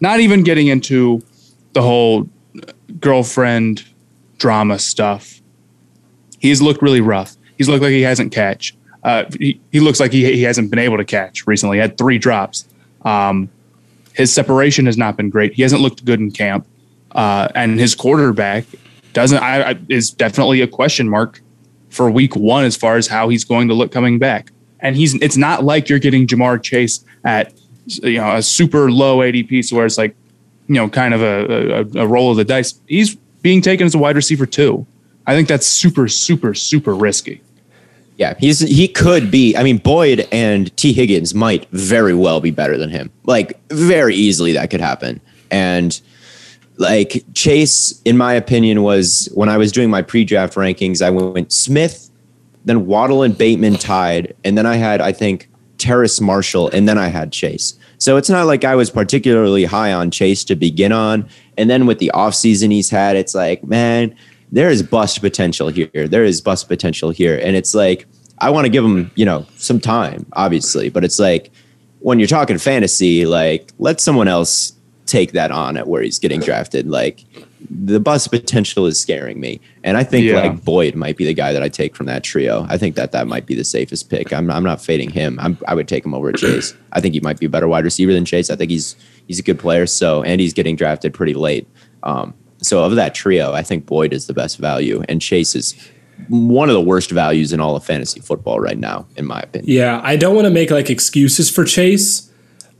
Not 0.00 0.20
even 0.20 0.42
getting 0.42 0.68
into 0.68 1.22
the 1.72 1.82
whole 1.82 2.28
girlfriend 3.00 3.84
drama 4.38 4.78
stuff. 4.78 5.40
He's 6.38 6.60
looked 6.60 6.82
really 6.82 7.00
rough. 7.00 7.36
He's 7.56 7.68
looked 7.68 7.82
like 7.82 7.92
he 7.92 8.02
hasn't 8.02 8.32
catch. 8.32 8.76
Uh, 9.02 9.24
he, 9.38 9.60
he 9.70 9.80
looks 9.80 10.00
like 10.00 10.12
he, 10.12 10.24
he 10.24 10.42
hasn't 10.42 10.70
been 10.70 10.78
able 10.78 10.96
to 10.96 11.04
catch 11.04 11.46
recently. 11.46 11.76
He 11.76 11.80
had 11.80 11.96
three 11.96 12.18
drops. 12.18 12.66
Um, 13.02 13.50
his 14.14 14.32
separation 14.32 14.86
has 14.86 14.96
not 14.96 15.16
been 15.16 15.28
great. 15.28 15.52
He 15.52 15.62
hasn't 15.62 15.82
looked 15.82 16.04
good 16.04 16.20
in 16.20 16.30
camp, 16.30 16.66
uh, 17.12 17.48
and 17.54 17.78
his 17.78 17.94
quarterback 17.94 18.64
doesn't. 19.12 19.38
I, 19.38 19.70
I, 19.70 19.78
is 19.88 20.10
definitely 20.10 20.60
a 20.62 20.66
question 20.66 21.08
mark 21.08 21.40
for 21.90 22.10
week 22.10 22.34
one 22.34 22.64
as 22.64 22.76
far 22.76 22.96
as 22.96 23.06
how 23.06 23.28
he's 23.28 23.44
going 23.44 23.68
to 23.68 23.74
look 23.74 23.92
coming 23.92 24.18
back. 24.18 24.50
And 24.80 24.96
he's. 24.96 25.14
It's 25.14 25.36
not 25.36 25.64
like 25.64 25.88
you're 25.88 25.98
getting 25.98 26.26
Ja'Marr 26.26 26.62
Chase 26.62 27.04
at 27.24 27.52
you 27.86 28.18
know 28.18 28.36
a 28.36 28.42
super 28.42 28.90
low 28.90 29.18
ADP, 29.18 29.64
so 29.64 29.76
where 29.76 29.86
it's 29.86 29.98
like 29.98 30.16
you 30.68 30.76
know 30.76 30.88
kind 30.88 31.12
of 31.12 31.22
a, 31.22 31.98
a, 31.98 32.04
a 32.04 32.06
roll 32.06 32.30
of 32.30 32.36
the 32.36 32.44
dice. 32.44 32.80
He's 32.86 33.16
being 33.42 33.60
taken 33.60 33.86
as 33.86 33.94
a 33.94 33.98
wide 33.98 34.16
receiver 34.16 34.46
too. 34.46 34.86
I 35.26 35.34
think 35.34 35.48
that's 35.48 35.66
super, 35.66 36.06
super, 36.06 36.54
super 36.54 36.94
risky. 36.94 37.42
Yeah, 38.16 38.34
he's 38.38 38.60
he 38.60 38.86
could 38.86 39.30
be. 39.30 39.56
I 39.56 39.62
mean, 39.62 39.78
Boyd 39.78 40.28
and 40.30 40.74
Tee 40.76 40.92
Higgins 40.92 41.34
might 41.34 41.68
very 41.70 42.14
well 42.14 42.40
be 42.40 42.50
better 42.50 42.78
than 42.78 42.90
him. 42.90 43.10
Like 43.24 43.58
very 43.70 44.14
easily 44.14 44.52
that 44.52 44.70
could 44.70 44.80
happen. 44.80 45.20
And 45.50 46.00
like 46.76 47.24
Chase, 47.34 48.00
in 48.04 48.16
my 48.16 48.34
opinion, 48.34 48.82
was 48.82 49.28
when 49.34 49.48
I 49.48 49.56
was 49.56 49.72
doing 49.72 49.90
my 49.90 50.02
pre-draft 50.02 50.54
rankings, 50.54 51.02
I 51.02 51.10
went 51.10 51.52
Smith, 51.52 52.10
then 52.64 52.86
Waddle 52.86 53.22
and 53.22 53.36
Bateman 53.36 53.74
tied, 53.74 54.34
and 54.44 54.56
then 54.56 54.66
I 54.66 54.76
had 54.76 55.00
I 55.00 55.12
think 55.12 55.48
Terrace 55.78 56.20
Marshall, 56.20 56.70
and 56.70 56.88
then 56.88 56.98
I 56.98 57.08
had 57.08 57.32
Chase. 57.32 57.78
So 57.98 58.16
it's 58.16 58.30
not 58.30 58.46
like 58.46 58.64
I 58.64 58.74
was 58.74 58.90
particularly 58.90 59.64
high 59.64 59.92
on 59.92 60.10
Chase 60.10 60.44
to 60.44 60.54
begin 60.54 60.92
on. 60.92 61.28
And 61.56 61.70
then 61.70 61.86
with 61.86 61.98
the 61.98 62.10
offseason 62.14 62.70
he's 62.70 62.90
had, 62.90 63.16
it's 63.16 63.34
like, 63.34 63.64
man, 63.64 64.14
there 64.52 64.70
is 64.70 64.82
bust 64.82 65.20
potential 65.20 65.68
here. 65.68 66.08
There 66.08 66.24
is 66.24 66.40
bust 66.40 66.68
potential 66.68 67.10
here. 67.10 67.38
And 67.42 67.56
it's 67.56 67.74
like, 67.74 68.06
I 68.38 68.50
want 68.50 68.66
to 68.66 68.68
give 68.68 68.84
him, 68.84 69.10
you 69.14 69.24
know, 69.24 69.46
some 69.56 69.80
time, 69.80 70.26
obviously. 70.34 70.88
But 70.90 71.04
it's 71.04 71.18
like 71.18 71.50
when 72.00 72.18
you're 72.18 72.28
talking 72.28 72.58
fantasy, 72.58 73.26
like 73.26 73.70
let 73.78 74.00
someone 74.00 74.28
else 74.28 74.72
take 75.06 75.32
that 75.32 75.50
on 75.50 75.76
at 75.76 75.86
where 75.86 76.02
he's 76.02 76.18
getting 76.18 76.40
drafted. 76.40 76.88
Like 76.88 77.24
the 77.70 78.00
bust 78.00 78.30
potential 78.30 78.86
is 78.86 79.00
scaring 79.00 79.40
me. 79.40 79.60
And 79.82 79.96
I 79.96 80.04
think 80.04 80.26
yeah. 80.26 80.40
like 80.40 80.64
Boyd 80.64 80.94
might 80.94 81.16
be 81.16 81.24
the 81.24 81.34
guy 81.34 81.52
that 81.52 81.62
I 81.62 81.68
take 81.68 81.96
from 81.96 82.06
that 82.06 82.22
trio. 82.22 82.66
I 82.68 82.76
think 82.76 82.96
that 82.96 83.12
that 83.12 83.26
might 83.26 83.46
be 83.46 83.54
the 83.54 83.64
safest 83.64 84.10
pick. 84.10 84.32
I'm, 84.32 84.50
I'm 84.50 84.64
not 84.64 84.80
fading 84.80 85.10
him. 85.10 85.38
I'm, 85.40 85.58
I 85.66 85.74
would 85.74 85.88
take 85.88 86.04
him 86.04 86.14
over 86.14 86.32
Chase. 86.32 86.74
I 86.92 87.00
think 87.00 87.14
he 87.14 87.20
might 87.20 87.38
be 87.38 87.46
a 87.46 87.48
better 87.48 87.68
wide 87.68 87.84
receiver 87.84 88.12
than 88.12 88.24
Chase. 88.24 88.50
I 88.50 88.56
think 88.56 88.70
he's 88.70 88.96
he's 89.26 89.38
a 89.38 89.42
good 89.42 89.58
player. 89.58 89.86
So 89.86 90.22
and 90.22 90.40
he's 90.40 90.52
getting 90.52 90.76
drafted 90.76 91.14
pretty 91.14 91.34
late. 91.34 91.66
Um, 92.02 92.34
so 92.64 92.84
of 92.84 92.96
that 92.96 93.14
trio, 93.14 93.52
I 93.52 93.62
think 93.62 93.86
Boyd 93.86 94.12
is 94.12 94.26
the 94.26 94.34
best 94.34 94.58
value, 94.58 95.02
and 95.08 95.20
Chase 95.20 95.54
is 95.54 95.74
one 96.28 96.68
of 96.68 96.74
the 96.74 96.80
worst 96.80 97.10
values 97.10 97.52
in 97.52 97.60
all 97.60 97.76
of 97.76 97.84
fantasy 97.84 98.20
football 98.20 98.60
right 98.60 98.78
now, 98.78 99.06
in 99.16 99.26
my 99.26 99.40
opinion. 99.40 99.70
Yeah, 99.70 100.00
I 100.02 100.16
don't 100.16 100.34
want 100.34 100.46
to 100.46 100.50
make 100.50 100.70
like 100.70 100.90
excuses 100.90 101.50
for 101.50 101.64
Chase 101.64 102.30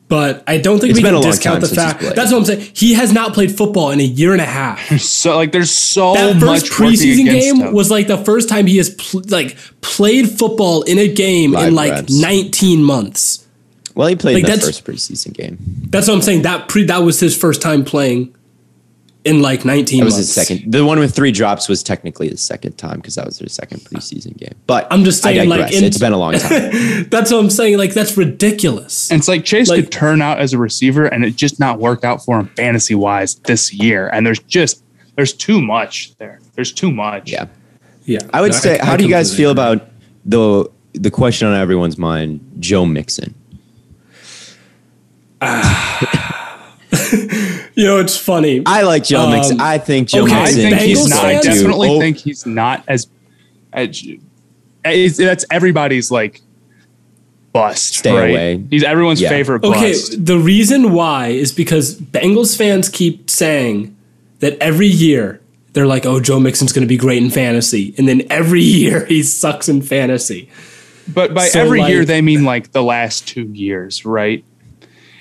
but 0.06 0.44
I 0.46 0.58
don't 0.58 0.80
think 0.80 0.90
it's 0.90 0.98
we 0.98 1.02
can 1.02 1.20
discount 1.22 1.60
the 1.62 1.68
fact. 1.68 2.00
That's 2.00 2.30
what 2.30 2.38
I'm 2.38 2.44
saying. 2.44 2.70
He 2.74 2.94
has 2.94 3.12
not 3.12 3.32
played 3.32 3.56
football 3.56 3.90
in 3.90 4.00
a 4.00 4.04
year 4.04 4.32
and 4.32 4.40
a 4.40 4.46
half. 4.46 4.78
so 5.00 5.34
like, 5.36 5.52
there's 5.52 5.70
so 5.70 6.14
that 6.14 6.38
first 6.38 6.66
preseason 6.66 7.24
game 7.24 7.56
him. 7.60 7.72
was 7.72 7.90
like 7.90 8.06
the 8.06 8.18
first 8.18 8.48
time 8.48 8.66
he 8.66 8.76
has 8.76 8.90
pl- 8.90 9.22
like 9.28 9.56
played 9.80 10.28
football 10.28 10.82
in 10.82 10.98
a 10.98 11.12
game 11.12 11.52
Live 11.52 11.68
in 11.68 11.74
like 11.74 11.92
reps. 11.92 12.20
19 12.20 12.84
months. 12.84 13.46
Well, 13.94 14.08
he 14.08 14.16
played 14.16 14.44
like, 14.44 14.54
the 14.54 14.60
first 14.60 14.84
preseason 14.84 15.32
game. 15.32 15.58
That's 15.88 16.08
what 16.08 16.14
I'm 16.14 16.22
saying. 16.22 16.42
That 16.42 16.68
pre 16.68 16.84
that 16.84 16.98
was 16.98 17.20
his 17.20 17.36
first 17.36 17.62
time 17.62 17.84
playing 17.84 18.34
in 19.24 19.40
like 19.40 19.64
19 19.64 20.00
that 20.00 20.04
was 20.04 20.14
months. 20.14 20.34
his 20.34 20.46
second 20.46 20.70
the 20.70 20.84
one 20.84 20.98
with 20.98 21.14
three 21.14 21.32
drops 21.32 21.66
was 21.66 21.82
technically 21.82 22.28
his 22.28 22.42
second 22.42 22.76
time 22.76 22.96
because 22.96 23.14
that 23.14 23.24
was 23.24 23.38
their 23.38 23.48
second 23.48 23.80
preseason 23.80 24.36
game. 24.36 24.54
But 24.66 24.86
i'm 24.90 25.02
just 25.02 25.22
saying 25.22 25.48
like 25.48 25.72
in, 25.72 25.82
it's 25.82 25.98
been 25.98 26.12
a 26.12 26.18
long 26.18 26.34
time. 26.34 26.70
That's 27.08 27.32
what 27.32 27.38
i'm 27.38 27.50
saying 27.50 27.78
like 27.78 27.94
that's 27.94 28.16
ridiculous. 28.16 29.10
And 29.10 29.18
it's 29.18 29.28
like 29.28 29.44
chase 29.44 29.68
like, 29.68 29.84
could 29.84 29.92
turn 29.92 30.20
out 30.20 30.38
as 30.40 30.52
a 30.52 30.58
receiver 30.58 31.06
and 31.06 31.24
it 31.24 31.36
just 31.36 31.58
not 31.58 31.78
work 31.78 32.04
out 32.04 32.24
for 32.24 32.38
him 32.38 32.48
fantasy 32.48 32.94
wise 32.94 33.36
this 33.36 33.72
year. 33.72 34.08
And 34.08 34.26
there's 34.26 34.40
just 34.40 34.82
there's 35.16 35.32
too 35.32 35.62
much 35.62 36.14
there. 36.16 36.40
There's 36.54 36.72
too 36.72 36.90
much. 36.90 37.30
Yeah. 37.30 37.46
Yeah. 38.04 38.18
I 38.32 38.40
would 38.42 38.52
no, 38.52 38.58
say 38.58 38.78
I, 38.78 38.84
how 38.84 38.92
I 38.94 38.96
do 38.98 39.04
you 39.04 39.10
guys 39.10 39.34
feel 39.34 39.50
about 39.50 39.88
the 40.24 40.70
the 40.92 41.10
question 41.10 41.48
on 41.48 41.54
everyone's 41.54 41.98
mind 41.98 42.40
joe 42.60 42.84
mixon 42.84 43.34
you 47.74 47.86
know, 47.86 47.98
it's 47.98 48.16
funny. 48.16 48.62
I 48.66 48.82
like 48.82 49.04
Joe 49.04 49.22
um, 49.22 49.32
Mixon. 49.32 49.60
I 49.60 49.78
think 49.78 50.08
Joe 50.08 50.24
okay, 50.24 50.34
Mixon. 50.34 50.66
I 50.66 50.70
think 50.70 50.80
he's 50.82 51.08
not. 51.08 51.24
I 51.24 51.40
definitely 51.40 51.88
oh. 51.90 51.98
think 51.98 52.18
he's 52.18 52.46
not 52.46 52.84
as. 52.86 53.08
as 53.72 55.16
that's 55.16 55.44
everybody's 55.50 56.10
like 56.10 56.40
bust. 57.52 57.94
Stay 57.94 58.12
right? 58.12 58.30
away. 58.30 58.64
He's 58.70 58.84
everyone's 58.84 59.20
yeah. 59.20 59.30
favorite. 59.30 59.64
Okay, 59.64 59.94
the 60.16 60.38
reason 60.38 60.92
why 60.92 61.28
is 61.28 61.52
because 61.52 61.98
Bengals 61.98 62.56
fans 62.56 62.88
keep 62.88 63.30
saying 63.30 63.96
that 64.40 64.58
every 64.58 64.86
year 64.86 65.40
they're 65.72 65.86
like, 65.86 66.06
"Oh, 66.06 66.20
Joe 66.20 66.38
Mixon's 66.38 66.72
going 66.72 66.86
to 66.86 66.88
be 66.88 66.96
great 66.96 67.22
in 67.22 67.30
fantasy," 67.30 67.94
and 67.98 68.06
then 68.06 68.22
every 68.30 68.62
year 68.62 69.06
he 69.06 69.22
sucks 69.22 69.68
in 69.68 69.82
fantasy. 69.82 70.50
But 71.12 71.34
by 71.34 71.46
so 71.46 71.60
every 71.60 71.80
like, 71.80 71.90
year, 71.90 72.04
they 72.04 72.22
mean 72.22 72.44
like 72.44 72.72
the 72.72 72.82
last 72.82 73.28
two 73.28 73.44
years, 73.52 74.04
right? 74.04 74.44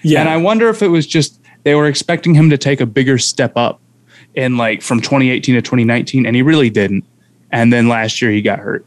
Yeah. 0.01 0.19
And 0.19 0.29
I 0.29 0.37
wonder 0.37 0.69
if 0.69 0.81
it 0.81 0.87
was 0.87 1.07
just 1.07 1.39
they 1.63 1.75
were 1.75 1.87
expecting 1.87 2.33
him 2.33 2.49
to 2.49 2.57
take 2.57 2.81
a 2.81 2.85
bigger 2.85 3.17
step 3.17 3.53
up 3.55 3.79
in 4.35 4.57
like 4.57 4.81
from 4.81 4.99
2018 4.99 5.55
to 5.55 5.61
2019, 5.61 6.25
and 6.25 6.35
he 6.35 6.41
really 6.41 6.69
didn't. 6.69 7.05
And 7.51 7.71
then 7.71 7.87
last 7.87 8.21
year 8.21 8.31
he 8.31 8.41
got 8.41 8.59
hurt. 8.59 8.85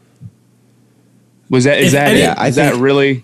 Was 1.49 1.63
that 1.63 1.79
is 1.79 1.93
that 1.93 2.15
yeah, 2.15 2.45
is 2.45 2.55
that 2.55 2.75
really? 2.75 3.23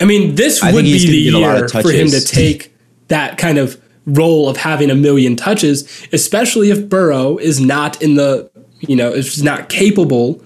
I 0.00 0.04
mean, 0.04 0.34
this 0.34 0.62
I 0.62 0.72
would 0.72 0.84
be 0.84 0.98
the 1.06 1.38
year 1.38 1.68
for 1.68 1.90
him 1.90 2.08
to 2.08 2.20
take 2.20 2.74
that 3.08 3.38
kind 3.38 3.58
of 3.58 3.80
role 4.06 4.48
of 4.48 4.56
having 4.56 4.90
a 4.90 4.94
million 4.94 5.36
touches, 5.36 6.06
especially 6.12 6.70
if 6.70 6.88
Burrow 6.88 7.38
is 7.38 7.60
not 7.60 8.00
in 8.02 8.14
the 8.14 8.50
you 8.80 8.96
know 8.96 9.10
is 9.10 9.42
not 9.42 9.68
capable 9.68 10.44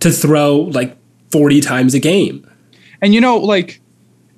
to 0.00 0.10
throw 0.10 0.56
like 0.56 0.96
40 1.30 1.60
times 1.60 1.94
a 1.94 1.98
game. 1.98 2.46
And 3.00 3.14
you 3.14 3.20
know, 3.20 3.38
like 3.38 3.80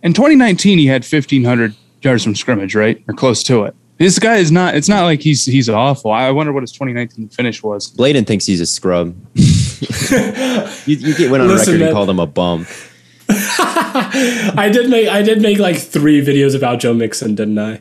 in 0.03 0.13
2019, 0.13 0.79
he 0.79 0.87
had 0.87 1.03
1,500 1.03 1.75
yards 2.05 2.23
from 2.23 2.35
scrimmage, 2.35 2.75
right, 2.75 3.03
or 3.09 3.15
close 3.15 3.43
to 3.45 3.65
it. 3.65 3.75
This 3.99 4.19
guy 4.19 4.37
is 4.37 4.51
not. 4.51 4.75
It's 4.75 4.89
not 4.89 5.05
like 5.05 5.21
he's 5.21 5.45
he's 5.45 5.69
awful. 5.69 6.11
I 6.11 6.31
wonder 6.31 6.53
what 6.53 6.63
his 6.63 6.73
2019 6.73 7.29
finish 7.29 7.63
was. 7.63 7.89
Bladen 7.89 8.25
thinks 8.25 8.45
he's 8.45 8.61
a 8.61 8.67
scrub. 8.67 9.15
you, 9.35 10.97
you 10.97 11.31
went 11.31 11.43
on 11.43 11.49
Listen, 11.49 11.75
record 11.75 11.79
man. 11.79 11.83
and 11.83 11.93
called 11.93 12.11
him 12.11 12.19
a 12.19 12.27
bum. 12.27 12.67
I 13.29 14.69
did 14.73 14.91
make 14.91 15.09
I 15.09 15.23
did 15.23 15.41
make 15.41 15.59
like 15.59 15.77
three 15.77 16.25
videos 16.25 16.57
about 16.57 16.81
Joe 16.81 16.93
Mixon, 16.93 17.35
didn't 17.35 17.59
I? 17.59 17.81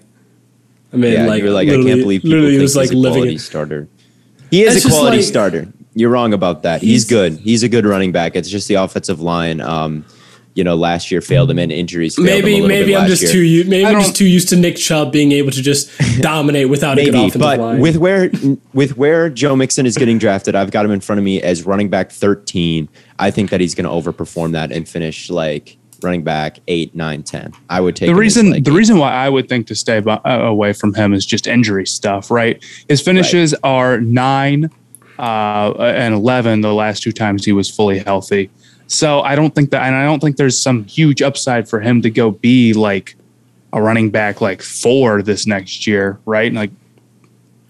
I 0.94 0.96
mean, 0.96 1.14
yeah, 1.14 1.26
like, 1.26 1.42
you 1.42 1.50
were 1.50 1.54
like, 1.54 1.68
I 1.68 1.72
can't 1.72 1.84
believe 1.84 2.22
people 2.22 2.42
think 2.42 2.62
was 2.62 2.76
like 2.76 2.92
he's 2.92 3.00
a 3.00 3.10
quality 3.10 3.38
starter. 3.40 3.88
He 4.52 4.62
is 4.62 4.86
a 4.86 4.90
quality 4.90 5.18
like, 5.18 5.26
starter. 5.26 5.74
You're 5.96 6.12
wrong 6.12 6.34
about 6.34 6.62
that. 6.64 6.82
He's, 6.82 6.90
he's, 6.90 7.06
good. 7.06 7.38
He's 7.40 7.64
a 7.64 7.70
good 7.70 7.86
running 7.86 8.12
back. 8.12 8.36
It's 8.36 8.50
just 8.50 8.68
the 8.68 8.76
offensive 8.76 9.20
line. 9.20 9.60
Um, 9.62 10.06
you 10.56 10.64
know 10.64 10.76
last 10.76 11.10
year 11.12 11.20
failed 11.22 11.50
him 11.50 11.58
and 11.60 11.72
injuries. 11.72 12.16
failed 12.16 12.28
him 12.28 12.34
a 12.34 12.42
Maybe 12.42 12.52
little 12.54 12.68
maybe 12.68 12.86
bit 12.92 12.96
I'm 12.96 13.02
last 13.02 13.10
just 13.10 13.22
year. 13.24 13.32
too 13.32 13.40
u- 13.42 13.64
maybe 13.66 13.86
I 13.86 13.90
I'm 13.92 14.00
just 14.02 14.16
too 14.16 14.26
u- 14.26 14.26
maybe 14.26 14.26
I 14.26 14.26
I'm 14.26 14.26
just 14.26 14.26
don't- 14.26 14.28
too 14.28 14.28
used 14.28 14.50
to 14.50 14.56
Nick 14.56 14.76
Chubb 14.76 15.12
being 15.12 15.32
able 15.32 15.52
to 15.52 15.62
just 15.62 15.90
dominate 16.22 16.70
without 16.70 16.98
a 17.00 17.04
good 17.06 17.14
Maybe, 17.14 17.18
offensive 17.28 17.42
but 17.42 17.60
line. 17.60 17.80
with 17.80 17.96
used 17.96 18.00
to 18.00 18.06
Nick 18.06 18.08
Chubb 18.08 18.22
being 18.22 18.22
able 18.22 18.22
to 18.22 18.22
just 18.22 18.22
dominate 18.22 18.30
without 18.30 18.30
a 18.30 18.36
good 18.36 18.36
offensive 18.36 18.40
but 18.40 18.40
line. 18.40 18.52
with 18.52 18.58
where 18.58 18.58
with 18.74 18.98
where 18.98 19.30
Joe 19.30 19.56
Mixon 19.56 19.86
is 19.86 19.98
getting 19.98 20.18
drafted, 20.20 20.56
I've 20.56 20.72
got 20.72 20.86
him 20.86 20.92
in 20.92 21.00
front 21.02 21.20
of 21.20 21.26
me 21.26 21.42
as 21.42 21.66
running 21.66 21.90
back 21.90 22.12
13. 22.12 22.88
I 23.20 23.32
think 23.32 23.50
that 23.50 23.62
he's 23.62 23.74
going 23.76 23.86
to 23.86 24.12
overperform 24.12 24.52
that 24.54 24.72
and 24.72 24.88
finish 24.88 25.30
like 25.30 25.78
running 26.04 26.24
back 26.24 26.60
8, 26.68 26.94
9, 26.94 27.24
10. 27.24 27.54
I 27.70 27.80
would 27.80 27.96
take 27.96 28.08
the 28.10 28.16
reason 28.16 28.50
like, 28.52 28.64
the 28.66 28.74
reason 28.74 28.98
why 28.98 29.12
I 29.14 29.30
would 29.30 29.48
think 29.48 29.68
to 29.68 29.76
stay 29.76 30.02
bu- 30.02 30.10
uh, 30.12 30.40
away 30.44 30.74
from 30.74 30.94
him 30.94 31.14
is 31.14 31.26
just 31.26 31.48
injury 31.48 31.86
stuff, 31.88 32.30
right? 32.30 32.62
His 32.90 33.02
finishes 33.02 33.54
are 33.64 34.02
nine 34.02 34.70
uh, 35.18 35.72
and 35.80 36.14
eleven 36.14 36.62
the 36.62 36.74
last 36.74 37.04
two 37.04 37.12
times 37.14 37.46
he 37.46 37.54
was 37.54 37.70
fully 37.70 38.00
healthy. 38.00 38.50
So 38.94 39.22
I 39.22 39.36
don't 39.36 39.54
think 39.56 39.72
that, 39.72 39.82
and 39.84 39.96
I 39.96 40.06
don't 40.06 40.20
think 40.20 40.38
there's 40.38 40.60
some 40.60 40.84
huge 40.86 41.22
upside 41.22 41.68
for 41.68 41.80
him 41.82 42.02
to 42.04 42.10
go 42.12 42.30
be 42.32 42.74
like 42.74 43.16
a 43.74 43.82
running 43.82 44.12
back 44.12 44.40
like 44.40 44.62
four 44.62 45.22
this 45.24 45.48
next 45.48 45.88
year, 45.88 46.20
right? 46.26 46.54
Like 46.54 46.70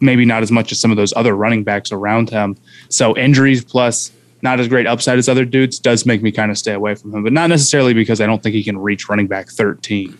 maybe 0.02 0.26
not 0.26 0.44
as 0.44 0.52
much 0.52 0.74
as 0.74 0.80
some 0.82 0.92
of 0.92 0.98
those 0.98 1.14
other 1.16 1.34
running 1.36 1.64
backs 1.64 1.92
around 1.94 2.30
him. 2.30 2.58
So 2.90 3.16
injuries 3.16 3.64
plus 3.64 4.12
not 4.42 4.60
as 4.60 4.68
great 4.68 4.86
upside 4.86 5.18
as 5.18 5.30
other 5.30 5.46
dudes 5.46 5.80
does 5.80 6.06
make 6.06 6.22
me 6.22 6.30
kind 6.30 6.52
of 6.52 6.58
stay 6.58 6.74
away 6.74 6.96
from 6.96 7.14
him, 7.16 7.24
but 7.24 7.32
not 7.32 7.48
necessarily 7.48 7.94
because 7.94 8.20
I 8.20 8.26
don't 8.26 8.44
think 8.44 8.54
he 8.54 8.64
can 8.64 8.78
reach 8.78 9.08
running 9.08 9.28
back 9.28 9.48
13. 9.50 10.18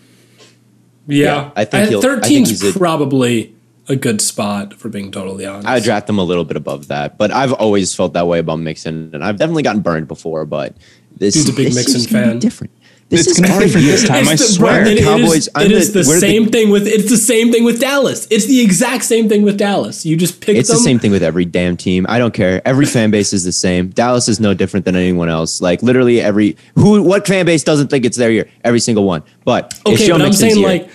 yeah, 1.06 1.24
yeah, 1.24 1.50
I 1.54 1.66
think 1.66 1.84
Uh, 1.84 1.88
he'll- 1.90 1.98
I 1.98 2.20
think 2.20 2.46
13's 2.46 2.48
he's 2.62 2.74
a- 2.74 2.78
probably 2.78 3.53
a 3.88 3.96
good 3.96 4.20
spot 4.20 4.74
for 4.74 4.88
being 4.88 5.10
totally 5.10 5.44
honest. 5.46 5.68
I 5.68 5.80
draft 5.80 6.06
them 6.06 6.18
a 6.18 6.24
little 6.24 6.44
bit 6.44 6.56
above 6.56 6.88
that, 6.88 7.18
but 7.18 7.30
I've 7.30 7.52
always 7.52 7.94
felt 7.94 8.14
that 8.14 8.26
way 8.26 8.38
about 8.38 8.58
Mixon, 8.60 9.10
and 9.12 9.22
I've 9.24 9.36
definitely 9.38 9.62
gotten 9.62 9.82
burned 9.82 10.08
before. 10.08 10.44
But 10.46 10.74
this, 11.16 11.36
is 11.36 11.48
a 11.48 11.52
big 11.52 11.66
this 11.66 11.74
Mixon 11.76 11.96
is 11.96 12.06
gonna 12.06 12.24
be 12.24 12.30
fan. 12.30 12.38
Different. 12.38 12.72
This 13.10 13.26
It's 13.26 13.38
is 13.38 13.40
gonna 13.40 13.48
be 13.48 13.52
our 13.54 13.60
different 13.60 13.86
this 13.86 14.08
time. 14.08 14.26
I 14.28 14.32
It's 14.32 14.46
the- 14.48 14.52
swear. 14.54 14.82
bro, 14.82 14.90
it- 14.90 14.96
it 14.96 14.98
is- 15.00 15.04
Cowboys, 15.04 15.48
I'm 15.54 15.66
it 15.66 15.72
is 15.72 15.92
the- 15.92 16.02
the, 16.02 16.08
we're 16.08 16.14
the- 16.14 16.20
same 16.20 16.46
thing 16.48 16.70
with 16.70 16.86
it's 16.86 17.10
the 17.10 17.18
same 17.18 17.52
thing 17.52 17.62
with 17.62 17.78
Dallas. 17.78 18.26
It's 18.30 18.46
the 18.46 18.60
exact 18.62 19.04
same 19.04 19.28
thing 19.28 19.42
with 19.42 19.58
Dallas. 19.58 20.06
You 20.06 20.16
just 20.16 20.40
pick 20.40 20.56
It's 20.56 20.70
them. 20.70 20.78
the 20.78 20.82
same 20.82 20.98
thing 20.98 21.10
with 21.10 21.22
every 21.22 21.44
damn 21.44 21.76
team. 21.76 22.06
I 22.08 22.18
don't 22.18 22.32
care. 22.32 22.62
Every 22.66 22.86
fan 22.86 23.10
base 23.10 23.34
is 23.34 23.44
the 23.44 23.52
same. 23.52 23.88
Dallas 23.88 24.26
is 24.30 24.40
no 24.40 24.54
different 24.54 24.86
than 24.86 24.96
anyone 24.96 25.28
else. 25.28 25.60
Like 25.60 25.82
literally 25.82 26.22
every 26.22 26.56
who 26.76 27.02
what 27.02 27.26
fan 27.26 27.44
base 27.44 27.62
doesn't 27.62 27.88
think 27.88 28.06
it's 28.06 28.16
their 28.16 28.30
year? 28.30 28.48
Every 28.64 28.80
single 28.80 29.04
one. 29.04 29.22
But 29.44 29.74
it's 29.86 30.00
Okay, 30.00 30.06
Joe 30.06 30.14
but 30.18 30.22
I'm 30.26 30.32
saying 30.32 30.56
year. 30.56 30.66
like 30.66 30.88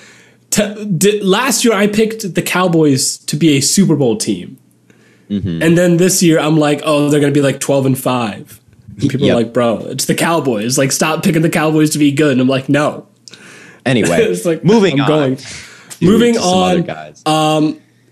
t- 0.50 0.86
di- 0.86 1.22
last 1.22 1.64
year 1.66 1.74
I 1.74 1.88
picked 1.88 2.34
the 2.36 2.42
Cowboys 2.42 3.18
to 3.18 3.36
be 3.36 3.58
a 3.58 3.62
Super 3.62 3.96
Bowl 3.96 4.18
team, 4.18 4.58
Mm-hmm. 5.30 5.62
and 5.62 5.78
then 5.78 5.98
this 5.98 6.24
year 6.24 6.40
I'm 6.40 6.58
like, 6.58 6.82
oh, 6.84 7.10
they're 7.10 7.20
gonna 7.20 7.32
be 7.32 7.42
like 7.42 7.60
12 7.60 7.86
and 7.86 7.98
five. 8.00 8.60
And 9.00 9.10
people 9.10 9.28
Yep. 9.28 9.32
are 9.34 9.38
like, 9.44 9.54
bro, 9.54 9.78
it's 9.86 10.06
the 10.06 10.16
Cowboys. 10.16 10.78
Like, 10.78 10.92
stop 10.92 11.24
picking 11.24 11.44
the 11.44 11.50
Cowboys 11.52 11.92
to 11.92 12.00
be 12.00 12.12
good. 12.12 12.32
And 12.32 12.42
I'm 12.42 12.48
like, 12.48 12.68
no. 12.68 13.08
anyway, 13.86 14.24
it's 14.24 14.44
like 14.46 14.64
moving 14.64 14.96
I'm 15.00 15.02
on. 15.02 15.08
going. 15.08 15.36
Dude, 15.36 16.10
moving 16.10 16.34
to 16.34 16.40
on. 16.42 16.82
guys. 16.82 17.22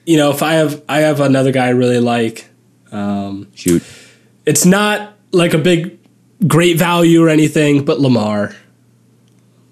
You 0.06 0.16
know, 0.18 0.30
if 0.30 0.42
I 0.44 0.54
have 0.54 0.84
I 0.88 1.00
have 1.00 1.20
another 1.20 1.52
guy 1.52 1.66
I 1.66 1.70
really 1.72 2.00
like. 2.00 2.48
Shoot. 3.56 3.84
It's 4.46 4.66
not 4.66 5.14
like 5.32 5.54
a 5.54 5.58
big 5.58 5.98
great 6.48 6.78
value 6.78 7.24
or 7.24 7.30
anything, 7.30 7.84
but 7.84 8.00
Lamar. 8.00 8.56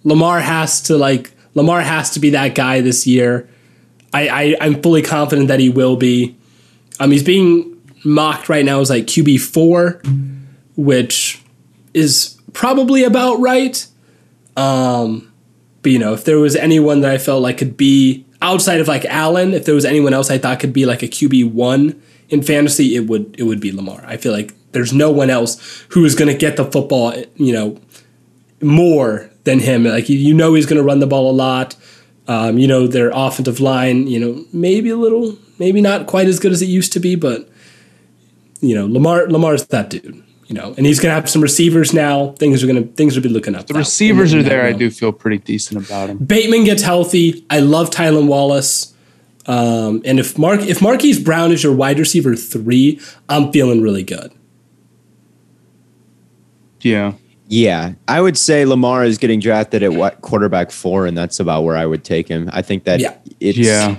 Lamar 0.04 0.40
has 0.42 0.82
to 0.84 0.98
like 0.98 1.35
Lamar 1.56 1.82
has 1.82 2.12
to 2.12 2.20
be 2.20 2.30
that 2.32 2.54
guy 2.54 2.82
this 2.82 3.08
year. 3.08 3.50
I, 4.14 4.28
I 4.28 4.58
I'm 4.62 4.82
fully 4.82 5.02
confident 5.02 5.48
that 5.48 5.60
he 5.60 5.70
will 5.70 5.96
be. 5.96 6.38
Um, 7.00 7.12
he's 7.12 7.24
being 7.24 7.82
mocked 8.04 8.48
right 8.48 8.64
now 8.64 8.80
as 8.80 8.90
like 8.90 9.06
QB 9.06 9.40
four, 9.40 10.02
which 10.76 11.42
is 11.94 12.40
probably 12.54 13.04
about 13.04 13.40
right. 13.40 13.86
Um, 14.56 15.34
but 15.82 15.92
you 15.92 16.00
know, 16.00 16.14
if 16.14 16.24
there 16.24 16.40
was 16.40 16.56
anyone 16.56 17.02
that 17.02 17.12
I 17.12 17.18
felt 17.18 17.42
like 17.42 17.58
could 17.58 17.76
be 17.76 18.26
outside 18.42 18.80
of 18.80 18.88
like 18.88 19.06
Allen, 19.06 19.54
if 19.54 19.66
there 19.66 19.76
was 19.76 19.86
anyone 19.86 20.14
else 20.14 20.30
I 20.30 20.38
thought 20.38 20.60
could 20.60 20.74
be 20.74 20.86
like 20.86 21.04
a 21.04 21.08
QB 21.08 21.52
one 21.52 22.02
in 22.30 22.42
fantasy, 22.42 22.96
it 22.96 23.08
would 23.08 23.36
it 23.38 23.44
would 23.44 23.60
be 23.60 23.72
Lamar. 23.72 24.04
I 24.06 24.18
feel 24.18 24.32
like 24.32 24.54
there's 24.72 24.94
no 24.94 25.10
one 25.12 25.30
else 25.30 25.86
who 25.90 26.06
is 26.06 26.16
going 26.16 26.32
to 26.32 26.38
get 26.38 26.58
the 26.58 26.66
football, 26.66 27.14
you 27.36 27.54
know, 27.54 27.80
more 28.62 29.30
than 29.46 29.60
him. 29.60 29.86
Like 29.86 30.10
you- 30.10 30.34
know, 30.34 30.54
he's 30.54 30.66
going 30.66 30.78
to 30.78 30.84
run 30.84 31.00
the 31.00 31.08
ball 31.08 31.32
a 31.32 31.34
lot. 31.34 31.76
Um, 32.28 32.58
you 32.58 32.68
know, 32.68 32.88
their 32.88 33.12
offensive 33.14 33.60
line, 33.60 34.08
you 34.08 34.20
know, 34.20 34.44
maybe 34.52 34.90
a 34.90 34.98
little, 34.98 35.38
maybe 35.60 35.80
not 35.80 36.08
quite 36.08 36.28
as 36.28 36.40
good 36.40 36.52
as 36.52 36.62
it 36.62 36.66
used 36.66 36.92
to 36.94 37.00
be, 37.00 37.16
but 37.16 37.48
you 38.62 38.74
know, 38.76 38.88
Lamar 38.88 39.28
Lamar's 39.28 39.66
that 39.68 39.90
dude. 39.90 40.24
You 40.48 40.54
know, 40.54 40.76
and 40.78 40.86
he's 40.86 41.00
gonna 41.00 41.14
have 41.14 41.28
some 41.30 41.42
receivers 41.42 41.92
now. 41.94 42.34
Things 42.34 42.64
are 42.64 42.68
gonna 42.68 42.84
things 42.84 43.16
will 43.16 43.24
be 43.24 43.30
looking 43.30 43.56
up. 43.56 43.66
The 43.66 43.74
receivers 43.74 44.34
are 44.34 44.44
there. 44.44 44.64
I 44.64 44.74
do 44.74 44.92
feel 44.92 45.12
pretty 45.12 45.40
decent 45.40 45.86
about 45.86 46.10
him. 46.10 46.18
Bateman 46.18 46.66
gets 46.66 46.84
healthy. 46.84 47.46
I 47.50 47.62
love 47.62 47.90
Tylan 47.90 48.28
Wallace. 48.28 48.94
Um, 49.48 50.02
and 50.06 50.20
if 50.20 50.38
Mark 50.38 50.62
if 50.62 50.82
Marquise 50.82 51.20
Brown 51.20 51.52
is 51.52 51.64
your 51.64 51.74
wide 51.74 51.98
receiver 52.00 52.36
three, 52.36 53.00
I'm 53.28 53.52
feeling 53.52 53.82
really 53.82 54.04
good. 54.04 54.32
Yeah. 56.82 57.14
Yeah, 57.48 57.94
I 58.08 58.22
would 58.22 58.38
say 58.38 58.66
Lamar 58.66 59.04
is 59.06 59.18
getting 59.20 59.40
drafted 59.40 59.84
at 59.84 59.94
what 59.94 60.22
quarterback 60.22 60.72
four, 60.72 61.06
and 61.06 61.16
that's 61.18 61.40
about 61.40 61.64
where 61.64 61.78
I 61.78 61.86
would 61.86 62.04
take 62.04 62.28
him. 62.28 62.50
I 62.52 62.62
think 62.64 62.86
that 62.86 63.00
Yeah. 63.00 63.14
it's 63.40 63.58
Yeah. 63.58 63.96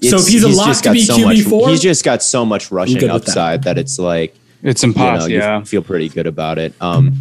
So 0.00 0.08
if 0.08 0.12
it's- 0.14 0.26
he's 0.28 0.42
a 0.42 0.48
lock 0.48 0.66
just 0.68 0.84
to 0.84 0.92
be 0.92 1.02
so 1.02 1.16
QB4, 1.16 1.68
he's 1.70 1.80
just 1.82 2.02
got 2.04 2.22
so 2.22 2.44
much 2.44 2.72
rushing 2.72 2.98
good 2.98 3.12
with 3.12 3.24
that. 3.24 3.30
upside 3.30 3.62
that. 3.64 3.78
it's 3.78 3.98
like 3.98 4.34
It's 4.62 4.82
you 4.82 4.88
know 4.88 4.92
impossible. 4.92 5.30
you 5.32 5.38
yeah. 5.38 5.62
feel 5.64 5.82
pretty 5.82 6.08
good 6.08 6.26
about 6.26 6.58
it. 6.58 6.72
Um, 6.80 7.14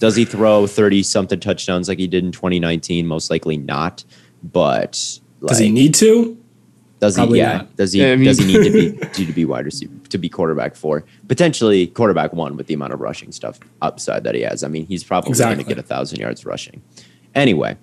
does 0.00 0.16
he 0.16 0.24
throw 0.24 0.66
thirty 0.66 1.02
something 1.02 1.38
touchdowns 1.38 1.88
like 1.88 1.98
he 1.98 2.06
did 2.06 2.24
in 2.24 2.32
2019? 2.32 3.06
Most 3.06 3.30
likely 3.30 3.56
not. 3.56 4.04
But 4.52 5.00
like, 5.40 5.50
Does 5.50 5.58
he 5.58 5.70
need 5.70 5.94
to? 5.96 6.36
Does 7.00 7.14
he? 7.16 7.20
Probably 7.20 7.38
Yeah. 7.38 7.56
not. 7.58 7.76
Does 7.76 7.92
he? 7.92 8.00
Yeah, 8.00 8.12
I 8.12 8.16
mean- 8.16 8.24
does 8.24 8.38
he 8.38 8.46
need 8.46 8.64
to 8.64 8.70
be 8.72 8.92
to, 9.12 9.26
to 9.26 9.32
be 9.32 9.44
wide 9.44 9.66
receiver 9.66 9.92
to 10.14 10.18
be 10.18 10.28
quarterback 10.28 10.74
four? 10.76 11.04
Potentially 11.28 11.88
quarterback 11.88 12.32
one 12.32 12.56
with 12.56 12.68
the 12.68 12.74
amount 12.74 12.92
of 12.92 13.00
rushing 13.00 13.32
stuff 13.32 13.58
upside 13.82 14.22
that 14.24 14.34
he 14.34 14.42
has. 14.42 14.62
I 14.64 14.68
mean, 14.68 14.86
he's 14.86 15.02
probably 15.04 15.30
Exactly. 15.30 15.56
going 15.56 15.64
to 15.66 15.68
get 15.74 15.78
a 15.84 15.86
thousand 15.86 16.20
yards 16.20 16.46
rushing. 16.46 16.80
Anyway, 17.34 17.76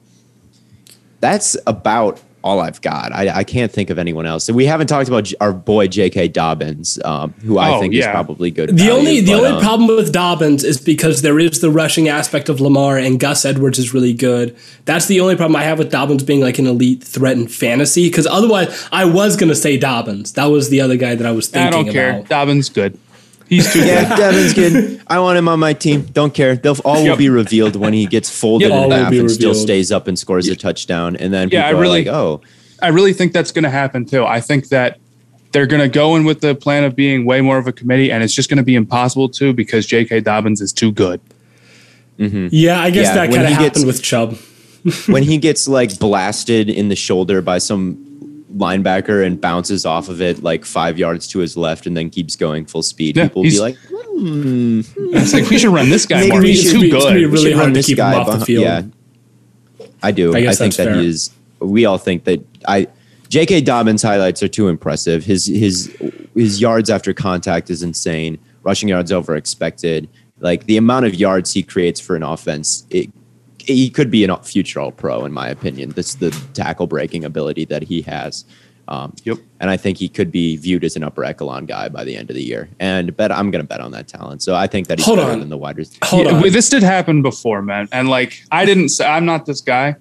that's 1.20 1.58
about 1.68 2.20
all 2.44 2.60
I've 2.60 2.82
got. 2.82 3.12
I, 3.14 3.30
I 3.40 3.44
can't 3.44 3.72
think 3.72 3.90
of 3.90 3.98
anyone 4.00 4.26
else. 4.26 4.44
So 4.46 4.54
we 4.54 4.66
haven't 4.66 4.88
talked 4.88 5.08
about 5.08 5.26
J- 5.26 5.36
our 5.40 5.54
boy 5.54 5.88
J.K. 5.88 6.30
Dobbins, 6.30 7.00
um, 7.06 7.34
who 7.44 7.58
I 7.58 7.76
Oh, 7.76 7.80
think 7.80 7.94
is 7.94 8.06
probably 8.08 8.52
good. 8.52 8.70
The 8.70 8.76
value, 8.76 8.92
only 8.94 9.22
the 9.22 9.34
but, 9.34 9.38
only 9.44 9.50
um, 9.58 9.62
problem 9.62 9.88
with 9.96 10.12
Dobbins 10.12 10.64
is 10.64 10.80
because 10.82 11.22
there 11.22 11.40
is 11.40 11.62
the 11.62 11.70
rushing 11.70 12.08
aspect 12.10 12.50
of 12.50 12.60
Lamar 12.60 12.98
and 12.98 13.20
Gus 13.20 13.46
Edwards 13.46 13.78
is 13.80 13.94
really 13.94 14.14
good. 14.14 14.56
That's 14.86 15.06
the 15.06 15.20
only 15.22 15.36
problem 15.36 15.56
I 15.56 15.64
have 15.64 15.78
with 15.80 15.92
Dobbins 15.92 16.24
being 16.24 16.42
like 16.42 16.58
an 16.60 16.68
elite 16.68 17.04
threat 17.04 17.38
in 17.38 17.48
fantasy. 17.48 18.10
Because 18.10 18.26
otherwise, 18.28 18.88
I 18.92 19.06
was 19.06 19.36
gonna 19.38 19.56
say 19.56 19.78
Dobbins. 19.78 20.34
That 20.34 20.46
was 20.46 20.70
the 20.70 20.82
other 20.82 20.98
guy 20.98 21.16
that 21.16 21.28
I 21.28 21.32
was 21.32 21.48
thinking 21.48 21.68
I 21.68 21.84
don't 21.84 21.92
care. 21.92 22.10
about. 22.18 22.30
Dobbins 22.30 22.70
good. 22.70 22.98
He's 23.52 23.72
too 23.72 23.86
Yeah, 23.86 24.08
good. 24.08 24.18
Devin's 24.18 24.54
good. 24.54 25.02
I 25.08 25.20
want 25.20 25.38
him 25.38 25.48
on 25.50 25.60
my 25.60 25.74
team. 25.74 26.04
Don't 26.04 26.34
care. 26.34 26.56
They'll 26.56 26.78
all 26.86 27.04
will 27.04 27.18
be 27.18 27.30
revealed 27.30 27.76
when 27.76 27.92
he 27.94 28.06
gets 28.08 28.30
folded 28.30 28.70
Yep. 28.70 28.74
All 28.78 28.84
in 28.86 28.90
will 28.90 28.98
half 28.98 29.12
be 29.12 29.20
and 29.20 29.30
still 29.30 29.54
stays 29.54 29.92
up 29.92 30.08
and 30.08 30.18
scores 30.18 30.48
a 30.48 30.56
touchdown. 30.56 31.18
And 31.18 31.34
then 31.34 31.50
Yeah, 31.52 31.68
I 31.68 31.74
are 31.74 31.76
really- 31.76 32.06
like, 32.06 32.08
oh, 32.16 32.40
I 32.82 32.88
really 32.88 33.12
think 33.14 33.34
that's 33.34 33.52
going 33.52 33.64
to 33.66 33.70
happen 33.70 34.06
too. 34.06 34.24
I 34.26 34.40
think 34.40 34.70
that 34.70 35.00
they're 35.52 35.68
going 35.68 35.82
to 35.82 35.90
go 35.90 36.16
in 36.16 36.24
with 36.24 36.40
the 36.40 36.56
plan 36.56 36.86
of 36.86 36.96
being 36.96 37.26
way 37.26 37.42
more 37.42 37.58
of 37.58 37.68
a 37.68 37.74
committee, 37.74 38.10
and 38.10 38.24
it's 38.24 38.34
just 38.34 38.50
going 38.50 38.58
to 38.58 38.64
be 38.64 38.74
impossible 38.76 39.28
to 39.30 39.52
because 39.54 39.86
J.K. 39.86 40.22
Dobbins 40.22 40.62
is 40.62 40.72
too 40.72 40.92
good. 40.94 41.20
Mm-hmm. 42.18 42.48
Yeah, 42.52 42.80
I 42.82 42.90
guess 42.90 43.08
Yeah, 43.08 43.14
that 43.16 43.30
kind 43.32 43.42
of 43.44 43.48
he 43.50 43.54
happened 43.56 43.74
gets- 43.74 43.86
with 43.86 44.02
Chubb. 44.02 44.38
when 45.08 45.24
he 45.24 45.38
gets 45.48 45.68
like 45.68 46.00
blasted 46.00 46.70
in 46.70 46.88
the 46.90 46.96
shoulder 46.96 47.42
by 47.42 47.58
some 47.58 48.11
linebacker 48.56 49.26
and 49.26 49.40
bounces 49.40 49.86
off 49.86 50.10
of 50.10 50.22
it 50.22 50.44
like 50.44 50.66
five 50.66 50.98
yards 51.00 51.28
to 51.30 51.40
his 51.40 51.56
left 51.56 51.86
and 51.88 51.96
then 51.96 52.10
keeps 52.10 52.36
going 52.36 52.66
full 52.66 52.84
speed, 52.84 53.16
Yeah, 53.18 53.24
people 53.28 53.42
will 53.44 53.50
be 53.50 53.50
he's- 53.52 53.62
like, 53.62 53.78
hmm. 53.88 54.82
It's 55.14 55.34
like 55.34 55.50
we 55.50 55.58
should 55.58 55.74
run 55.74 55.90
this 55.90 56.06
guy 56.06 56.20
Maybe 56.22 56.32
more. 56.32 56.42
He's 56.42 56.72
too 56.72 56.82
be- 56.82 56.88
it's 56.90 57.04
gonna 57.04 57.16
be 57.16 57.22
good. 57.22 57.30
"We 57.30 57.34
really 57.38 57.44
should 57.50 57.54
hard 57.54 57.66
run 57.66 57.74
to 57.74 57.80
this 57.80 57.86
keep 57.88 57.98
him 57.98 58.12
guy 58.12 58.16
off 58.18 58.40
the 58.40 58.46
field. 58.46 58.64
Yeah, 58.64 58.82
I 60.04 60.12
do. 60.12 60.36
I 60.36 60.40
I, 60.50 60.54
think 60.54 60.76
that 60.76 60.86
fair. 60.88 60.96
he 61.00 61.08
is. 61.08 61.32
We 61.60 61.86
all 61.86 61.98
think 61.98 62.24
that 62.26 62.44
I. 62.68 62.88
J.K. 63.30 63.62
Dobbins 63.62 64.02
highlights 64.02 64.44
are 64.44 64.48
too 64.50 64.68
impressive. 64.68 65.24
His 65.24 65.46
his 65.46 65.96
his 66.36 66.60
yards 66.60 66.90
after 66.90 67.14
contact 67.14 67.70
is 67.70 67.82
insane. 67.82 68.38
Rushing 68.64 68.90
yards 68.90 69.12
over 69.12 69.36
expected. 69.36 70.10
Like 70.40 70.66
the 70.66 70.76
amount 70.78 71.06
of 71.06 71.16
yards 71.16 71.54
he 71.54 71.64
creates 71.64 72.00
for 72.02 72.16
an 72.16 72.24
offense, 72.24 72.86
it, 72.90 73.10
he 73.64 73.90
could 73.90 74.10
be 74.12 74.24
a 74.24 74.38
future 74.38 74.80
All 74.80 74.92
Pro 74.92 75.26
in 75.26 75.32
my 75.32 75.48
opinion. 75.50 75.90
That's 75.92 76.16
the 76.16 76.32
tackle 76.54 76.88
breaking 76.88 77.24
ability 77.26 77.66
that 77.66 77.84
he 77.84 78.02
has. 78.04 78.46
Um, 78.88 79.14
Yep. 79.24 79.38
And 79.60 79.70
I 79.70 79.78
think 79.78 79.98
he 80.00 80.10
could 80.10 80.32
be 80.32 80.58
viewed 80.58 80.84
as 80.84 80.96
an 80.96 81.04
upper 81.04 81.24
echelon 81.24 81.66
guy 81.66 81.88
by 81.88 82.04
the 82.04 82.16
end 82.18 82.30
of 82.30 82.36
the 82.36 82.44
year. 82.44 82.68
And 82.80 83.16
bet 83.16 83.32
I'm 83.32 83.52
going 83.52 83.64
to 83.64 83.68
bet 83.68 83.80
on 83.80 83.92
that 83.92 84.08
talent. 84.08 84.42
So 84.44 84.56
I 84.56 84.68
think 84.68 84.88
that 84.88 84.98
he's 85.00 85.06
Hold 85.06 85.20
better 85.20 85.32
on. 85.32 85.40
than 85.40 85.50
the 85.50 85.58
wide 85.58 85.78
receiver. 85.78 86.04
Hold 86.06 86.26
Yeah, 86.28 86.34
on. 86.34 86.42
this 86.52 86.68
did 86.70 86.84
happen 86.84 87.22
before, 87.22 87.62
man. 87.62 87.88
And 87.92 88.10
like, 88.10 88.44
I 88.52 88.66
didn't 88.66 88.90
say 88.90 89.06
I'm 89.06 89.26
not 89.26 89.46
this 89.46 89.62
guy. 89.62 89.96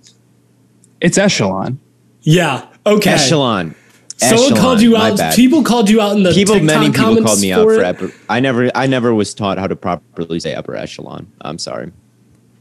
It's 1.01 1.19
echelon. 1.19 1.79
Yeah. 2.23 2.67
Okay. 2.87 3.11
Echelon. 3.13 3.75
Someone 4.17 4.45
Echelon, 4.45 4.61
called 4.61 4.81
you 4.83 4.97
out. 4.97 5.17
bad. 5.17 5.35
People 5.35 5.63
called 5.63 5.89
you 5.89 6.01
out 6.01 6.15
in 6.17 6.23
the 6.25 6.33
people 6.33 6.55
TikTok 6.57 6.67
many 6.79 6.91
people 6.91 7.05
comments 7.05 7.27
called 7.27 7.41
me 7.41 7.53
out 7.53 7.63
for 7.65 7.73
it. 7.75 7.83
upper 7.85 8.13
i 8.29 8.39
never 8.39 8.71
i 8.75 8.87
never 8.87 9.15
was 9.15 9.33
taught 9.33 9.57
how 9.57 9.67
to 9.67 9.75
properly 9.75 10.39
say 10.39 10.55
upper 10.55 10.77
echelon 10.77 11.27
i'm 11.41 11.57
sorry 11.57 11.91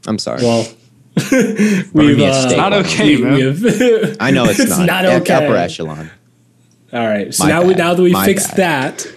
i'm 0.08 0.18
sorry 0.18 0.42
Well, 0.42 0.66
We've, 1.94 2.20
uh, 2.20 2.24
it's 2.24 2.56
not 2.56 2.74
okay, 2.74 3.18
we, 3.18 3.24
man. 3.24 3.40
Have, 3.40 4.18
I 4.20 4.32
know 4.32 4.46
it's, 4.46 4.60
it's 4.60 4.78
not. 4.78 4.86
not 4.86 5.06
okay. 5.06 5.34
Upper 5.34 5.56
echelon. 5.56 6.10
All 6.92 7.08
right. 7.08 7.34
So 7.34 7.44
My 7.44 7.50
now, 7.50 7.64
we, 7.64 7.74
now 7.74 7.94
that 7.94 8.02
we 8.02 8.12
My 8.12 8.26
fixed 8.26 8.56
bad. 8.56 9.00
that, 9.00 9.16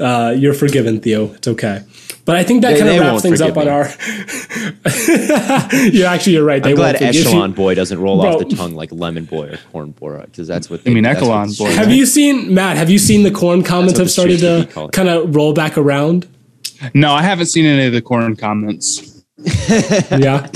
uh, 0.00 0.30
you're 0.30 0.54
forgiven, 0.54 1.00
Theo. 1.00 1.32
It's 1.34 1.48
okay. 1.48 1.82
But 2.24 2.36
I 2.36 2.44
think 2.44 2.62
that 2.62 2.78
kind 2.78 2.90
of 2.90 3.00
wraps 3.00 3.22
things 3.22 3.40
up 3.40 3.56
me. 3.56 3.62
on 3.62 3.68
our. 3.68 3.84
you're 5.90 6.06
actually 6.06 6.34
you're 6.34 6.44
right. 6.44 6.62
They 6.62 6.70
I'm 6.70 6.76
glad 6.76 7.02
Echelon 7.02 7.52
Boy 7.52 7.74
doesn't 7.74 7.98
roll 7.98 8.20
Bro. 8.20 8.34
off 8.34 8.48
the 8.48 8.54
tongue 8.54 8.74
like 8.74 8.92
Lemon 8.92 9.24
Boy 9.24 9.48
or 9.48 9.56
Corn 9.72 9.90
Boy 9.92 10.22
because 10.26 10.46
that's 10.46 10.70
what. 10.70 10.84
They, 10.84 10.90
I 10.90 10.94
mean, 10.94 11.06
Echelon 11.06 11.50
Boy. 11.58 11.70
Have 11.72 11.90
you 11.90 12.06
seen 12.06 12.54
Matt? 12.54 12.76
Have 12.76 12.90
you 12.90 12.98
seen 12.98 13.24
the 13.24 13.30
corn 13.30 13.64
comments 13.64 13.98
have 13.98 14.10
started 14.10 14.40
to 14.40 14.90
kind 14.92 15.08
of 15.08 15.34
roll 15.34 15.54
back 15.54 15.76
around? 15.76 16.28
No, 16.94 17.12
I 17.12 17.22
haven't 17.22 17.46
seen 17.46 17.64
any 17.64 17.86
of 17.86 17.92
the 17.92 18.02
corn 18.02 18.36
comments. 18.36 19.09
yeah, 20.10 20.46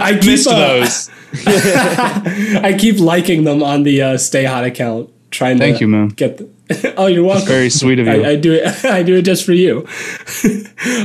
I 0.00 0.18
keep 0.20 0.46
uh, 0.46 0.54
those. 0.54 1.10
I 1.46 2.76
keep 2.78 2.98
liking 2.98 3.44
them 3.44 3.62
on 3.62 3.84
the 3.84 4.02
uh, 4.02 4.18
Stay 4.18 4.44
Hot 4.44 4.64
account. 4.64 5.10
Trying 5.30 5.58
Thank 5.58 5.78
to 5.78 5.80
you, 5.82 5.88
man. 5.88 6.08
Get 6.08 6.38
the, 6.38 6.94
oh, 6.96 7.06
you're 7.06 7.24
welcome. 7.24 7.40
That's 7.40 7.50
very 7.50 7.70
sweet 7.70 7.98
of 7.98 8.06
you. 8.06 8.24
I, 8.24 8.30
I 8.30 8.36
do 8.36 8.52
it. 8.52 8.84
I 8.84 9.02
do 9.02 9.16
it 9.16 9.22
just 9.22 9.44
for 9.44 9.52
you. 9.52 9.86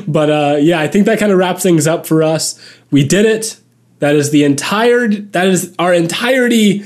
but 0.07 0.29
uh, 0.29 0.57
yeah, 0.59 0.79
I 0.79 0.87
think 0.87 1.05
that 1.05 1.17
kind 1.19 1.31
of 1.31 1.37
wraps 1.37 1.63
things 1.63 1.87
up 1.87 2.05
for 2.05 2.23
us. 2.23 2.59
We 2.91 3.05
did 3.05 3.25
it. 3.25 3.57
That 3.99 4.15
is 4.15 4.31
the 4.31 4.43
entire. 4.43 5.07
That 5.07 5.47
is 5.47 5.73
our 5.79 5.93
entirety 5.93 6.83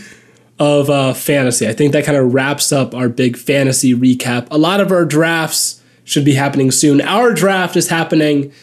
of 0.59 0.89
uh, 0.89 1.13
fantasy. 1.13 1.67
I 1.67 1.73
think 1.73 1.93
that 1.93 2.05
kind 2.05 2.17
of 2.17 2.33
wraps 2.33 2.71
up 2.71 2.93
our 2.93 3.09
big 3.09 3.37
fantasy 3.37 3.93
recap. 3.93 4.47
A 4.51 4.57
lot 4.57 4.79
of 4.79 4.91
our 4.91 5.05
drafts 5.05 5.81
should 6.03 6.25
be 6.25 6.35
happening 6.35 6.71
soon. 6.71 7.01
Our 7.01 7.33
draft 7.33 7.75
is 7.75 7.89
happening 7.89 8.53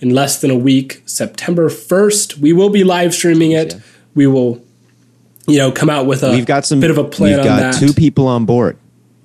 in 0.00 0.10
less 0.10 0.40
than 0.40 0.50
a 0.50 0.56
week, 0.56 1.02
September 1.06 1.68
1st. 1.68 2.38
We 2.38 2.52
will 2.52 2.70
be 2.70 2.84
live 2.84 3.14
streaming 3.14 3.52
it. 3.52 3.74
Yeah. 3.74 3.80
We 4.14 4.26
will, 4.26 4.64
you 5.46 5.58
know, 5.58 5.72
come 5.72 5.90
out 5.90 6.06
with 6.06 6.22
a 6.22 6.30
we've 6.30 6.46
got 6.46 6.64
some, 6.64 6.80
bit 6.80 6.90
of 6.90 6.98
a 6.98 7.04
plan 7.04 7.36
we've 7.36 7.44
got 7.44 7.74
two 7.74 7.92
people 7.92 8.26
on 8.26 8.44
board 8.44 8.78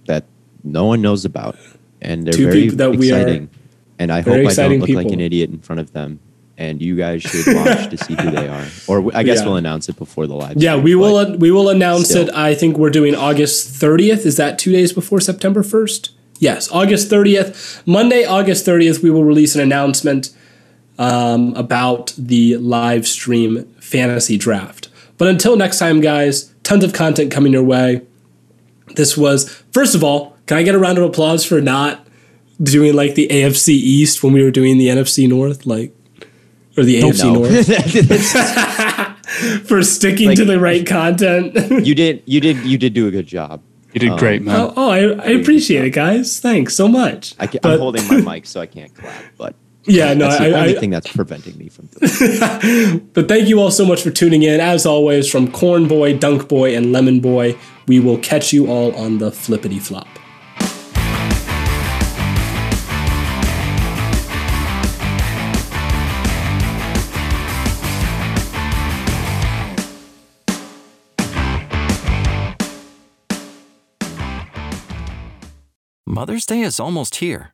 that 0.08 0.26
no 0.64 0.86
one 0.86 1.02
knows 1.02 1.26
about, 1.26 1.58
and 2.02 2.26
they're 2.26 2.34
two 2.34 2.46
very 2.46 2.94
exciting. 2.94 3.50
and 4.00 4.12
I 4.12 4.22
hope 4.22 4.34
I 4.34 4.54
don't 4.54 4.80
look 4.80 4.88
people. 4.88 5.04
like 5.04 5.12
an 5.12 5.20
idiot 5.20 5.50
in 5.50 5.60
front 5.60 5.80
of 5.80 5.92
them. 5.94 6.20
And 6.56 6.80
you 6.80 6.96
guys 6.96 7.24
should 7.24 7.56
watch 7.56 7.90
to 7.90 7.98
see 7.98 8.14
who 8.14 8.30
they 8.30 8.48
are, 8.48 8.66
or 8.88 9.16
I 9.16 9.24
guess 9.24 9.40
yeah. 9.40 9.46
we'll 9.46 9.56
announce 9.56 9.90
it 9.90 9.98
before 9.98 10.28
the 10.28 10.36
live. 10.36 10.58
Yeah, 10.58 10.76
we 10.76 10.94
will. 10.94 11.36
We 11.38 11.50
will 11.50 11.70
announce 11.70 12.10
still. 12.10 12.30
it. 12.30 12.36
I 12.36 12.54
think 12.54 12.78
we're 12.78 12.92
doing 12.92 13.16
August 13.16 13.82
30th. 13.82 14.24
Is 14.28 14.38
that 14.38 14.60
two 14.60 14.72
days 14.72 14.94
before 14.94 15.20
September 15.20 15.64
1st? 15.64 16.12
Yes, 16.38 16.70
August 16.72 17.10
30th, 17.10 17.82
Monday, 17.88 18.24
August 18.24 18.68
30th. 18.68 19.02
We 19.02 19.10
will 19.10 19.24
release 19.24 19.56
an 19.56 19.62
announcement 19.62 20.30
um, 20.98 21.54
about 21.56 22.14
the 22.18 22.58
live 22.58 23.08
stream 23.08 23.66
fantasy 23.80 24.38
draft. 24.38 24.90
But 25.18 25.28
until 25.28 25.56
next 25.56 25.80
time, 25.80 26.02
guys, 26.02 26.54
tons 26.64 26.84
of 26.84 26.94
content 26.94 27.32
coming 27.32 27.54
your 27.54 27.64
way. 27.64 28.02
This 28.96 29.18
was, 29.18 29.50
first 29.72 29.96
of 29.96 30.04
all, 30.04 30.38
can 30.46 30.58
I 30.58 30.64
get 30.64 30.76
a 30.76 30.80
round 30.80 30.98
of 30.98 31.04
applause 31.04 31.46
for 31.46 31.62
not 31.62 32.06
doing 32.62 32.94
like 32.94 33.16
the 33.16 33.28
AFC 33.30 33.70
East 33.70 34.24
when 34.24 34.34
we 34.34 34.44
were 34.44 34.52
doing 34.52 34.78
the 34.78 34.88
NFC 34.88 35.28
North, 35.28 35.66
like 35.66 35.96
or 36.78 36.84
the 36.84 37.02
AFC 37.02 37.34
North, 37.34 37.68
for 39.68 39.84
sticking 39.84 40.30
like, 40.30 40.38
to 40.38 40.46
the 40.46 40.60
right 40.60 40.86
content. 40.86 41.56
you 41.86 41.96
did, 41.96 42.24
you 42.26 42.40
did, 42.40 42.58
you 42.58 42.78
did 42.78 42.94
do 42.94 43.08
a 43.08 43.12
good 43.12 43.28
job. 43.28 43.62
You 43.94 44.00
did 44.00 44.10
um, 44.10 44.18
great, 44.18 44.42
man. 44.42 44.60
Oh, 44.60 44.74
oh 44.76 44.90
I, 44.90 45.00
I, 45.00 45.32
appreciate 45.40 45.86
it, 45.86 45.92
guys. 45.92 46.40
Thanks 46.40 46.76
so 46.76 46.88
much. 46.88 47.36
I 47.40 47.48
am 47.64 47.80
holding 47.80 48.08
my 48.08 48.22
mic, 48.22 48.48
so 48.48 48.60
I 48.60 48.66
can't 48.66 48.94
clap, 48.94 49.24
but. 49.38 49.56
Yeah, 49.86 50.14
no, 50.14 50.30
that's 50.30 50.38
the 50.40 50.56
I, 50.56 50.62
only 50.62 50.78
I, 50.78 50.80
thing 50.80 50.90
that's 50.92 51.12
preventing 51.12 51.58
me 51.58 51.70
from 51.70 51.88
doing. 51.88 53.10
but 53.14 53.28
thank 53.28 53.48
you 53.50 53.60
all 53.60 53.72
so 53.72 53.86
much 53.86 54.02
for 54.02 54.12
tuning 54.12 54.44
in. 54.44 54.60
As 54.62 54.86
always, 54.86 55.30
from 55.30 55.52
Corn 55.52 55.88
Boy, 55.88 56.18
Dunk 56.18 56.48
Boy, 56.48 56.76
and 56.76 56.92
Lemon 56.92 57.20
Boy, 57.20 57.58
we 57.88 58.00
will 58.00 58.18
catch 58.18 58.54
you 58.54 58.68
all 58.68 58.96
on 58.96 59.18
the 59.18 59.32
flippity 59.32 59.80
flop. 59.80 60.08
Mother's 76.06 76.46
Day 76.46 76.62
is 76.62 76.80
almost 76.80 77.16
here, 77.16 77.54